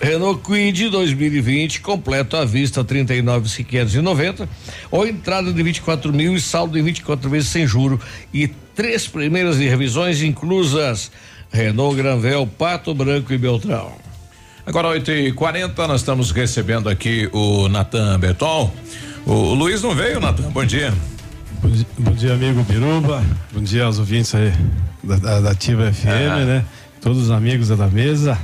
[0.00, 4.48] Renault Quid 2020, completo à vista 39.590
[4.90, 8.00] ou entrada de 24 mil e saldo em 24 vezes sem juro
[8.32, 11.10] e três primeiras de revisões inclusas.
[11.50, 13.92] Renault Granvel, Pato Branco e Beltrão.
[14.66, 18.74] Agora 8 e 40 nós estamos recebendo aqui o Natan Bertol.
[19.26, 20.50] O, o Luiz não veio, Natan?
[20.50, 20.92] Bom dia.
[21.60, 23.22] Bom dia, bom dia, amigo Biruba.
[23.52, 24.52] Bom dia aos ouvintes aí
[25.02, 26.44] da, da, da Ativa FM, Ah.
[26.44, 26.64] né?
[27.00, 28.38] Todos os amigos da mesa.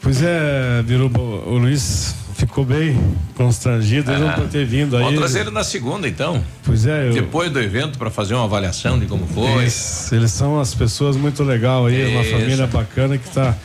[0.00, 2.96] Pois é, Biruba, o Luiz ficou bem
[3.34, 4.32] constrangido, ele não Ah.
[4.34, 5.02] por ter vindo aí.
[5.02, 6.44] Vamos trazer ele na segunda, então.
[6.64, 9.62] Pois é, eu, Depois do evento, para fazer uma avaliação de como foi.
[9.62, 12.30] eles, eles são as pessoas muito legal aí, uma Isso.
[12.30, 13.56] família bacana que está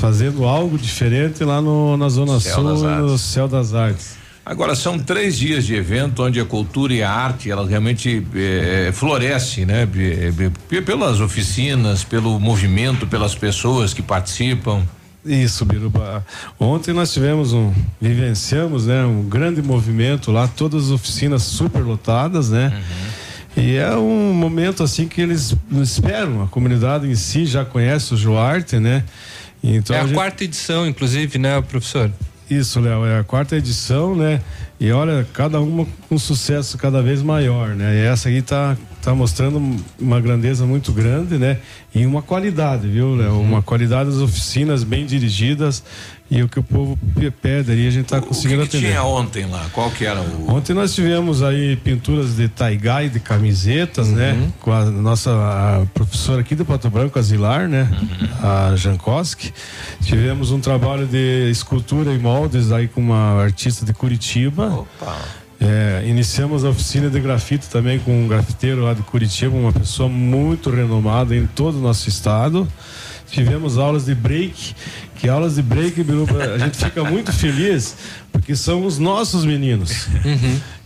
[0.00, 3.18] fazendo algo diferente lá no, na Zona Céu Sul, no.
[3.18, 4.16] Céu das Artes.
[4.50, 8.90] Agora, são três dias de evento onde a cultura e a arte, elas realmente eh,
[8.94, 9.84] florescem, né?
[9.86, 14.82] P- p- Pelas oficinas, pelo movimento, pelas pessoas que participam.
[15.22, 16.24] Isso, Biruba.
[16.58, 22.48] Ontem nós tivemos um, vivenciamos, né, um grande movimento lá, todas as oficinas super lotadas,
[22.48, 22.72] né?
[23.54, 28.16] E é um momento assim que eles esperam, a comunidade em si já conhece o
[28.16, 29.04] Joarte, né?
[29.62, 32.10] Então é a, gente- quarta edição, inclusive, né, professor?
[32.50, 34.40] Isso, Léo, é a quarta edição, né?
[34.80, 37.96] E olha, cada uma com sucesso cada vez maior, né?
[37.96, 39.60] E essa aí tá, tá mostrando
[40.00, 41.58] uma grandeza muito grande, né?
[41.94, 43.32] E uma qualidade, viu, Léo?
[43.32, 43.42] Uhum.
[43.42, 45.82] Uma qualidade das oficinas bem dirigidas
[46.30, 48.68] e o que o povo pe- pede ali a gente tá O que, conseguindo que
[48.76, 48.88] atender.
[48.88, 49.66] tinha ontem lá?
[49.72, 50.52] Qual que era o.
[50.54, 54.32] Ontem nós tivemos aí pinturas de taigai, de camisetas, né?
[54.32, 54.50] Uhum.
[54.60, 57.88] Com a nossa a professora aqui do Pato Branco, a Zilar, né?
[57.90, 58.28] Uhum.
[58.70, 59.52] A Jankowski.
[60.02, 64.66] Tivemos um trabalho de escultura e moldes aí com uma artista de Curitiba.
[65.00, 65.16] Opa.
[65.60, 70.08] É, iniciamos a oficina de grafite também com um grafiteiro lá de Curitiba, uma pessoa
[70.08, 72.68] muito renomada em todo o nosso estado.
[73.28, 74.74] Tivemos aulas de break,
[75.18, 77.96] que aulas de break, Biruba, a gente fica muito feliz,
[78.32, 80.06] porque são os nossos meninos.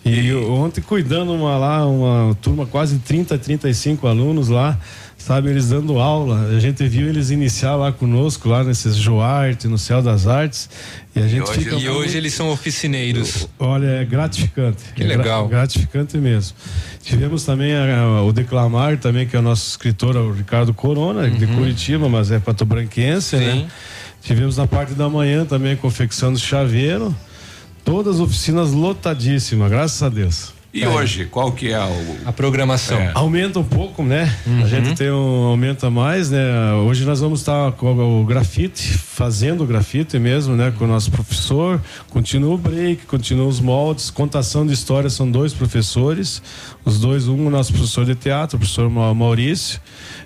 [0.04, 4.76] E eu- ontem cuidando uma lá, uma turma quase 30, 35 alunos lá,
[5.16, 6.48] sabe, eles dando aula.
[6.56, 10.68] A gente viu eles iniciar lá conosco, lá nesses Joarte, no Céu das Artes.
[11.14, 13.46] E a gente fica e hoje eles são oficineiros.
[13.60, 14.82] Olha, é gratificante.
[14.96, 15.46] Que É legal.
[15.46, 16.56] gratificante mesmo.
[17.04, 21.30] Tivemos também a- a- o Declamar, também, que é o nosso escritor, o Ricardo Corona,
[21.30, 23.66] de Curitiba, mas é patobranquense, né?
[24.22, 27.14] Tivemos na parte da manhã também a confecção do chaveiro.
[27.84, 30.54] Todas as oficinas lotadíssimas, graças a Deus.
[30.74, 32.16] E hoje, qual que é o.
[32.24, 32.96] A programação.
[32.98, 33.10] É.
[33.14, 34.34] Aumenta um pouco, né?
[34.46, 34.64] Uhum.
[34.64, 36.72] A gente tem um aumento a mais, né?
[36.86, 40.72] Hoje nós vamos estar com o grafite, fazendo o grafite mesmo, né?
[40.78, 41.78] Com o nosso professor.
[42.08, 44.08] Continua o break, continua os moldes.
[44.08, 46.42] Contação de história são dois professores.
[46.86, 49.78] Os dois, um é o nosso professor de teatro, o professor Ma- Maurício,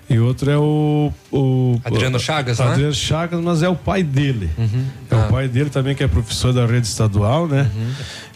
[0.09, 1.11] e outro é o.
[1.29, 2.65] o Adriano Chagas, né?
[2.67, 4.49] Adriano Chagas, mas é o pai dele.
[5.11, 5.25] É Ah.
[5.27, 7.69] o pai dele também, que é professor da rede estadual, né?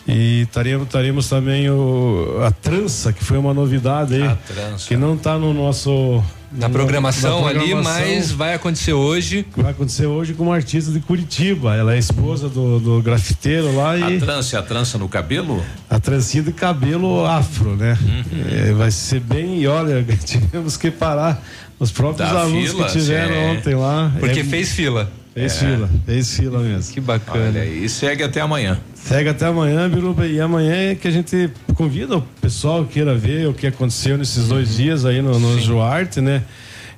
[0.07, 0.47] E
[0.91, 4.23] taremos também o, a trança, que foi uma novidade aí.
[4.23, 4.87] A trança.
[4.87, 6.23] Que não está no nosso.
[6.51, 8.01] Na programação, na ali, programação.
[8.01, 9.45] mas vai acontecer hoje.
[9.55, 11.75] Vai acontecer hoje com uma artista de Curitiba.
[11.77, 15.63] Ela é esposa do, do grafiteiro lá A e trança, a trança no cabelo?
[15.89, 17.97] a trancinha de cabelo afro, né?
[18.01, 18.23] Uhum.
[18.69, 19.61] É, vai ser bem.
[19.61, 21.41] E olha, tivemos que parar
[21.79, 23.51] os próprios Da alunos fila, que tiveram é.
[23.51, 24.11] ontem lá.
[24.19, 25.09] Porque É, fez fila.
[25.33, 25.59] Fez É.
[25.65, 26.93] fila, fez fila mesmo.
[26.93, 27.45] Que bacana.
[27.59, 28.77] Olha, e segue até amanhã.
[28.95, 30.27] Segue até amanhã, Biruba.
[30.27, 34.17] E amanhã é que a gente convida o pessoal que queira ver o que aconteceu
[34.17, 36.43] nesses dois dias aí no, no Joarte, né?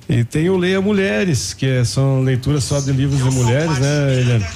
[0.08, 4.18] E tem o Leia Mulheres, que é- são leituras só de livros de mulheres, né,
[4.20, 4.46] Eliane?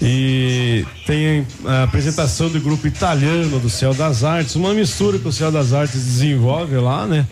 [0.00, 5.32] E tem a apresentação do grupo italiano do Céu das Artes, uma mistura que o
[5.32, 7.26] Céu das Artes desenvolve lá, né?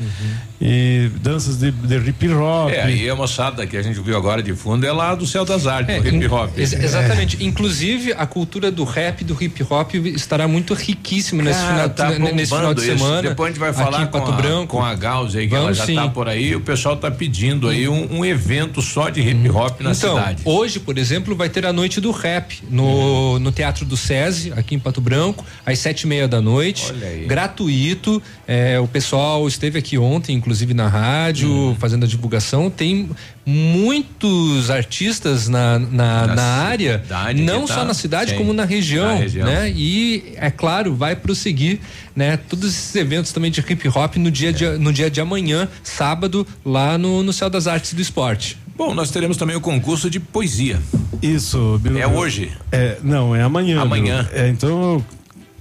[0.62, 2.70] E danças de, de hip hop.
[2.70, 5.42] É, aí a moçada que a gente viu agora de fundo é lá do Céu
[5.42, 6.50] das Artes, do hip hop.
[6.58, 7.42] Ex- exatamente.
[7.42, 12.10] Inclusive, a cultura do rap, do hip hop estará muito riquíssima nesse, Cara, final, tá
[12.34, 12.98] nesse final de isso.
[12.98, 13.22] semana.
[13.22, 14.66] Depois a gente vai falar com Pato a, Branco.
[14.76, 15.94] com a Gauss aí, que ela Vamos já sim.
[15.94, 16.54] tá por aí.
[16.54, 20.42] O pessoal tá pedindo aí um, um evento só de hip hop na então, cidade.
[20.44, 24.74] hoje, por exemplo, vai ter a noite do rap no, no Teatro do SESI, aqui
[24.74, 26.84] em Pato Branco, às sete e meia da noite.
[26.90, 27.24] Olha aí.
[27.24, 28.22] Gratuito.
[28.46, 31.74] É, o pessoal esteve aqui ontem, inclusive na rádio, Uhum.
[31.76, 32.68] fazendo a divulgação.
[32.70, 33.08] Tem
[33.46, 38.52] muitos artistas na, na, Na na área, cidade não tá- só na cidade, sim, como
[38.52, 39.46] na região, na região.
[39.46, 39.70] né?
[39.74, 41.80] E, é claro, vai prosseguir,
[42.14, 42.36] né?
[42.36, 46.46] Todos esses eventos também de hip hop no dia, de, no dia de amanhã, sábado,
[46.64, 48.56] lá no, no Céu das Artes e do Esporte.
[48.76, 50.80] Bom, nós teremos também o concurso de poesia.
[51.20, 52.00] Isso, Biruba.
[52.00, 52.50] É hoje?
[52.72, 53.80] É, não, é amanhã.
[53.80, 54.26] Amanhã.
[54.32, 55.04] É, então eu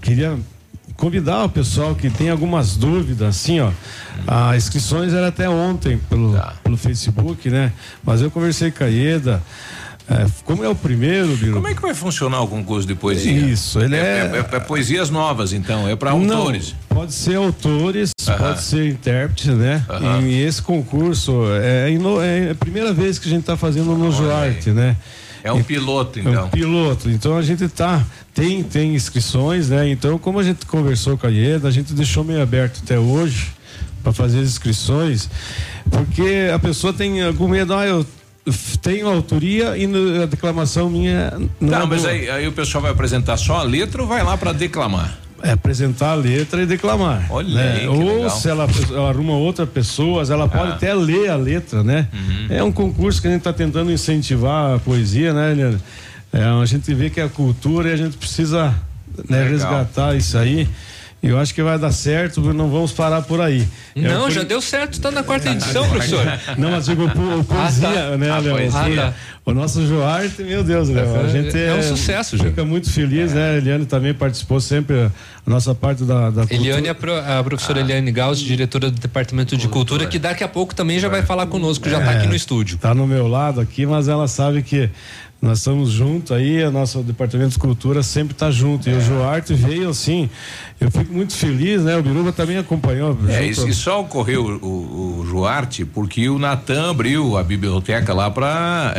[0.01, 0.37] queria
[0.99, 3.71] convidar o pessoal que tem algumas dúvidas, assim, ó.
[4.27, 6.53] As inscrições eram até ontem pelo, Tá.
[6.63, 7.71] pelo Facebook, né?
[8.03, 9.41] Mas eu conversei com a Ieda.
[10.11, 11.53] é, como é o primeiro, Biruba?
[11.57, 13.31] Como é que vai funcionar o concurso de poesia?
[13.31, 16.73] Isso, ele é- É, é poesias novas, então, é para autores.
[16.89, 18.37] Não, pode ser autores, Aham.
[18.39, 19.85] pode ser intérpretes, né?
[19.87, 20.21] Aham.
[20.21, 24.11] E esse concurso é, ino- é a primeira vez que a gente está fazendo no
[24.11, 24.97] Joarte, né?
[25.43, 26.45] É um piloto, É então.
[26.45, 27.09] um piloto.
[27.09, 28.03] Então a gente tá
[28.33, 29.89] tem tem inscrições, né?
[29.89, 33.47] Então como a gente conversou com a Ieda, a gente deixou meio aberto até hoje
[34.03, 35.29] para fazer as inscrições,
[35.89, 38.05] porque a pessoa tem algum medo, ah, eu
[38.81, 42.81] tenho autoria e no- a declamação minha não Tá, é mas aí, aí o pessoal
[42.81, 45.19] vai apresentar só a letra ou vai lá para declamar?
[45.41, 47.25] É apresentar a letra e declamar.
[47.29, 47.77] Olha né?
[47.81, 48.29] aí, Ou legal.
[48.29, 50.75] se ela, ela arruma outra pessoa, ela pode Ah.
[50.75, 52.07] até ler a letra, né?
[52.13, 52.47] Uhum.
[52.49, 55.77] É um concurso que a gente está tentando incentivar a poesia, né?
[56.33, 58.73] É, a gente vê que é a cultura e a gente precisa
[59.29, 60.67] né, resgatar isso aí.
[61.21, 63.67] E eu acho que vai dar certo, não vamos parar por aí.
[63.93, 66.25] É, Não, já deu certo, está na quarta edição, professor.
[66.57, 68.17] Não, mas digo, po- poesia, Ah, tá.
[68.17, 68.53] né, Ah, Léo?
[68.55, 68.79] poesia.
[68.79, 69.13] Ah, tá.
[69.43, 72.45] O nosso Joarte, meu Deus, Léo, a gente É um sucesso, já.
[72.45, 73.51] Fica muito feliz, né?
[73.51, 75.11] A Eliane também participou sempre, a
[75.45, 79.57] nossa parte da, da Eliane, é a, pro- a professora Eliane Gauss, diretora do Departamento
[79.57, 82.35] de Cultura, que daqui a pouco também já vai falar conosco, já está aqui no
[82.35, 82.77] estúdio.
[82.77, 84.89] Tá no meu lado aqui, mas ela sabe que
[85.41, 88.89] Nós estamos juntos aí, o nosso departamento de cultura sempre está junto.
[88.89, 90.29] E o Joarte veio assim,
[90.81, 91.95] eu fico muito feliz, né?
[91.95, 93.17] O Biruba também acompanhou.
[93.25, 98.29] É, junto- e, só ocorreu o, o, Joarte porque o Natan abriu a biblioteca lá
[98.29, 98.93] para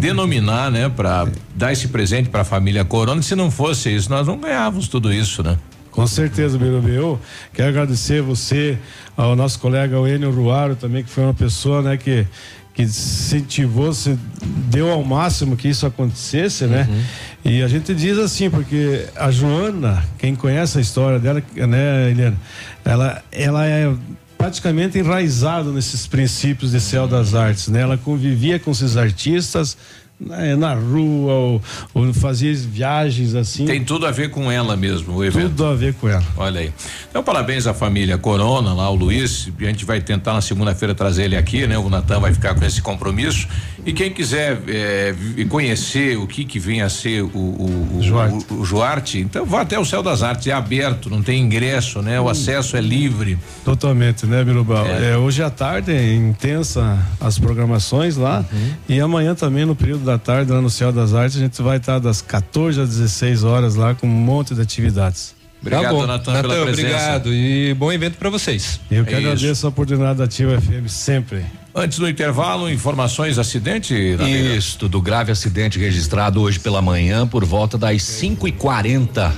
[0.00, 0.88] denominar, né?
[0.88, 3.22] Para dar esse presente para a família Corona.
[3.22, 5.56] Se não fosse isso, nós não ganhávamos tudo isso, né?
[5.92, 6.88] Com certeza, Biruba.
[6.88, 7.20] Eu
[7.52, 8.76] quero agradecer você,
[9.16, 12.26] ao nosso colega o Enio Ruaro também, que foi uma pessoa, né, que
[12.80, 14.18] que incentivou, se
[14.70, 16.88] deu ao máximo que isso acontecesse, né?
[17.44, 22.36] E a gente diz assim, porque a Joana, quem conhece a história dela, né, Eliana,
[22.84, 23.92] ela, ela é
[24.36, 27.80] praticamente enraizada nesses princípios de céu das artes, né?
[27.80, 29.76] Ela convivia com esses artistas
[30.20, 31.62] na rua ou,
[31.94, 33.64] ou fazia viagens assim.
[33.64, 35.48] Tem tudo a ver com ela mesmo, o evento.
[35.48, 36.24] Tudo a ver com ela.
[36.36, 36.72] Olha aí.
[37.08, 39.48] Então, parabéns à família Corona, lá o Luiz.
[39.58, 41.78] A gente vai tentar na segunda-feira trazer ele aqui, né?
[41.78, 43.48] O Natan vai ficar com esse compromisso.
[43.86, 44.56] E quem quiser
[45.14, 48.46] vi- conhecer o que que vem a ser o, o, o, Joarte.
[48.50, 52.02] o, o Joarte, então vá até o Céu das Artes, é aberto, não tem ingresso,
[52.02, 52.20] né?
[52.20, 53.38] O acesso é livre.
[53.64, 54.86] Totalmente, né, Birubal?
[54.86, 55.16] É.
[55.16, 58.72] hoje à tarde é intensa as programações lá Uhum.
[58.88, 61.76] e amanhã também no período da tarde lá no Céu das Artes a gente vai
[61.78, 65.34] estar das 14 às 16 horas lá com um monte de atividades.
[65.60, 66.06] Obrigado, tá bom.
[66.06, 66.70] Natan, pela presença.
[66.88, 68.80] obrigado e bom evento para vocês.
[68.90, 69.26] Eu que É isso.
[69.28, 71.44] agradeço a oportunidade da Ativa FM sempre.
[71.72, 73.94] Antes do intervalo, informações, acidente?
[73.94, 79.32] Isso, do grave acidente registrado hoje pela manhã por volta das 5 e 40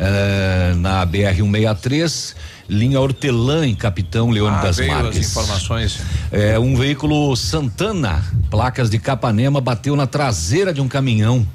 [0.00, 2.34] eh, na BR 163,
[2.68, 5.30] linha Hortelã, em Capitão Leônidas Ah, veio as Marques.
[5.30, 6.00] informações.
[6.32, 11.46] É, um veículo Santana, placas de Capanema, bateu na traseira de um caminhão.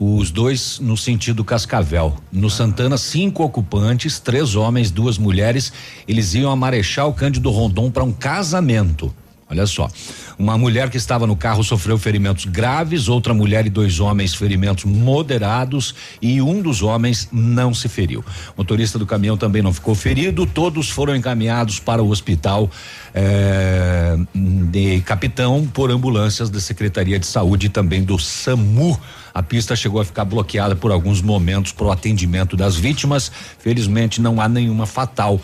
[0.00, 2.16] Os dois no sentido Cascavel.
[2.32, 5.70] No Santana, cinco ocupantes, três homens, duas mulheres.
[6.08, 9.14] Eles iam a Marechal Cândido Rondon para um casamento.
[9.48, 9.88] Olha só.
[10.36, 14.84] Uma mulher que estava no carro sofreu ferimentos graves, outra mulher e dois homens ferimentos
[14.84, 18.24] moderados e um dos homens não se feriu.
[18.56, 22.68] O motorista do caminhão também não ficou ferido, todos foram encaminhados para o hospital
[23.14, 29.00] eh, de Capitão por ambulâncias da Secretaria de Saúde e também do SAMU.
[29.36, 33.30] A pista chegou a ficar bloqueada por alguns momentos para o atendimento das vítimas.
[33.58, 35.38] Felizmente não há nenhuma fatal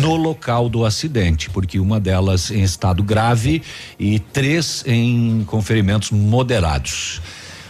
[0.00, 3.62] no local do acidente, porque uma delas em estado grave
[4.00, 7.20] e três em com ferimentos moderados.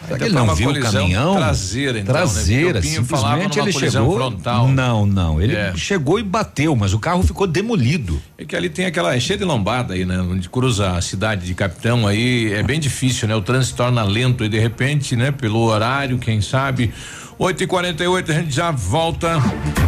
[0.06, 1.36] Será que ele Então, não viu o caminhão?
[1.36, 2.20] traseira, então, né?
[2.20, 4.14] Traseira, falava simplesmente ele chegou.
[4.16, 4.68] frontal.
[4.68, 5.40] Não, não.
[5.42, 5.72] Ele É.
[5.76, 8.20] chegou e bateu, mas o carro ficou demolido.
[8.38, 10.18] É que ali tem aquela, é cheio de lombada aí, né?
[10.20, 13.34] Onde cruza a cidade de Capitão aí, é bem difícil, né?
[13.34, 15.30] O trânsito torna lento e de repente, né?
[15.30, 16.92] Pelo horário, quem sabe.
[17.38, 19.36] 8 e 48 a gente já volta.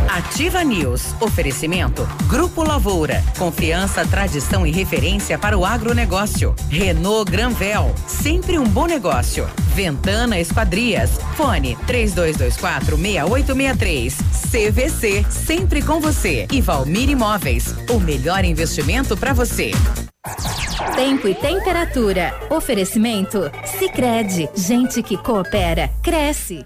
[0.09, 1.15] Ativa News.
[1.21, 2.09] Oferecimento.
[2.29, 3.25] Grupo Lavoura.
[3.37, 6.55] Confiança, tradição e referência para o agronegócio.
[6.69, 7.93] Renault Granvel.
[8.07, 9.49] Sempre um bom negócio.
[9.75, 11.19] Ventana Esquadrias.
[11.37, 14.17] Fone 3224 6863.
[14.51, 15.27] CVC.
[15.29, 16.47] Sempre com você.
[16.53, 17.75] E Valmir Imóveis.
[17.91, 19.73] O melhor investimento para você.
[20.95, 22.33] Tempo e temperatura.
[22.51, 23.51] Oferecimento?
[23.65, 26.65] Sicredi Gente que coopera, cresce.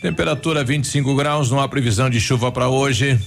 [0.00, 3.18] Temperatura 25 graus, não há previsão de chuva para hoje.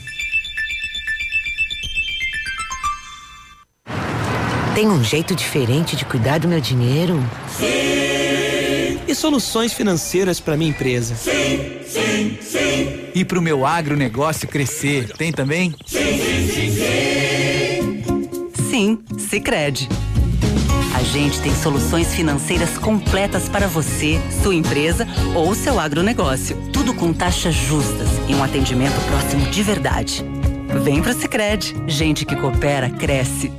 [4.73, 7.21] Tem um jeito diferente de cuidar do meu dinheiro?
[7.49, 8.99] Sim.
[9.05, 11.13] E soluções financeiras para minha empresa?
[11.15, 13.09] Sim, sim, sim.
[13.13, 15.75] E pro meu agronegócio crescer, tem também?
[15.85, 18.69] Sim, sim, sim, sim.
[18.69, 19.89] Sim, Sicredi.
[21.11, 25.05] Gente tem soluções financeiras completas para você, sua empresa
[25.35, 26.55] ou seu agronegócio.
[26.71, 30.23] Tudo com taxas justas e um atendimento próximo de verdade.
[30.81, 31.75] Vem pro Sicredi.
[31.85, 33.51] Gente que coopera cresce.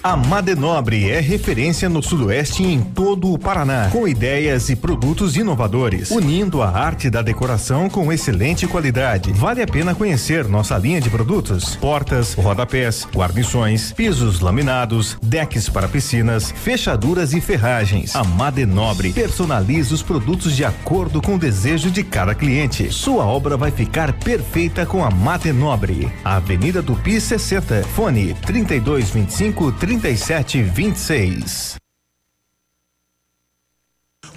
[0.00, 5.36] A Madenobre é referência no Sudoeste e em todo o Paraná, com ideias e produtos
[5.36, 9.32] inovadores, unindo a arte da decoração com excelente qualidade.
[9.32, 15.88] Vale a pena conhecer nossa linha de produtos: portas, rodapés, guarnições, pisos laminados, decks para
[15.88, 18.14] piscinas, fechaduras e ferragens.
[18.14, 22.92] A Madenobre personaliza os produtos de acordo com o desejo de cada cliente.
[22.92, 26.08] Sua obra vai ficar perfeita com a Madenobre.
[26.24, 31.78] Avenida Tupi 60, fone 3225 3726.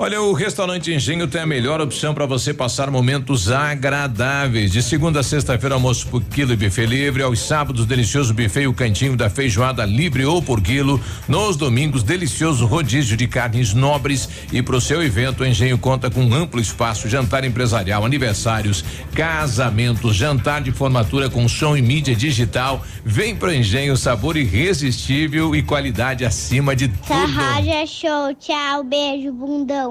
[0.03, 4.71] Olha, o restaurante Engenho tem a melhor opção para você passar momentos agradáveis.
[4.71, 7.21] De segunda a sexta-feira, almoço por quilo e buffet livre.
[7.21, 10.99] Aos sábados, delicioso buffet e o cantinho da feijoada livre ou por quilo.
[11.27, 14.27] Nos domingos, delicioso rodízio de carnes nobres.
[14.51, 18.83] E para o seu evento, o Engenho conta com um amplo espaço, jantar empresarial, aniversários,
[19.13, 22.83] casamentos, jantar de formatura com som e mídia digital.
[23.05, 27.69] Vem pro Engenho, sabor irresistível e qualidade acima de Essa tudo.
[27.69, 28.33] é show.
[28.39, 29.90] Tchau, beijo, bundão.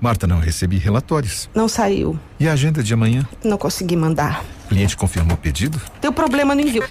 [0.00, 1.48] Marta, não recebi relatórios.
[1.54, 2.18] Não saiu.
[2.38, 3.26] E a agenda de amanhã?
[3.44, 4.42] Não consegui mandar.
[4.66, 5.80] O cliente confirmou o pedido?
[6.00, 6.84] Deu problema no envio.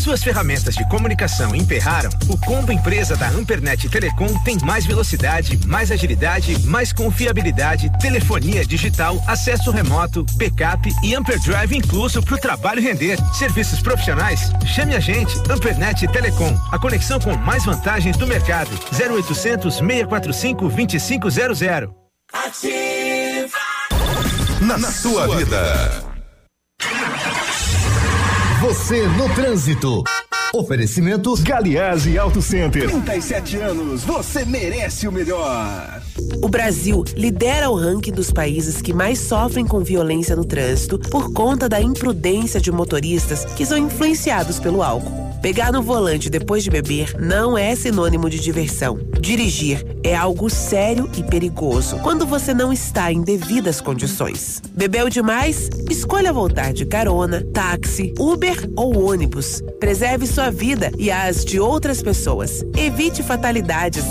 [0.00, 2.08] Suas ferramentas de comunicação emperraram?
[2.26, 9.22] O combo empresa da Ampernet Telecom tem mais velocidade, mais agilidade, mais confiabilidade, telefonia digital,
[9.26, 13.18] acesso remoto, backup e Amperdrive incluso para o trabalho render.
[13.34, 14.50] Serviços profissionais?
[14.64, 16.58] Chame a gente, Ampernet Telecom.
[16.72, 18.70] A conexão com mais vantagens do mercado.
[18.92, 21.99] 0800 645 2500.
[22.32, 23.58] Ativa.
[24.60, 26.04] Na, sua vida.
[28.60, 30.04] Você no trânsito.
[30.54, 32.88] Oferecimento Galiase Auto Center.
[32.88, 35.99] 37 anos, você merece o melhor.
[36.42, 41.32] O Brasil lidera o ranking dos países que mais sofrem com violência no trânsito por
[41.32, 45.30] conta da imprudência de motoristas que são influenciados pelo álcool.
[45.40, 48.98] Pegar no volante depois de beber não é sinônimo de diversão.
[49.20, 54.60] Dirigir é algo sério e perigoso quando você não está em devidas condições.
[54.74, 55.70] Bebeu demais?
[55.88, 59.62] Escolha voltar de carona, táxi, Uber ou ônibus.
[59.78, 62.62] Preserve sua vida e as de outras pessoas.
[62.76, 64.04] Evite fatalidades.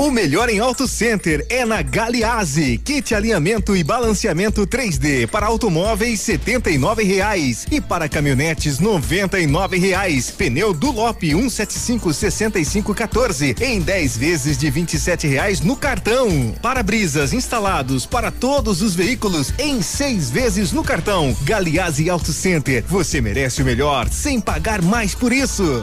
[0.00, 2.78] O melhor em Auto Center é na Galiase.
[2.78, 9.38] Kit alinhamento e balanceamento 3D para automóveis setenta e nove reais e para caminhonetes noventa
[9.38, 10.30] e nove reais.
[10.30, 16.54] Pneu Dulop 175 65 14 em 10 vezes de vinte e sete reais no cartão.
[16.62, 21.36] Para-brisas instalados para todos os veículos em seis vezes no cartão.
[21.42, 22.82] Galiase Auto Center.
[22.88, 25.82] Você merece o melhor sem pagar mais por isso.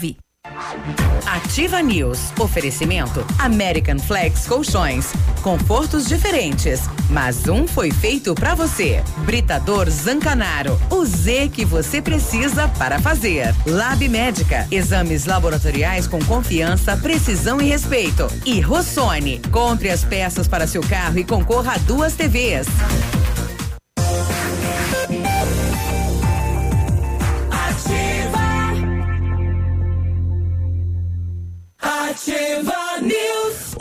[1.25, 2.31] Ativa News.
[2.39, 5.11] Oferecimento American Flex Colchões.
[5.41, 9.03] Confortos diferentes, mas um foi feito para você.
[9.25, 10.79] Britador Zancanaro.
[10.89, 13.53] O Z que você precisa para fazer.
[13.65, 14.67] Lab Médica.
[14.71, 18.27] Exames laboratoriais com confiança, precisão e respeito.
[18.45, 19.39] E Rossoni.
[19.51, 22.67] Compre as peças para seu carro e concorra a duas TVs.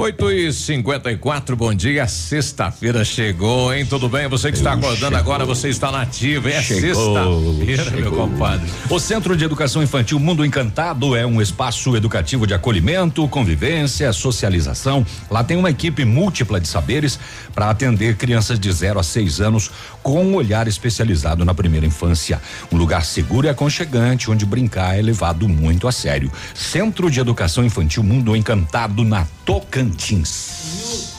[0.01, 2.09] 8 e 54 bom dia.
[2.09, 3.85] Sexta-feira chegou, hein?
[3.85, 4.27] Tudo bem?
[4.29, 6.49] Você que está acordando agora, você está na ativa.
[6.49, 8.67] É sexta-feira, meu compadre.
[8.89, 15.05] O Centro de Educação Infantil Mundo Encantado é um espaço educativo de acolhimento, convivência, socialização.
[15.31, 17.21] Lá tem uma equipe múltipla de saberes
[17.55, 19.71] para atender crianças de 0 a 6 anos
[20.03, 22.41] com um olhar especializado na primeira infância.
[22.73, 26.31] Um lugar seguro e aconchegante onde brincar é levado muito a sério.
[26.55, 31.15] Centro de Educação Infantil Mundo Encantado na Tocantins.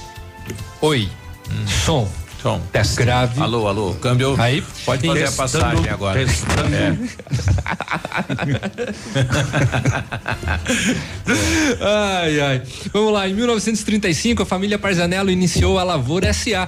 [0.82, 1.10] Oi.
[1.86, 2.08] Som.
[2.41, 2.60] Som.
[2.72, 2.95] Teste.
[2.98, 3.40] Grave.
[3.40, 3.94] Alô, alô.
[3.95, 4.36] Câmbio.
[4.41, 4.64] Aí.
[4.84, 6.26] Pode fazer a Testando, passagem agora.
[6.26, 6.76] testando.
[6.76, 6.98] É.
[11.82, 12.62] ai, ai.
[12.91, 16.68] Vamos lá, em 1935 a família Parzanello iniciou a Lavoura SA,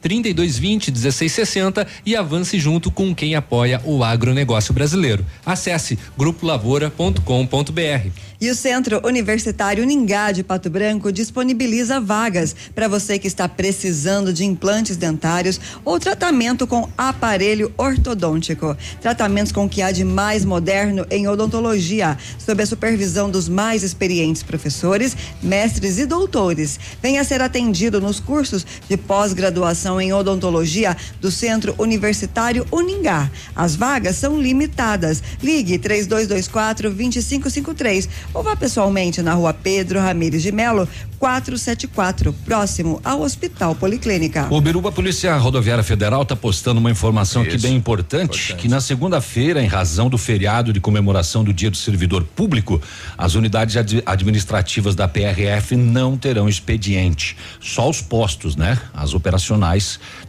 [0.00, 5.24] 3220 1660 e avance junto com quem apoia o agronegócio brasileiro.
[5.44, 8.30] Acesse grupolavoura.com.br.
[8.40, 14.32] E o Centro Universitário Ningá de Pato Branco disponibiliza vagas para você que está precisando
[14.32, 18.74] de implantes dentários ou tratamento com aparelho ortodôntico.
[18.98, 23.82] Tratamentos com o que há de mais moderno em odontologia, sob a supervisão dos mais
[23.82, 26.80] experientes professores, mestres e doutores.
[27.02, 33.30] Venha ser atendido nos cursos de pós-graduação em odontologia do Centro Universitário Uningá.
[33.56, 35.22] As vagas são limitadas.
[35.42, 40.86] Ligue 3224 2553 ou vá pessoalmente na rua Pedro Ramires de Melo,
[41.18, 44.46] 474, próximo ao Hospital Policlínica.
[44.50, 48.80] O Biruba Polícia Rodoviária Federal está postando uma informação aqui bem importante, importante, que na
[48.80, 52.80] segunda-feira, em razão do feriado de comemoração do Dia do Servidor Público,
[53.16, 57.36] as unidades ad administrativas da PRF não terão expediente.
[57.60, 58.78] Só os postos, né?
[58.92, 59.79] As operacionais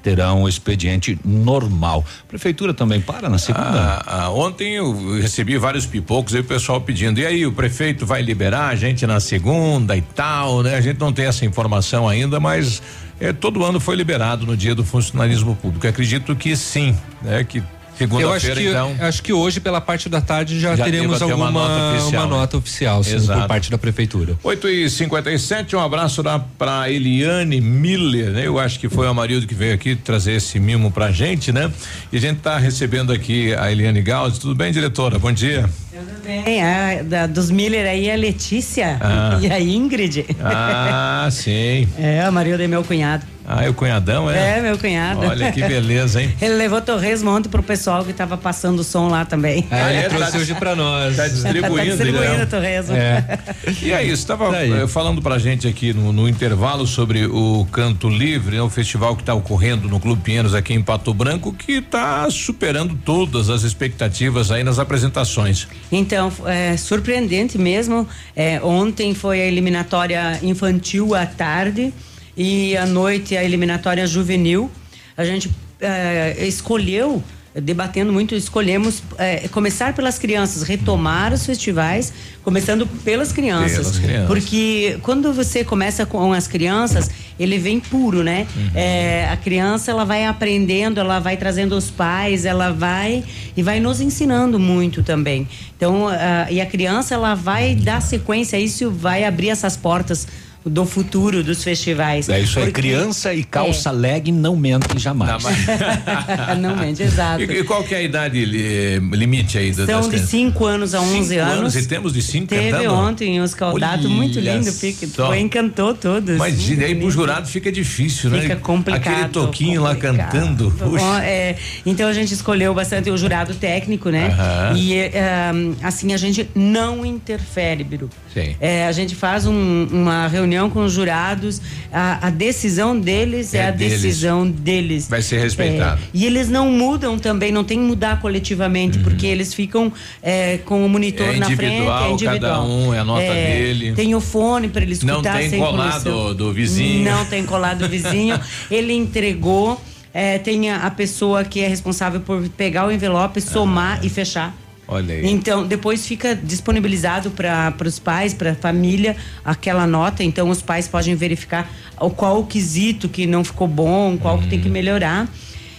[0.01, 2.05] terão expediente normal.
[2.27, 3.69] Prefeitura também para na segunda?
[3.69, 8.05] Ah, ah, ontem eu recebi vários pipocos e o pessoal pedindo, e aí o prefeito
[8.05, 10.75] vai liberar a gente na segunda e tal, né?
[10.75, 12.81] A gente não tem essa informação ainda, mas
[13.19, 15.87] é, todo ano foi liberado no dia do funcionalismo público.
[15.87, 17.43] Acredito que sim, né?
[17.43, 17.61] Que
[18.01, 18.95] Segunda-feira, então.
[18.99, 22.37] Acho que hoje, pela parte da tarde, já, já teremos alguma uma nota oficial, uma
[22.37, 24.37] nota oficial sim, por parte da prefeitura.
[24.43, 26.23] 8 e 57 um abraço
[26.57, 28.47] para Eliane Miller, né?
[28.47, 31.71] Eu acho que foi o marido que veio aqui trazer esse mimo pra gente, né?
[32.11, 34.39] E a gente tá recebendo aqui a Eliane Gauss.
[34.39, 35.19] Tudo bem, diretora?
[35.19, 35.69] Bom dia.
[35.91, 36.63] Tudo bem.
[36.63, 39.37] A, da, dos Miller aí a Letícia ah.
[39.41, 40.25] e a Ingrid.
[40.41, 41.87] Ah, sim.
[41.99, 43.25] É, o marido é meu cunhado.
[43.45, 44.59] Ah, é o cunhadão, é?
[44.59, 45.21] É, meu cunhado.
[45.21, 46.33] Olha que beleza, hein?
[46.41, 49.67] Ele levou torresmo ontem pro pessoal que tava passando o som lá também.
[49.71, 51.15] Ah, ele trouxe tá, hoje pra nós.
[51.15, 51.75] Tá distribuindo.
[51.75, 52.45] tá distribuindo né?
[52.45, 52.95] torresmo.
[52.95, 53.39] É.
[53.81, 57.67] E aí, você tava tá eh, falando pra gente aqui no, no, intervalo sobre o
[57.71, 58.61] Canto Livre, né?
[58.61, 62.95] O festival que tá ocorrendo no Clube Pinheiros aqui em Pato Branco, que tá superando
[62.95, 65.67] todas as expectativas aí nas apresentações.
[65.91, 68.07] Então, é surpreendente mesmo.
[68.35, 71.93] É, ontem foi a eliminatória infantil à tarde
[72.35, 74.69] e à noite a eliminatória juvenil.
[75.17, 82.13] A gente é, escolheu debatendo muito, escolhemos é, começar pelas crianças, retomar os festivais,
[82.43, 84.27] começando pelas crianças, pelas crianças.
[84.27, 88.47] Porque quando você começa com as crianças, ele vem puro, né?
[88.55, 88.69] Uhum.
[88.73, 93.23] É, a criança ela vai aprendendo, ela vai trazendo os pais, ela vai
[93.55, 95.45] e vai nos ensinando muito também.
[95.75, 96.11] Então, uh,
[96.49, 100.25] e a criança ela vai dar sequência, isso vai abrir essas portas
[100.65, 102.29] do futuro dos festivais.
[102.29, 103.93] É isso aí, criança e calça é.
[103.93, 105.43] leg não mentem jamais.
[106.59, 107.41] Não, mente, exato.
[107.41, 111.01] E, e, qual que é a idade limite aí das São de 5 anos a
[111.01, 111.57] 11 anos.
[111.57, 111.75] anos.
[111.75, 112.93] E temos de 5 Teve cantando?
[112.93, 115.07] ontem os caldados, muito lindo, pique.
[115.07, 116.37] Foi, encantou todos.
[116.37, 118.41] Mas aí pro jurado fica difícil, né?
[118.41, 119.13] Fica complicado.
[119.13, 120.17] Aquele toquinho complicado.
[120.17, 120.69] lá cantando.
[120.69, 121.55] Bom, é,
[121.85, 124.27] então a gente escolheu bastante o jurado técnico, né?
[124.27, 124.77] Uh -huh.
[124.77, 125.51] E é,
[125.81, 128.09] assim, a gente não interfere, Biru.
[128.33, 128.55] Sim.
[128.59, 131.61] É, a gente faz um, uma reunião com os jurados,
[131.91, 134.01] a, a decisão deles é, é a deles.
[134.01, 135.07] decisão deles.
[135.07, 136.01] Vai ser respeitado.
[136.01, 139.03] É, e eles não mudam também, não tem que mudar coletivamente, uhum.
[139.03, 139.91] porque eles ficam
[140.21, 142.39] é, com o monitor é na frente, é individual.
[142.39, 143.93] Cada um é a nota é, dele.
[143.93, 145.15] Tem o fone para ele escutar.
[145.15, 147.03] Não tem colado do vizinho.
[147.03, 148.39] Não tem colado do vizinho.
[148.69, 149.81] ele entregou.
[150.13, 154.05] É, tem a, a, pessoa que é responsável por pegar o envelope, somar ah.
[154.05, 154.53] e fechar.
[154.91, 155.25] Olha aí.
[155.25, 160.21] Então, depois fica disponibilizado para os pais, para a família, aquela nota.
[160.21, 161.71] Então, os pais podem verificar
[162.17, 164.73] qual o quesito que não ficou bom, qual que tem que uhum.
[164.73, 165.29] melhorar.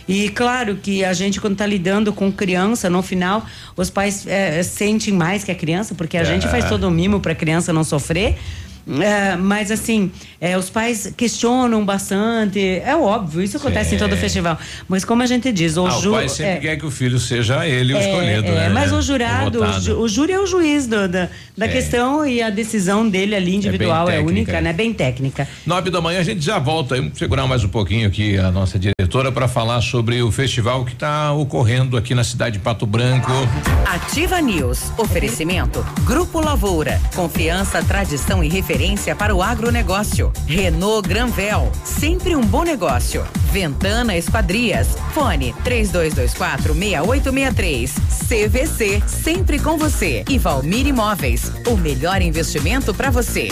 [0.09, 3.45] E claro que a gente, quando está lidando com criança, no final,
[3.77, 6.25] os pais é, sentem mais que a criança, porque a é.
[6.25, 8.39] gente faz todo o mimo para a criança não sofrer.
[9.01, 10.11] É, mas assim,
[10.41, 12.61] é, os pais questionam bastante.
[12.85, 13.97] É óbvio, isso acontece Sim.
[13.97, 14.59] em todo festival.
[14.89, 16.91] Mas como a gente diz, o, ah, ju, o pai sempre é, quer que o
[16.91, 18.69] filho seja ele o é, escolhido, é, né?
[18.71, 21.69] Mas o jurado, o, o, júri é o juiz do, da, da é.
[21.69, 24.73] questão e a decisão dele ali individual é, única, né?
[24.73, 25.47] Bem técnica.
[25.65, 26.97] Nove da manhã a gente já volta.
[26.97, 30.93] Vamos segurar mais um pouquinho aqui a nossa diretora para falar sobre o festival que
[30.93, 33.31] está ocorrendo aqui na cidade de Pato Branco.
[33.87, 34.93] Ativa News.
[34.99, 35.87] Oferecimento.
[36.05, 37.01] Grupo Lavoura.
[37.15, 38.72] Confiança, tradição e referência
[39.19, 40.33] para o agronegócio.
[40.47, 43.23] Renault Granvel, sempre um bom negócio.
[43.51, 47.95] Ventana Esquadrias, fone 3224 6863.
[48.29, 50.25] CVC, sempre com você.
[50.29, 53.49] E Valmir Imóveis, o melhor investimento para você.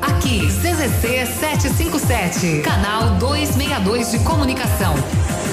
[0.00, 4.94] Aqui, CZC 757, canal 262 de comunicação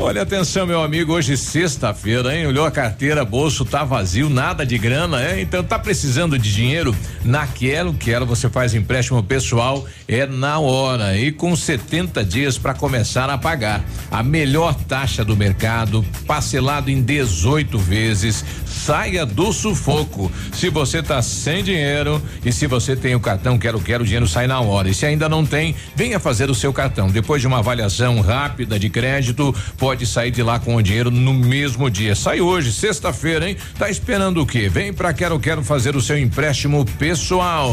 [0.00, 2.46] Olha, atenção, meu amigo, hoje sexta-feira, hein?
[2.46, 5.40] Olhou a carteira, bolso tá vazio, nada de grana, é?
[5.40, 6.94] Então tá precisando de dinheiro?
[7.24, 12.74] Na Quero, Quero você faz empréstimo pessoal, é na hora e com 70 dias para
[12.74, 13.84] começar a pagar.
[14.08, 18.44] A melhor taxa do mercado, parcelado em 18 vezes.
[18.64, 20.30] Saia do sufoco.
[20.52, 24.28] Se você tá sem dinheiro e se você tem o cartão Quero Quero, o dinheiro
[24.28, 24.88] sai na hora.
[24.88, 27.08] E se ainda não tem, venha fazer o seu cartão.
[27.08, 31.32] Depois de uma avaliação rápida de crédito, pode sair de lá com o dinheiro no
[31.32, 32.14] mesmo dia.
[32.14, 33.56] Sai hoje, sexta-feira, hein?
[33.78, 34.68] Tá esperando o quê?
[34.68, 37.72] Vem pra Quero Quero fazer o seu empréstimo pessoal.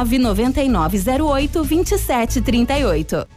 [0.03, 3.27] 99908 2738.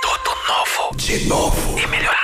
[0.00, 0.96] Tudo novo.
[0.96, 1.78] De novo.
[1.78, 2.23] E melhorado.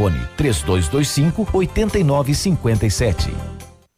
[0.37, 3.33] 3225 8957.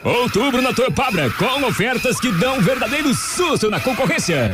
[0.04, 4.54] Outubro na Torpabra, com ofertas que dão um verdadeiro susto na concorrência.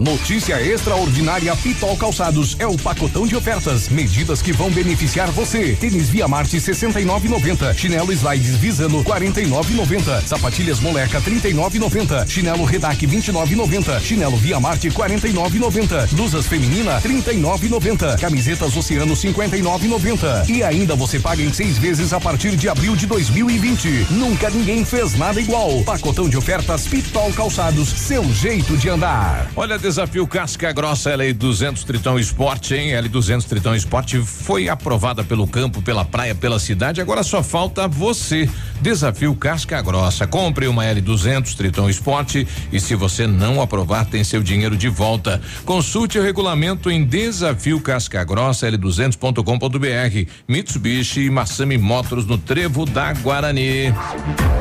[0.00, 2.56] Notícia extraordinária Pitol Calçados.
[2.58, 5.76] É o pacotão de ofertas, medidas que vão beneficiar você.
[5.78, 14.38] Tênis Via Marte 69,90, chinelo slides Visano 49,90, sapatilhas Moleca 39,90, chinelo Redac 29,90, chinelo
[14.38, 21.76] Via Marte 49,90, blusas feminina 39,90, camisetas Oceano 59,90 e ainda você paga em seis
[21.76, 24.06] vezes a partir de abril de 2020.
[24.12, 25.82] Nunca ninguém fez nada igual.
[25.82, 29.50] Pacotão de ofertas Pitol Calçados, seu jeito de andar.
[29.54, 32.90] Olha, desafio Casca Grossa L200 Tritão Esporte, hein?
[32.90, 37.00] L200 Tritão Esporte foi aprovada pelo campo, pela praia, pela cidade.
[37.00, 38.48] Agora só falta você.
[38.80, 40.28] Desafio Casca Grossa.
[40.28, 45.42] Compre uma L200 Tritão Esporte e se você não aprovar, tem seu dinheiro de volta.
[45.64, 50.30] Consulte o regulamento em desafio Casca Grossa L200.com.br.
[50.46, 53.92] Mitsubishi e Massami Motors no Trevo da Guarani.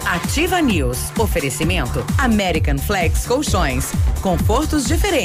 [0.05, 1.11] Ativa News.
[1.19, 3.91] Oferecimento American Flex Colchões.
[4.21, 5.18] Confortos diferentes,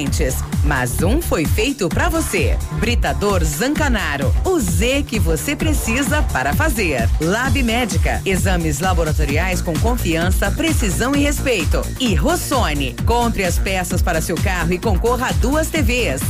[0.64, 2.58] mas um foi feito para você.
[2.80, 4.34] Britador Zancanaro.
[4.44, 7.08] O Z que você precisa para fazer.
[7.20, 8.20] Lab Médica.
[8.26, 11.80] Exames laboratoriais com confiança, precisão e respeito.
[12.00, 12.96] E Rossoni.
[13.06, 16.20] Compre as peças para seu carro e concorra a duas TVs.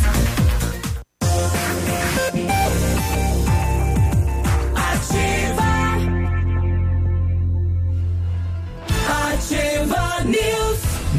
[9.09, 10.64] Ativa News.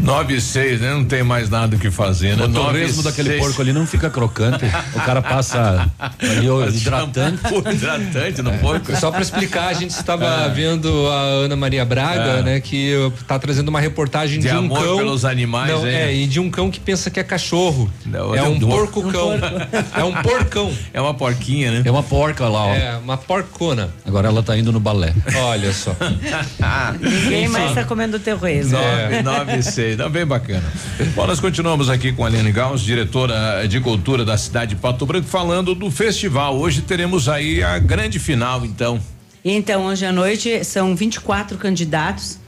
[0.00, 0.94] 9 6, né?
[0.94, 2.44] Não tem mais nada o que fazer, né?
[2.44, 4.64] O torresmo daquele porco ali não fica crocante.
[4.94, 7.40] o cara passa ali o hidratante.
[7.72, 8.58] hidratante no é.
[8.58, 8.96] porco.
[8.96, 10.48] Só para explicar, a gente estava é.
[10.48, 12.42] vendo a Ana Maria Braga, é.
[12.42, 12.60] né?
[12.60, 12.94] Que
[13.26, 14.96] tá trazendo uma reportagem de, de um amor cão.
[14.96, 17.90] pelos animais, não, É, e de um cão que pensa que é cachorro.
[18.06, 19.32] Não, é, é um porco cão.
[19.34, 20.72] É, é um porcão.
[20.92, 21.82] É uma porquinha, né?
[21.84, 22.74] É uma porca lá, ó.
[22.74, 23.90] É, uma porcona.
[24.04, 25.12] Agora ela tá indo no balé.
[25.34, 25.94] Olha só.
[27.00, 28.78] Ninguém mais tá comendo terrorismo.
[29.22, 30.64] 9 e 6 gostei, tá bem bacana.
[31.14, 35.06] Bom, nós continuamos aqui com a Aline Gauss, diretora de cultura da cidade de Pato
[35.06, 36.58] Branco, falando do festival.
[36.58, 39.00] Hoje teremos aí a grande final, então.
[39.44, 42.38] Então, hoje à noite são 24 candidatos,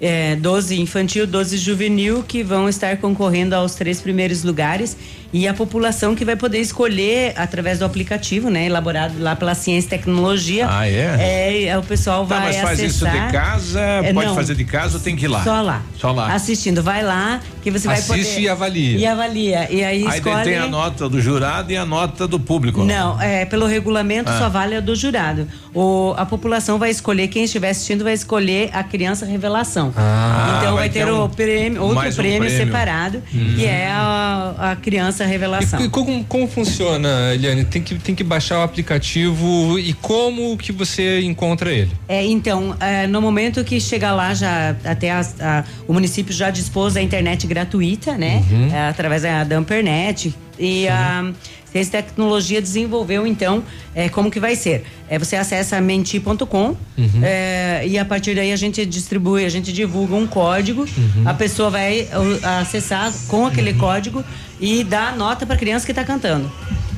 [0.00, 4.96] é, 12 infantil, 12 juvenil, que vão estar concorrendo aos três primeiros lugares
[5.32, 8.66] e a população que vai poder escolher através do aplicativo, né?
[8.66, 10.66] Elaborado lá pela Ciência e Tecnologia.
[10.68, 11.66] Ah, é?
[11.68, 13.26] É, o pessoal Tá, vai mas faz isso acessar.
[13.28, 15.42] de casa, É, pode não, fazer de casa ou tem que ir lá?
[15.42, 15.82] Só lá.
[15.98, 16.34] Só lá.
[16.34, 18.20] Assistindo, vai lá que você vai poder.
[18.20, 18.98] Assiste e avalia.
[18.98, 19.68] E avalia.
[19.70, 20.44] E aí, Aí escolhe.
[20.44, 22.84] tem a nota do jurado e a nota do público.
[22.84, 24.38] Não, é, pelo regulamento Ah.
[24.38, 25.48] só vale a do jurado.
[25.74, 29.92] O, a população vai escolher, quem estiver assistindo vai escolher a criança revelação.
[29.96, 32.58] Ah, então vai ter ter um- o prêmio, outro mais um prêmio, prêmio.
[32.66, 33.54] separado, Uhum.
[33.56, 35.80] que é a, a criança revelação.
[35.80, 37.64] E como, como funciona, Eliane?
[37.64, 41.90] Tem que, tem que baixar o aplicativo e como que você encontra ele?
[42.08, 46.50] É, então, é, no momento que chegar lá, já até as- a- o município já
[46.50, 48.42] dispôs da internet gratuita, né?
[48.50, 48.68] Uhum.
[48.74, 50.34] É, através da, da Ampernet.
[50.58, 51.32] E a
[51.72, 54.84] Ciência e Tecnologia desenvolveu, então, é, como que vai ser.
[55.08, 57.20] É, você acessa menti.com Uhum.
[57.22, 60.82] é, e a partir daí a gente distribui, a gente divulga um código.
[60.82, 61.22] Uhum.
[61.24, 64.22] A pessoa vai uh, acessar com aquele código
[64.60, 66.50] e dá nota para a criança que está cantando.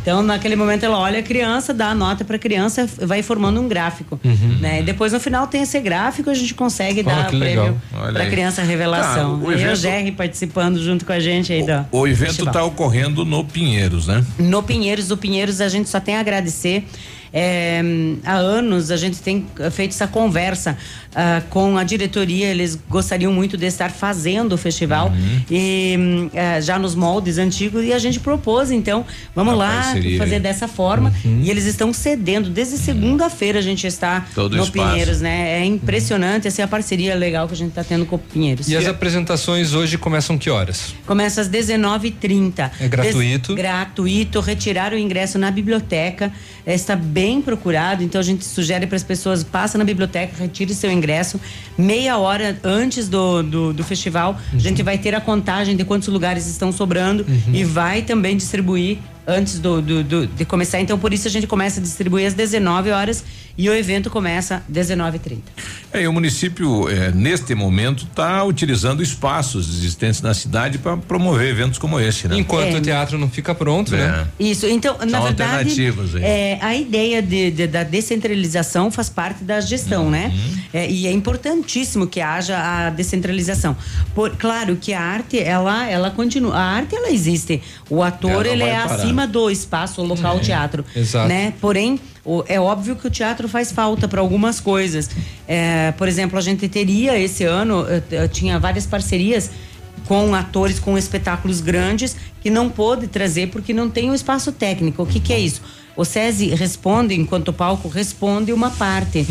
[0.04, 3.58] Então, naquele momento, ela olha a criança, dá a nota para a criança, vai formando
[3.58, 4.20] um gráfico.
[4.22, 4.58] Uhum.
[4.60, 4.80] Né?
[4.80, 7.80] E depois, no final, tem esse gráfico, a gente consegue Oh, dar que o prêmio
[7.90, 8.30] para aí.
[8.30, 9.40] criança revelação.
[9.40, 12.44] Tá, o e o evento- Jerry participando junto com a gente aí do O evento
[12.44, 14.22] está ocorrendo no Pinheiros, né?
[14.38, 16.84] No Pinheiros, do Pinheiros, a gente só tem a agradecer.
[17.36, 17.82] É,
[18.24, 20.78] há anos a gente tem feito essa conversa
[21.16, 25.40] ah, com a diretoria, eles gostariam muito de estar fazendo o festival Uhum.
[25.50, 29.04] e ah, já nos moldes antigos e a gente propôs então
[29.34, 33.84] vamos Uma lá parceria fazer dessa forma e eles estão cedendo desde segunda-feira a gente
[33.86, 34.88] está Todo no espaço.
[34.90, 35.60] Pinheiros, né?
[35.60, 38.68] É impressionante essa é a parceria legal que a gente está tendo com o Pinheiros.
[38.68, 40.94] E as apresentações hoje começam que horas?
[41.04, 42.70] Começa às 19h30.
[42.80, 43.54] É gratuito?
[43.54, 44.40] Des- gratuito.
[44.40, 46.32] Retirar o ingresso na biblioteca.
[46.66, 50.74] Eh, Está bem procurado, então a gente sugere para as pessoas: passa na biblioteca, retire
[50.74, 51.40] seu ingresso.
[51.76, 56.08] Meia hora antes do, do, do festival, a gente vai ter a contagem de quantos
[56.08, 60.80] lugares estão sobrando e vai também distribuir antes do, do, do- de começar.
[60.80, 63.24] Então, por isso a gente começa a distribuir às 19 horas
[63.56, 65.38] e o evento começa às 19h30.
[65.92, 71.48] É, e o município, eh, neste momento, está utilizando espaços existentes na cidade para promover
[71.50, 72.36] eventos como esse, né?
[72.36, 72.78] Enquanto É.
[72.78, 74.26] o teatro não fica pronto, né?
[74.40, 76.22] Isso, então, na São verdade, alternativas aí.
[76.24, 80.32] é, a ideia de- de- da descentralização faz parte da gestão, né?
[80.34, 80.58] Uhum.
[80.72, 83.76] É, e é importantíssimo que haja a descentralização.
[84.16, 86.56] Por, claro que a arte, ela, ela continua.
[86.56, 87.62] A arte, ela existe.
[87.88, 88.98] O ator, ele é parar.
[89.14, 91.28] Acima do espaço o local É, teatro, exato.
[91.28, 91.52] né?
[91.60, 95.08] Porém, o- é óbvio que o teatro faz falta para algumas coisas.
[95.46, 99.50] É, por exemplo, a gente teria esse ano, eh, tinha várias parcerias
[100.06, 105.02] com atores com espetáculos grandes que não pôde trazer porque não tem um espaço técnico.
[105.02, 105.62] O que, que é isso?
[105.96, 109.24] O SESI responde, enquanto o palco responde uma parte.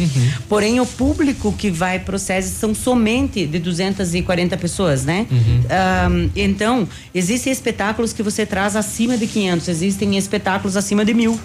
[0.48, 5.27] Porém, o público que vai para o SESI são somente de 240 pessoas, né?
[5.69, 11.40] Ahn, então, existem espetáculos que você traz acima de 500, existem espetáculos acima de mil.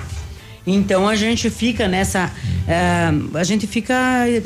[0.66, 2.30] Então a gente fica nessa.
[2.68, 3.96] ah, a gente fica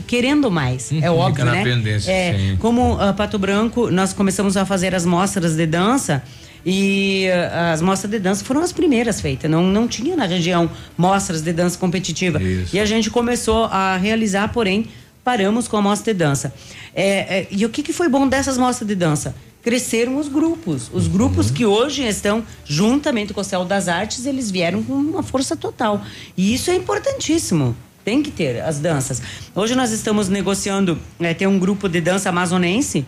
[0.07, 0.93] querendo mais.
[0.93, 1.65] é óbvio, Fica na né?
[1.65, 6.23] pendência, É, como ah, Pato Branco, nós começamos a fazer as mostras de dança.
[6.65, 9.51] E uh, as mostras de dança foram as primeiras feitas.
[9.51, 12.43] Não, não tinha na região mostras de dança competitiva.
[12.43, 12.77] Isso.
[12.77, 14.87] E a gente começou a realizar, porém,
[15.25, 16.53] paramos com a mostra de dança.
[16.95, 19.35] É, é, e o que, que foi bom dessas mostras de dança?
[19.63, 20.91] Cresceram os grupos.
[20.93, 25.23] Os grupos que hoje estão, juntamente com o Céu das Artes, eles vieram com uma
[25.23, 26.03] força total.
[26.37, 27.77] E isso é importantíssimo.
[28.05, 29.23] Tem que ter as danças.
[29.55, 33.07] Hoje nós estamos negociando, é, tem um grupo de dança amazonense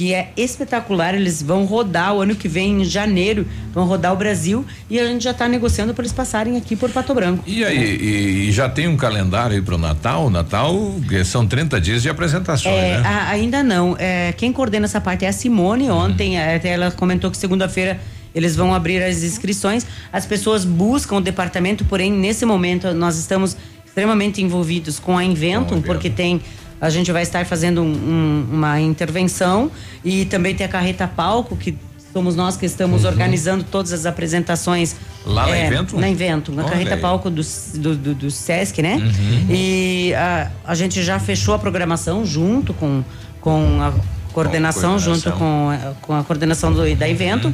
[0.00, 1.14] que é espetacular.
[1.14, 5.04] Eles vão rodar o ano que vem, em janeiro, vão rodar o Brasil e a
[5.04, 7.44] gente já está negociando para eles passarem aqui por Pato Branco.
[7.46, 10.30] E aí, e, e já tem um calendário aí pro Natal?
[10.30, 10.74] Natal
[11.12, 13.02] eh, são 30 dias de apresentações, É, né?
[13.06, 13.94] a- ainda não.
[13.98, 15.90] É, quem coordena essa parte é a Simone.
[15.90, 18.00] Ontem, é, até ela comentou que segunda-feira
[18.34, 19.86] eles vão abrir as inscrições.
[20.10, 23.54] As pessoas buscam o departamento, porém, nesse momento, nós estamos
[23.84, 26.40] extremamente envolvidos com a Inventum, porque tem.
[26.80, 29.70] A gente vai estar fazendo um- um- uma intervenção
[30.04, 31.76] e também tem a carreta palco, que
[32.12, 34.96] somos nós que estamos organizando todas as apresentações.
[35.26, 35.32] Uhum.
[35.34, 36.00] Lá na é, Inventum?
[36.00, 37.00] Na Inventum, na Olha carreta aí.
[37.00, 37.42] palco do,
[37.74, 38.94] do, do, do Sesc, né?
[38.96, 39.46] Uhum.
[39.50, 43.04] E a, a gente já fechou a programação junto com,
[43.40, 43.92] com a
[44.32, 44.98] coordenação, coordenação.
[44.98, 47.52] junto com, a- com a coordenação do, da evento.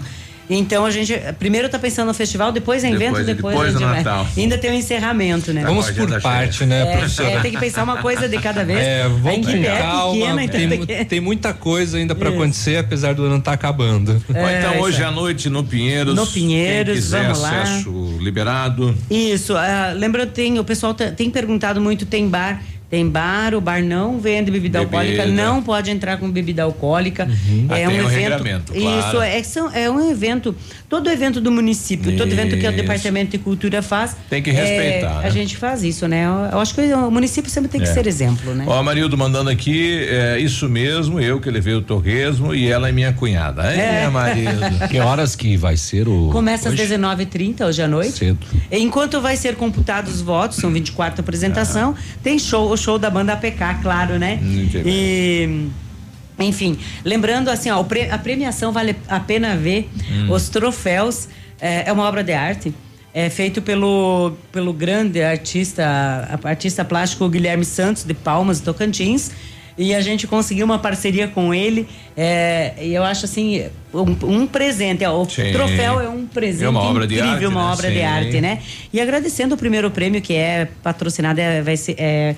[0.48, 3.78] Então a gente primeiro tá pensando no festival, depois é evento, Depois- depois, depois a
[3.78, 4.26] gente vai.
[4.36, 5.62] Ainda tem o encerramento, né?
[5.64, 7.28] Vamos por parte, né, É, professora?
[7.30, 8.78] é, tem que pensar uma coisa de cada vez.
[8.78, 10.12] É, vamos com é calma.
[10.14, 12.38] pequena, então tem, tem tem muita coisa ainda pra Isso.
[12.38, 14.22] acontecer, apesar do ano estar acabando.
[14.28, 16.14] Bom, É, então hoje à noite no Pinheiros.
[16.14, 17.62] No Pinheiros, quem quiser vamos lá.
[17.62, 18.94] acesso liberado.
[19.10, 22.62] Isso, ah, lembrando, tem, o pessoal te- tem perguntado muito, tem bar.
[22.88, 24.96] Tem bar, o bar não vende bebida, Bebida.
[24.98, 27.28] alcoólica, não pode entrar com bebida alcoólica.
[27.68, 28.72] Ah, É tem um evento.
[28.72, 29.08] claro.
[29.08, 30.54] Isso, é, que é um evento.
[30.88, 32.76] Todo evento do município, todo evento que o Isso.
[32.76, 34.16] Departamento de Cultura faz.
[34.30, 35.26] Tem que é, respeitar, né?
[35.26, 36.26] A gente faz isso, né?
[36.26, 37.92] Eu, eu acho que o município sempre tem que É.
[37.92, 38.64] ser exemplo, né?
[38.68, 42.92] Ó, Marildo mandando aqui, é isso mesmo, eu que levei o torresmo e ela é
[42.92, 43.64] minha cunhada.
[43.64, 44.08] É, É.
[44.08, 44.60] Marildo.
[44.88, 46.28] Que horas que vai ser o.
[46.30, 46.84] Começa às hoje?
[46.94, 48.12] 19h30 hoje à noite.
[48.18, 48.38] Cedo.
[48.70, 53.32] Enquanto vai ser computados os votos, são 24 apresentação, tem show, o show da banda
[53.32, 54.38] APK, claro, né?
[54.40, 54.84] Muito bem.
[54.86, 55.68] E
[56.38, 57.80] enfim, lembrando assim, ó,
[58.10, 60.30] a premiação vale a pena ver Hum.
[60.30, 61.28] os troféus,
[61.60, 62.72] é, é uma obra de arte.
[63.14, 69.30] É feito pelo, pelo grande artista, artista plástico Guilherme Santos, de Palmas, Tocantins.
[69.78, 71.86] E a gente conseguiu uma parceria com ele.
[72.16, 75.04] é, e eu acho assim, um, um presente.
[75.04, 75.50] ó, O Sim.
[75.52, 77.72] troféu é um presente É uma obra de incrível, arte, uma né?
[77.72, 78.02] obra de Sim.
[78.04, 78.58] arte, né?
[78.92, 82.36] E agradecendo o primeiro prêmio que é patrocinado, é, vai ser, é, é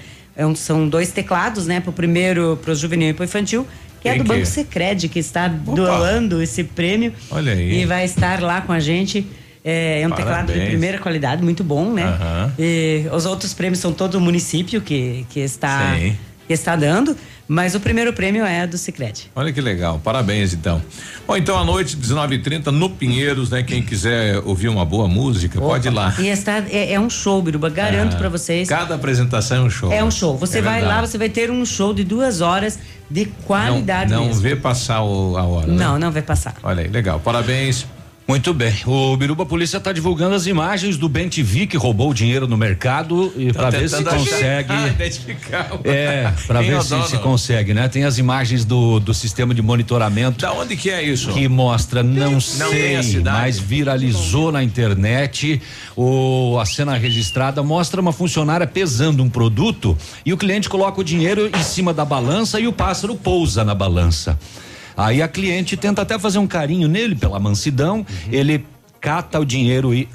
[0.54, 1.80] são dois teclados, né?
[1.80, 3.66] Pro primeiro, pro juvenil e pro infantil,
[4.00, 4.44] que é Quem do que Banco é?
[4.44, 7.12] Secred, que está doando esse prêmio.
[7.30, 7.82] Olha aí.
[7.82, 9.26] E vai estar lá com a gente.
[9.64, 10.68] É, é um teclado de Parabéns.
[10.68, 12.04] primeira qualidade, muito bom, né?
[12.04, 12.52] Aham.
[12.58, 16.16] E os outros prêmios são todo o município que, que, está, Sim.
[16.46, 17.16] que está dando,
[17.48, 19.30] mas o primeiro prêmio é do Secred.
[19.34, 20.80] Olha que legal, parabéns então.
[21.26, 23.62] Bom, então à noite, 19h30, no Pinheiros, né?
[23.62, 26.14] Quem quiser ouvir uma boa música, pode ir lá.
[26.18, 28.68] E está, é, é um show, Biruba, garanto Ah, pra vocês.
[28.68, 29.92] Cada apresentação é um show.
[29.92, 30.36] É um show.
[30.36, 31.08] Você É vai lá, verdade.
[31.10, 32.78] você vai ter um show de duas horas
[33.10, 34.42] de qualidade Não, não mesmo.
[34.42, 35.66] vê passar o- a hora.
[35.66, 35.74] né?
[35.82, 36.54] Não, não vai passar.
[36.62, 37.18] Olha aí, legal.
[37.18, 37.86] Parabéns.
[38.28, 38.74] Muito bem.
[38.84, 42.58] O Biruba Polícia está divulgando as imagens do Ben TV que roubou o dinheiro no
[42.58, 44.70] mercado e Tá para ver se consegue.
[44.70, 45.70] Ah, identificar.
[45.82, 47.88] É, para é ver o se, se consegue, né?
[47.88, 50.42] Tem as imagens do, do sistema de monitoramento.
[50.42, 51.32] Da onde que é isso?
[51.32, 55.62] Que mostra, não, Não sei, mas viralizou na internet.
[55.96, 61.04] O, a cena registrada mostra uma funcionária pesando um produto e o cliente coloca o
[61.04, 64.38] dinheiro em cima da balança e o pássaro pousa na balança.
[64.98, 68.64] Aí a cliente tenta até fazer um carinho nele pela mansidão, ele
[69.00, 70.08] cata o dinheiro e,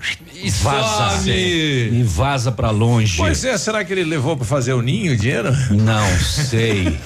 [0.62, 1.18] vaza.
[1.20, 1.32] some.
[1.32, 3.16] E vaza pra longe.
[3.18, 5.50] Pois é, será que ele levou para fazer o ninho o dinheiro?
[5.72, 6.98] Não sei.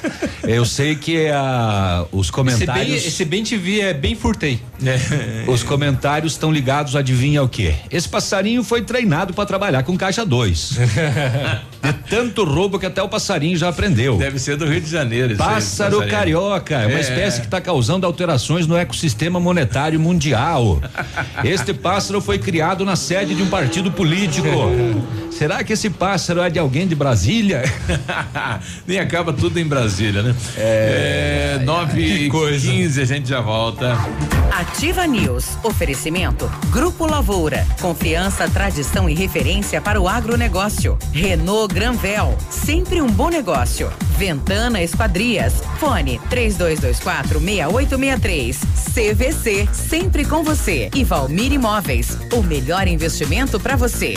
[0.43, 3.05] Eu sei que a, os Esse bem, comentários.
[3.05, 4.59] esse bem TV é bem furtei.
[5.47, 7.75] Os comentários estão ligados, adivinha o quê?
[7.91, 10.77] Esse passarinho foi treinado para trabalhar com caixa 2.
[11.81, 14.17] De tanto roubo que até o passarinho já aprendeu.
[14.17, 15.31] Deve ser do Rio de Janeiro.
[15.31, 16.11] aí, Pássaro passarinho.
[16.17, 17.01] carioca, é uma É.
[17.01, 20.81] espécie que está causando alterações no ecossistema monetário mundial.
[21.43, 24.47] Este pássaro foi criado na sede de um partido político.
[25.31, 27.61] Será que esse pássaro é de alguém de Brasília?
[28.87, 30.35] Nem acaba tudo em Brasília, né?
[30.57, 31.59] É.
[31.63, 32.29] 9 e
[32.59, 33.95] 15 a gente já volta.
[34.51, 35.57] Ativa News.
[35.63, 36.49] Oferecimento.
[36.71, 37.65] Grupo Lavoura.
[37.79, 40.97] Confiança, tradição e referência para o agronegócio.
[41.13, 42.35] Renault Granvel.
[42.49, 43.93] Sempre um bom negócio.
[44.17, 45.61] Ventana Esquadrias.
[45.79, 48.59] Fone 3224 6863.
[48.95, 49.67] CVC.
[49.71, 50.89] Sempre com você.
[50.95, 52.17] E Valmir Imóveis.
[52.33, 54.15] O melhor investimento para você.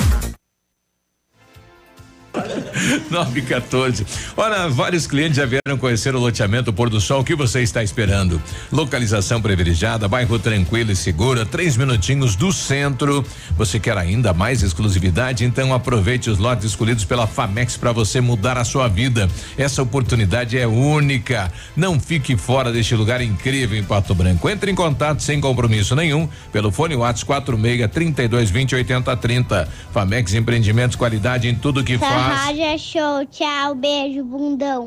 [3.11, 4.07] 9 e 14.
[4.37, 7.21] Olha, vários clientes já vieram conhecer o loteamento Pôr do Sol.
[7.21, 8.41] O que você está esperando?
[8.71, 13.25] Localização privilegiada, bairro tranquilo e seguro, três minutinhos do centro.
[13.57, 15.45] Você quer ainda mais exclusividade?
[15.45, 19.29] Então aproveite os lotes escolhidos pela Famex para você mudar a sua vida.
[19.59, 21.53] Essa oportunidade é única.
[21.77, 24.49] Não fique fora deste lugar incrível em Pato Branco.
[24.49, 29.69] Entre em contato sem compromisso nenhum pelo fone WhatsApp 46 32 20 80 30.
[29.93, 32.20] Famex Empreendimentos, qualidade em tudo que faz.
[32.21, 33.27] Rádio é show.
[33.27, 34.87] Tchau, beijo, bundão.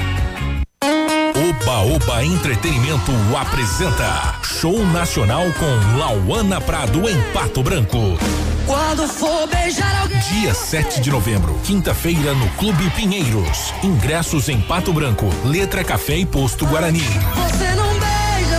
[0.83, 8.17] Oba Oba Entretenimento apresenta Show Nacional com Lauana Prado em Pato Branco.
[8.65, 10.19] Quando for beijar alguém.
[10.19, 13.73] Dia 7 de novembro, quinta-feira, no Clube Pinheiros.
[13.83, 16.99] Ingressos em Pato Branco, Letra Café e Posto Guarani.
[16.99, 17.80] Você não.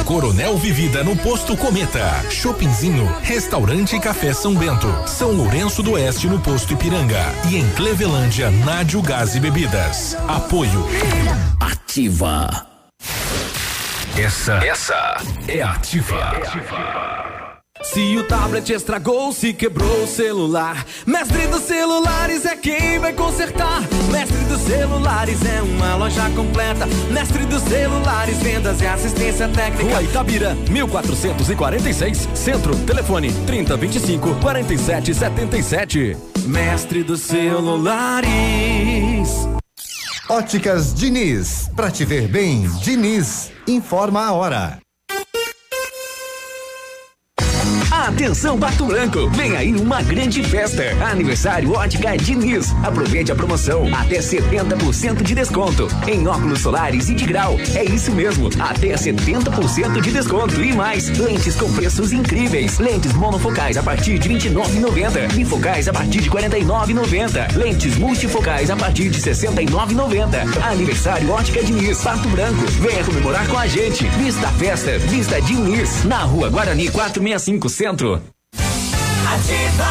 [0.05, 2.25] Coronel Vivida no Posto Cometa.
[2.31, 4.89] Shoppingzinho, Restaurante Café São Bento.
[5.07, 7.23] São Lourenço do Oeste no Posto Ipiranga.
[7.51, 10.17] E em Clevelândia, Nádio Gás e Bebidas.
[10.29, 10.87] Apoio.
[11.61, 12.67] Ativa.
[14.17, 15.17] Essa, essa
[15.49, 17.32] é ativa.
[17.83, 23.81] Se o tablet estragou, se quebrou o celular, Mestre dos Celulares é quem vai consertar.
[24.11, 26.87] Mestre dos Celulares é uma loja completa.
[27.11, 29.95] Mestre dos Celulares, vendas e assistência técnica.
[29.95, 36.17] Rua Itabira, 1446, Centro, telefone 3025 4777.
[36.47, 38.29] Mestre dos Celulares.
[40.29, 44.82] Óticas Diniz, pra te ver bem, Diniz, informa a hora.
[48.13, 50.83] Atenção Pato Branco, vem aí uma grande festa.
[51.03, 52.71] Aniversário Ótica Diniz.
[52.85, 57.57] Aproveite a promoção, até 70% de desconto em óculos solares e de grau.
[57.75, 61.09] É isso mesmo, até 70% de desconto e mais.
[61.19, 62.79] Lentes com preços incríveis.
[62.79, 65.33] Lentes monofocais a partir de 29,90.
[65.33, 67.57] Bifocais a partir de 49,90.
[67.57, 70.63] Lentes multifocais a partir de 69,90.
[70.71, 72.63] Aniversário Ótica Diniz, Pato Branco.
[72.73, 74.05] Venha comemorar com a gente.
[74.19, 78.02] Vista festa, Vista Diniz, na Rua Guarani 465 Centro.
[78.03, 79.91] Ativa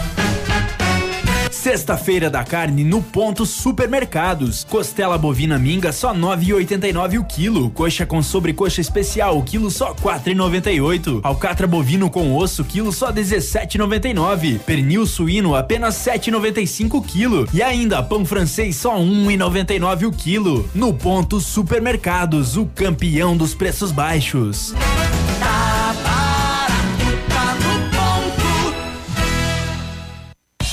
[1.61, 4.63] Sexta-feira da carne no ponto supermercados.
[4.63, 7.69] Costela bovina minga só 9,89 o quilo.
[7.69, 11.19] Coxa com sobrecoxa especial quilo só 4,98.
[11.21, 14.57] Alcatra bovino com osso quilo só 17,99.
[14.61, 17.47] Pernil suíno apenas 7,95 o quilo.
[17.53, 20.67] E ainda pão francês só 1,99 o quilo.
[20.73, 24.73] No ponto supermercados, o campeão dos preços baixos.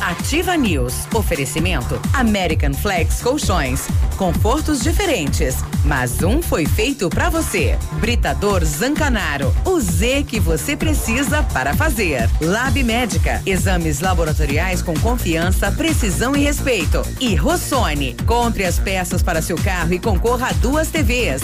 [0.00, 1.06] Ativa News.
[1.14, 3.86] Oferecimento American Flex Colchões.
[4.16, 7.78] Confortos diferentes, mas um foi feito para você.
[8.00, 9.54] Britador Zancanaro.
[9.64, 12.28] O Z que você precisa para fazer.
[12.40, 13.42] Lab Médica.
[13.46, 17.02] Exames laboratoriais com confiança, precisão e respeito.
[17.20, 18.14] E Rossoni.
[18.26, 21.42] Compre as peças para seu carro e concorra a duas TVs.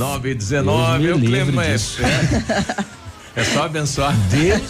[0.00, 2.00] 9 e 19, Deus o me clima livre é, disso.
[2.02, 4.16] é, é só abençoar.
[4.30, 4.62] Deus.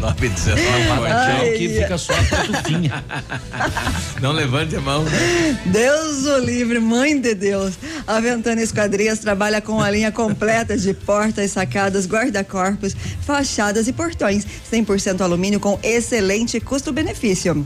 [0.00, 0.60] 9 e 19,
[1.06, 1.58] Ai, pode.
[1.58, 3.04] que fica só a pantufinha.
[4.20, 5.04] Não levante a mão.
[5.66, 7.74] Deus o livre, mãe de Deus.
[8.04, 14.44] A Ventana Esquadrias trabalha com a linha completa de portas, sacadas, guarda-corpos, fachadas e portões.
[14.68, 17.64] 100% alumínio com excelente custo-benefício.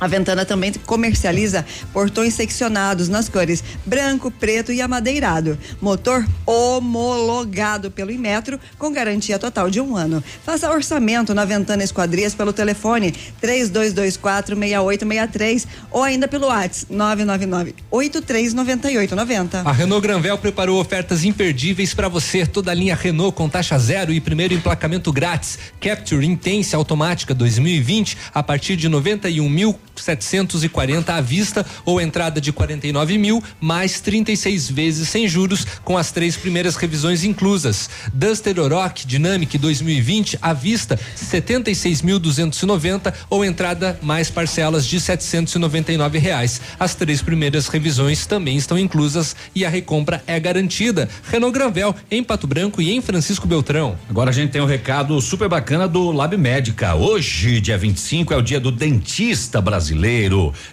[0.00, 5.58] A Ventana também comercializa portões seccionados nas cores branco, preto e amadeirado.
[5.80, 10.22] Motor homologado pelo Inmetro com garantia total de um ano.
[10.44, 19.62] Faça orçamento na Ventana Esquadrias pelo telefone 32246863 ou ainda pelo WhatsApp 999 839890.
[19.64, 22.44] A Renault Granvel preparou ofertas imperdíveis para você.
[22.46, 25.58] Toda a linha Renault com taxa zero e primeiro emplacamento grátis.
[25.80, 32.52] Capture Intense automática 2020 a partir de 91 mil 740 à vista ou entrada de
[32.52, 37.88] 49 mil mais 36 vezes sem juros com as três primeiras revisões inclusas.
[38.12, 46.60] Duster Oroch Dynamic 2020 à vista 76.290 ou entrada mais parcelas de 799 reais.
[46.78, 51.08] As três primeiras revisões também estão inclusas e a recompra é garantida.
[51.30, 53.96] Renault Granvel em Pato Branco e em Francisco Beltrão.
[54.08, 56.94] Agora a gente tem um recado super bacana do Lab Médica.
[56.94, 59.85] Hoje, dia 25, é o dia do dentista brasileiro.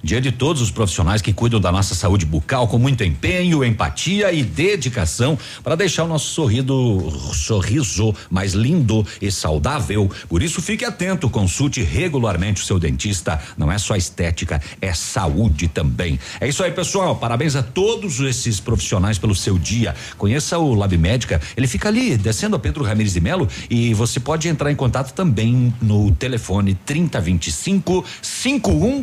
[0.03, 4.32] Dia de todos os profissionais que cuidam da nossa saúde bucal com muito empenho, empatia
[4.32, 10.09] e dedicação para deixar o nosso sorrido, sorriso mais lindo e saudável.
[10.27, 13.40] Por isso, fique atento, consulte regularmente o seu dentista.
[13.58, 16.19] Não é só estética, é saúde também.
[16.40, 17.16] É isso aí, pessoal.
[17.16, 19.95] Parabéns a todos esses profissionais pelo seu dia.
[20.17, 21.42] Conheça o Lab Médica.
[21.56, 25.14] Ele fica ali, descendo a Pedro Ramires de Melo e você pode entrar em contato
[25.14, 28.06] também no telefone 3025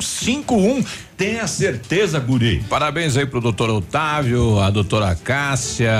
[0.00, 0.84] 5151.
[1.16, 2.64] Tenha certeza, guri.
[2.68, 5.92] Parabéns aí pro doutor Otávio, a doutora Cássia,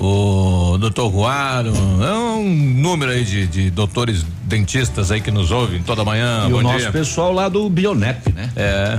[0.00, 1.72] o doutor Ruaro.
[2.02, 6.46] É um número aí de, de doutores dentistas aí que nos ouvem toda manhã.
[6.48, 6.92] E Bom o nosso dia.
[6.92, 8.50] pessoal lá do Bionep, né?
[8.56, 8.98] É.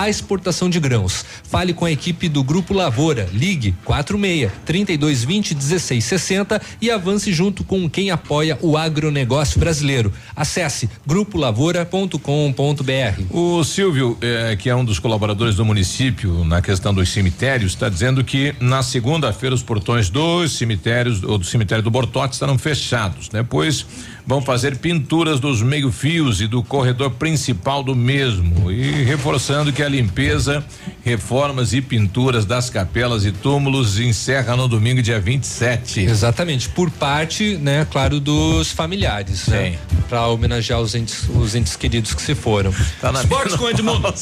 [0.00, 1.24] à exportação de grãos.
[1.44, 3.28] Fale com a equipe do Grupo Lavoura.
[3.34, 10.10] Ligue 46 3220 1660 e avance junto com quem apoia o agronegócio brasileiro.
[10.34, 13.22] Acesse grupolavoura.com.br.
[13.30, 17.90] O Silvio, eh, que é um dos colaboradores do município na questão dos cemitérios, está
[17.90, 23.28] dizendo que na segunda-feira os portões dos cemitérios ou do cemitério do Bortote estarão fechados,
[23.30, 23.44] né?
[23.46, 23.84] Pois
[24.30, 29.88] vão fazer pinturas dos meio-fios e do corredor principal do mesmo e reforçando que a
[29.88, 30.64] limpeza,
[31.04, 36.02] reformas e pinturas das capelas e túmulos encerra no domingo dia 27.
[36.02, 39.76] Exatamente, por parte, né, claro, dos familiares, né?
[40.08, 42.72] Para homenagear os entes, os entes queridos que se foram.
[43.00, 44.14] Tá na Esportes com Edmundo.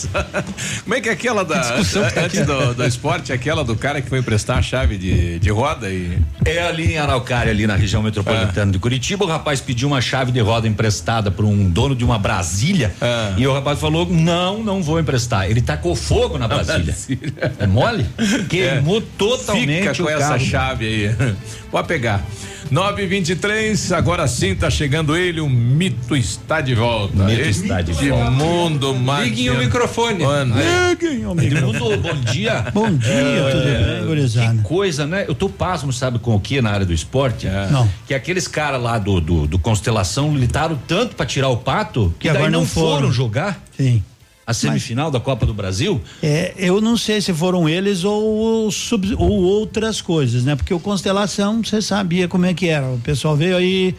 [0.85, 2.47] Como é que é aquela da Que discussão que tá antes aqui.
[2.47, 6.19] do, do esporte, aquela do cara que foi emprestar a chave de, de roda e
[6.47, 9.27] É ali em Araucária, ali na região metropolitana de Curitiba.
[9.27, 12.93] O rapaz pediu uma chave de roda emprestada para um dono de uma Brasília.
[13.36, 15.51] E o rapaz falou: Não, não vou emprestar.
[15.51, 16.94] Ele tacou fogo na Brasília.
[17.59, 18.07] É mole?
[18.49, 21.35] Queimou totalmente Fica com essa chave aí.
[21.70, 22.25] Pode pegar.
[22.70, 27.25] 923, agora sim tá chegando ele, o mito está de volta.
[27.25, 28.31] Mito Este está de volta.
[28.31, 29.28] mundo mais.
[29.28, 30.25] Liguem o microfone.
[30.91, 31.97] Liguem o microfone.
[31.99, 32.65] Bom dia.
[32.73, 34.57] Bom dia, tudo bem, gurizada?
[34.57, 35.25] Que coisa, né?
[35.27, 37.47] Eu tô pasmo, sabe com o que na área do esporte?
[37.70, 37.89] Não.
[38.07, 42.28] Que aqueles caras lá do, do, do Constelação lutaram tanto pra tirar o pato que,
[42.28, 42.89] Que daí agora não não foram.
[42.99, 43.12] foram.
[43.12, 44.03] jogar Sim.
[44.49, 46.01] A semifinal da Copa do Brasil.
[46.23, 50.57] É, eu não sei se foram eles ou, sub- ou outras coisas, né?
[50.57, 52.86] Porque o Constelação, você sabia como é que era.
[52.86, 53.94] O pessoal veio aí,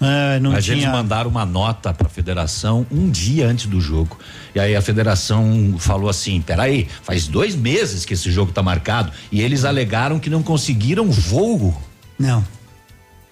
[0.00, 0.76] é, não a tinha.
[0.76, 4.18] gente mandaram uma nota pra federação um dia antes do jogo.
[4.54, 9.12] E aí a federação falou assim: peraí, faz dois meses que esse jogo tá marcado.
[9.30, 11.80] E eles alegaram que não conseguiram voo.
[12.18, 12.44] Não.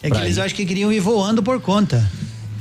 [0.03, 0.41] É que Pra eles ir.
[0.43, 2.09] acham que queriam ir voando por conta.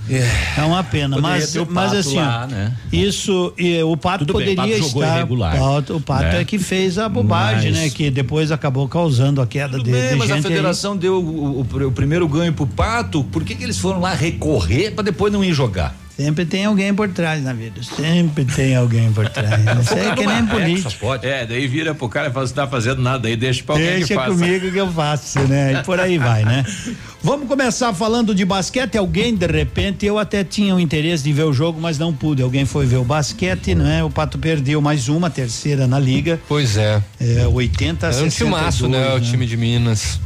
[0.09, 2.73] É uma pena, Poderia mas, mas assim, lá, né?
[2.91, 5.15] isso, e, o Pato Tudo bem, o poderia Pato estar.
[5.17, 6.41] irregular, Pato- o Pato né?
[6.41, 7.89] é que fez a bobagem, Mas- né?
[7.89, 10.51] Que depois acabou causando a queda de, Bem, de mas a gente aí.
[10.51, 14.13] federação deu o, o- o primeiro ganho pro Pato, por que, que eles foram lá
[14.13, 15.95] recorrer pra depois não ir jogar?
[16.15, 17.81] Sempre tem alguém por trás na vida.
[17.81, 19.61] Sempre tem alguém por trás.
[19.81, 21.13] Isso é que nem político.
[21.23, 24.03] É, daí vira pro cara e fala, você tá fazendo nada aí, deixa pra alguém
[24.03, 25.73] que Deixa comigo que eu faço, né?
[25.73, 26.63] E por aí vai, né?
[27.23, 28.97] Vamos começar falando de basquete.
[28.97, 32.43] Alguém, de repente, eu até tinha o interesse de ver o jogo, mas não pude.
[32.43, 34.03] Alguém foi ver o basquete, né?
[34.03, 36.39] O Pato perdeu mais uma, terceira na liga.
[36.47, 37.01] Pois é.
[37.19, 39.15] É, 80 a É um 62, timaço, né?
[39.15, 40.19] O time de Minas.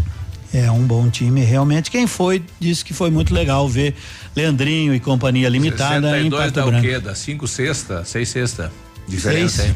[0.59, 1.91] É um bom time, realmente.
[1.91, 3.93] Quem foi, disse que foi muito legal ver
[4.35, 6.83] Leandrinho e Companhia Limitada em 62 Pato dá o Branco.
[6.87, 6.99] quê?
[6.99, 8.71] Dá cinco sexta, seis sexta.
[9.07, 9.75] Diferença, hein?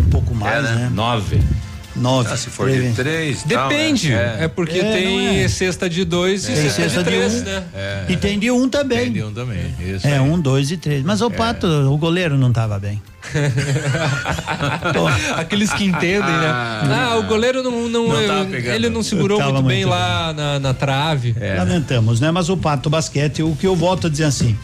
[0.00, 0.74] Um pouco mais, É, né?
[0.84, 0.90] né?
[0.94, 1.40] Nove.
[2.00, 2.30] Nove.
[2.32, 4.10] Ah, se for de três, tal, Depende.
[4.10, 4.36] né?
[4.40, 5.48] É, porque É, tem é.
[5.48, 7.44] cesta de dois e Tem cesta, cesta de de três, um.
[7.44, 7.64] né?
[7.74, 8.04] É.
[8.08, 8.98] E tem de um também.
[9.00, 9.74] Tem de um também.
[9.78, 10.20] Isso É, aí.
[10.20, 11.04] um, dois e três.
[11.04, 13.00] Mas o Pato, o goleiro não estava bem.
[15.36, 16.48] Aqueles que entendem, né?
[16.48, 18.74] Ah, o goleiro não, não, Não tava eu- pegando.
[18.74, 21.34] ele não segurou Tava muito bem muito lá na, na trave.
[21.40, 21.56] É.
[21.58, 22.30] Lamentamos, né?
[22.30, 24.56] Mas o Pato Basquete, o que eu volto a dizer assim,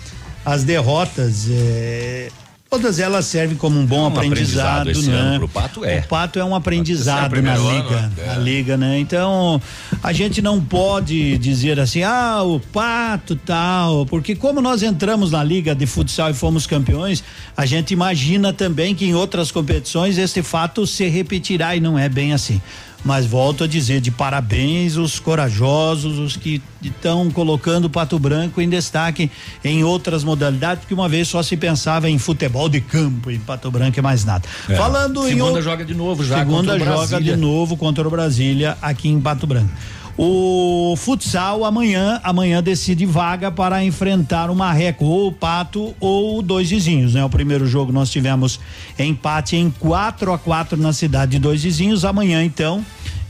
[0.44, 2.28] as derrotas, é,
[2.69, 5.39] todas elas servem como um bom Um aprendizado, aprendizado né?
[5.39, 6.01] pro Pato é.
[6.01, 8.27] O Pato é um aprendizado é o na liga, ano, é.
[8.27, 8.99] na liga, né?
[8.99, 9.61] Então,
[10.03, 15.43] a gente não pode dizer assim, ah, o Pato tal, porque como nós entramos na
[15.43, 17.23] liga de futsal e fomos campeões,
[17.57, 22.09] a gente imagina também que em outras competições esse fato se repetirá e não é
[22.09, 22.61] bem assim.
[23.07, 28.60] Mas volto a dizer de parabéns os corajosos, os que estão colocando o Pato Branco
[28.60, 29.31] em destaque
[29.62, 33.70] em outras modalidades, porque uma vez só se pensava em futebol de campo em Pato
[33.70, 34.49] Branco e mais nada.
[34.68, 34.75] É.
[34.75, 37.35] Falando em Segunda joga de novo já Segunda contra o joga Brasília.
[37.35, 39.70] de novo contra o Brasília aqui em Pato Branco.
[40.18, 46.43] O futsal amanhã, amanhã decide vaga para enfrentar o Marreco, ou o Pato ou o
[46.43, 47.23] Dois Vizinhos, né?
[47.23, 48.59] O primeiro jogo nós tivemos
[48.99, 52.02] empate em 4 a 4 na cidade de Dois Vizinhos.
[52.02, 52.83] Amanhã, então,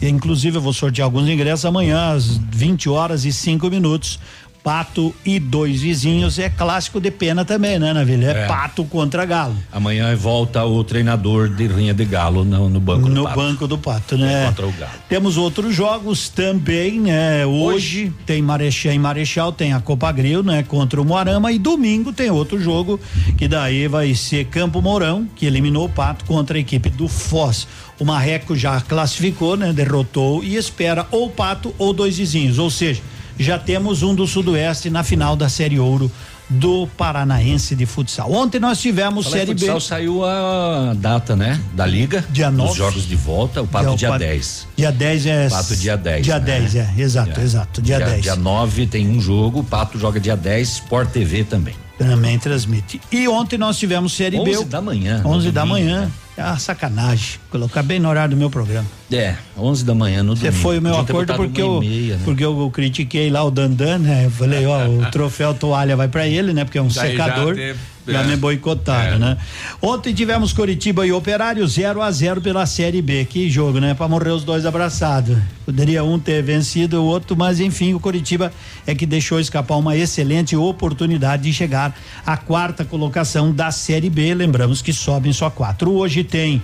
[0.02, 4.18] inclusive eu vou sortear alguns ingressos amanhã às 20 horas e 5 minutos.
[4.62, 8.33] Pato e dois vizinhos é clássico de pena também, né, Navilha?
[8.33, 8.47] É, É.
[8.49, 9.55] pato contra galo.
[9.70, 13.36] Amanhã volta o treinador de rinha de galo no, no banco do no Pato.
[13.36, 14.47] banco do Pato, né?
[14.49, 14.92] Contra o Galo.
[15.08, 17.47] Temos outros jogos também, né?
[17.47, 20.65] Hoje, tem Marechal em Marechal, tem a Copa Grill, né?
[20.65, 22.99] Contra o Moarama e domingo tem outro jogo
[23.39, 27.68] que daí vai ser Campo Mourão, que eliminou o Pato contra a equipe do Foz.
[27.99, 29.73] O Marreco já classificou, né?
[29.73, 33.00] Derrotou e espera ou Pato ou dois vizinhos, ou seja,
[33.39, 36.10] já temos um do Sudoeste na final da Série Ouro
[36.49, 38.31] do Paranaense de Futsal.
[38.33, 39.60] Ontem nós tivemos Falar em Série B.
[39.60, 41.60] futsal, saiu a data, né?
[41.75, 42.25] Da liga.
[42.31, 42.78] Dia Os nove.
[42.78, 44.68] jogos de volta, o Pato dia Pato- 10.
[44.76, 45.49] Dia 10 é.
[45.49, 46.25] Pato dia 10.
[46.25, 46.44] Dia né?
[46.44, 47.83] 10, é, exato, exato.
[47.83, 48.23] Dia, 10.
[48.23, 51.75] Dia 9 tem um jogo, o Pato joga dia 10, Sport TV também.
[51.99, 53.00] Também transmite.
[53.10, 54.57] E ontem nós tivemos Série B.
[54.58, 55.23] 11 da manhã.
[55.23, 56.00] no 11 da domingo, manhã.
[56.02, 56.10] né?
[56.36, 57.40] É uma sacanagem.
[57.50, 58.86] Colocar bem no horário do meu programa.
[59.12, 60.62] É, 11 da manhã no Você domingo.
[60.62, 62.22] foi o meu acordo porque eu, meia, né?
[62.24, 64.24] porque eu critiquei lá o Dandan, né?
[64.26, 66.64] Eu falei, ó, o troféu toalha vai pra ele, né?
[66.64, 67.54] Porque é um Daí já secador.
[67.54, 67.78] teve-
[68.08, 68.24] Já é.
[68.26, 69.18] me boicotaram, É.
[69.18, 69.36] né?
[69.82, 73.24] Ontem tivemos Coritiba e Operário 0 a 0 pela Série B.
[73.24, 73.94] Que jogo, né?
[73.94, 75.36] Pra morrer os dois abraçados.
[75.64, 78.52] Poderia um ter vencido o outro, mas enfim, o Coritiba
[78.86, 84.34] é que deixou escapar uma excelente oportunidade de chegar à quarta colocação da Série B.
[84.34, 85.90] Lembramos que sobem só quatro.
[85.92, 86.62] Hoje tem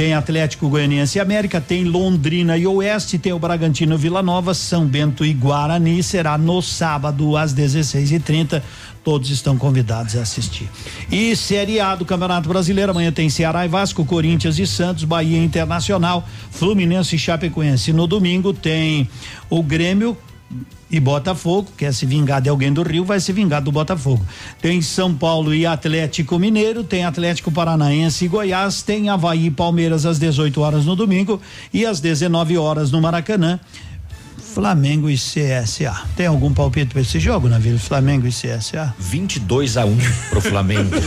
[0.00, 4.86] tem Atlético Goianiense e América, tem Londrina e Oeste, tem o Bragantino Vila Nova, São
[4.86, 6.02] Bento e Guarani.
[6.02, 8.62] Será no sábado às 16h30.
[9.04, 10.70] Todos estão convidados a assistir.
[11.12, 12.92] E Série A do Campeonato Brasileiro.
[12.92, 17.92] Amanhã tem Ceará e Vasco, Corinthians e Santos, Bahia Internacional, Fluminense e Chapecoense.
[17.92, 19.06] No domingo tem
[19.50, 20.16] o Grêmio
[20.90, 24.24] e Botafogo, quer se vingar de alguém do Rio, vai se vingar do Botafogo.
[24.60, 30.04] Tem São Paulo e Atlético Mineiro, tem Atlético Paranaense e Goiás, tem Havaí e Palmeiras
[30.04, 31.40] às 18 horas no domingo
[31.72, 33.60] e às 19 horas no Maracanã.
[34.54, 36.02] Flamengo e CSA.
[36.16, 37.78] Tem algum palpite para esse jogo, Navilho?
[37.78, 38.94] Flamengo e CSA?
[38.98, 39.96] 22 a 1
[40.30, 40.90] pro Flamengo.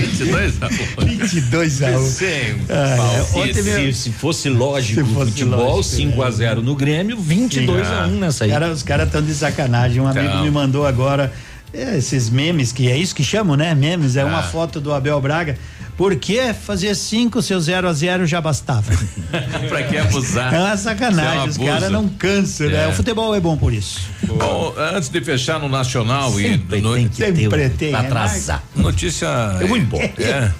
[0.00, 1.04] 22 a 1.
[1.06, 2.06] 22 a 1.
[2.06, 2.28] Sem
[2.68, 3.38] É, palpite.
[3.38, 7.18] ontem mesmo- se, se fosse lógico Se fosse futebol, lógico, 5 a 0 no Grêmio,
[7.18, 8.50] 22 a 1 nessa aí.
[8.50, 10.00] Cara, os caras estão de sacanagem.
[10.00, 10.42] Um amigo Tão.
[10.44, 11.32] me mandou agora
[11.76, 13.74] é, esses memes, que é isso que chamam, né?
[13.74, 14.42] Memes, é uma Ah.
[14.42, 15.56] foto do Abel Braga.
[15.96, 18.92] Por que fazer cinco, seu 0 a 0 já bastava?
[19.68, 20.52] pra que abusar?
[20.52, 22.84] É uma sacanagem, os é um caras não cansam, né?
[22.84, 22.88] É.
[22.88, 24.00] O futebol é bom por isso.
[24.22, 27.90] Bom, antes de fechar no Nacional Sempre e no, tem que ter Sempre um tem,
[27.92, 28.62] pra é, atrasar.
[28.74, 29.26] Notícia.
[29.58, 30.12] Eu vou embora.
[30.18, 30.50] É.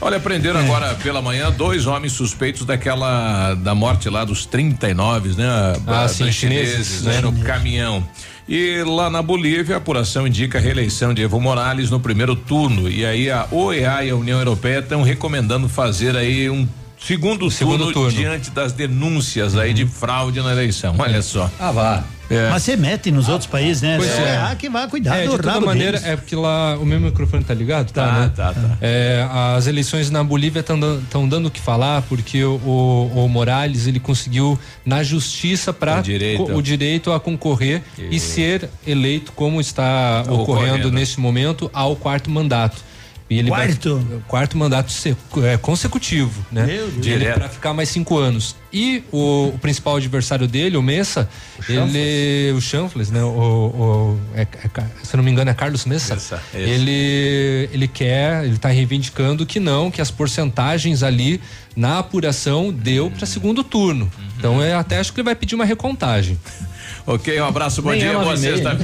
[0.00, 5.46] Olha, prenderam agora pela manhã dois homens suspeitos daquela da morte lá dos 39, né?
[5.86, 7.14] Ah, dos sim, chineses, né?
[7.14, 7.20] né?
[7.20, 8.04] No caminhão.
[8.54, 12.86] E lá na Bolívia, a apuração indica a reeleição de Evo Morales no primeiro turno.
[12.86, 16.68] E aí a OEA e a União Europeia estão recomendando fazer aí um
[17.00, 18.10] segundo, Segundo turno, turno.
[18.10, 20.94] diante das denúncias aí de fraude na eleição.
[20.98, 21.50] Olha só.
[21.58, 22.04] Ah, vá.
[22.30, 22.48] É.
[22.50, 23.96] Mas você mete nos outros países, né?
[23.98, 24.32] Pois Só é.
[24.34, 26.06] errar que vai cuidar É, do de toda maneira, deles.
[26.06, 27.90] é porque lá o meu microfone tá ligado?
[27.92, 28.32] Tá, Tá, né?
[28.34, 28.76] tá, tá.
[28.80, 29.26] É,
[29.56, 34.00] as eleições na Bolívia estão dando o que falar porque o, o, o Morales ele
[34.00, 36.42] conseguiu na justiça para O direito.
[36.54, 40.42] o direito a concorrer e ser eleito como está Ocorrendo.
[40.42, 42.82] ocorrendo nesse momento ao quarto mandato.
[43.32, 43.96] E ele Quarto?
[43.96, 44.92] Vai, quarto mandato
[45.42, 46.66] é, consecutivo, né?
[46.66, 47.06] Meu Deus.
[47.06, 48.54] Ele para ficar mais cinco anos.
[48.72, 51.28] E o, o principal adversário dele, o Messa,
[51.68, 52.52] ele.
[52.56, 53.22] O Chanfles, né?
[53.22, 56.14] O, o- é- é se eu não me engano, é Carlos Messa.
[56.14, 61.40] Messa, ele, ele quer, ele tá reivindicando que não, que as porcentagens ali
[61.76, 64.10] na apuração deu para segundo turno.
[64.38, 66.38] Então, é, até acho que ele vai pedir uma recontagem.
[67.06, 68.74] Ok, um abraço, bom Nem é dia, nove boa sexta-feira.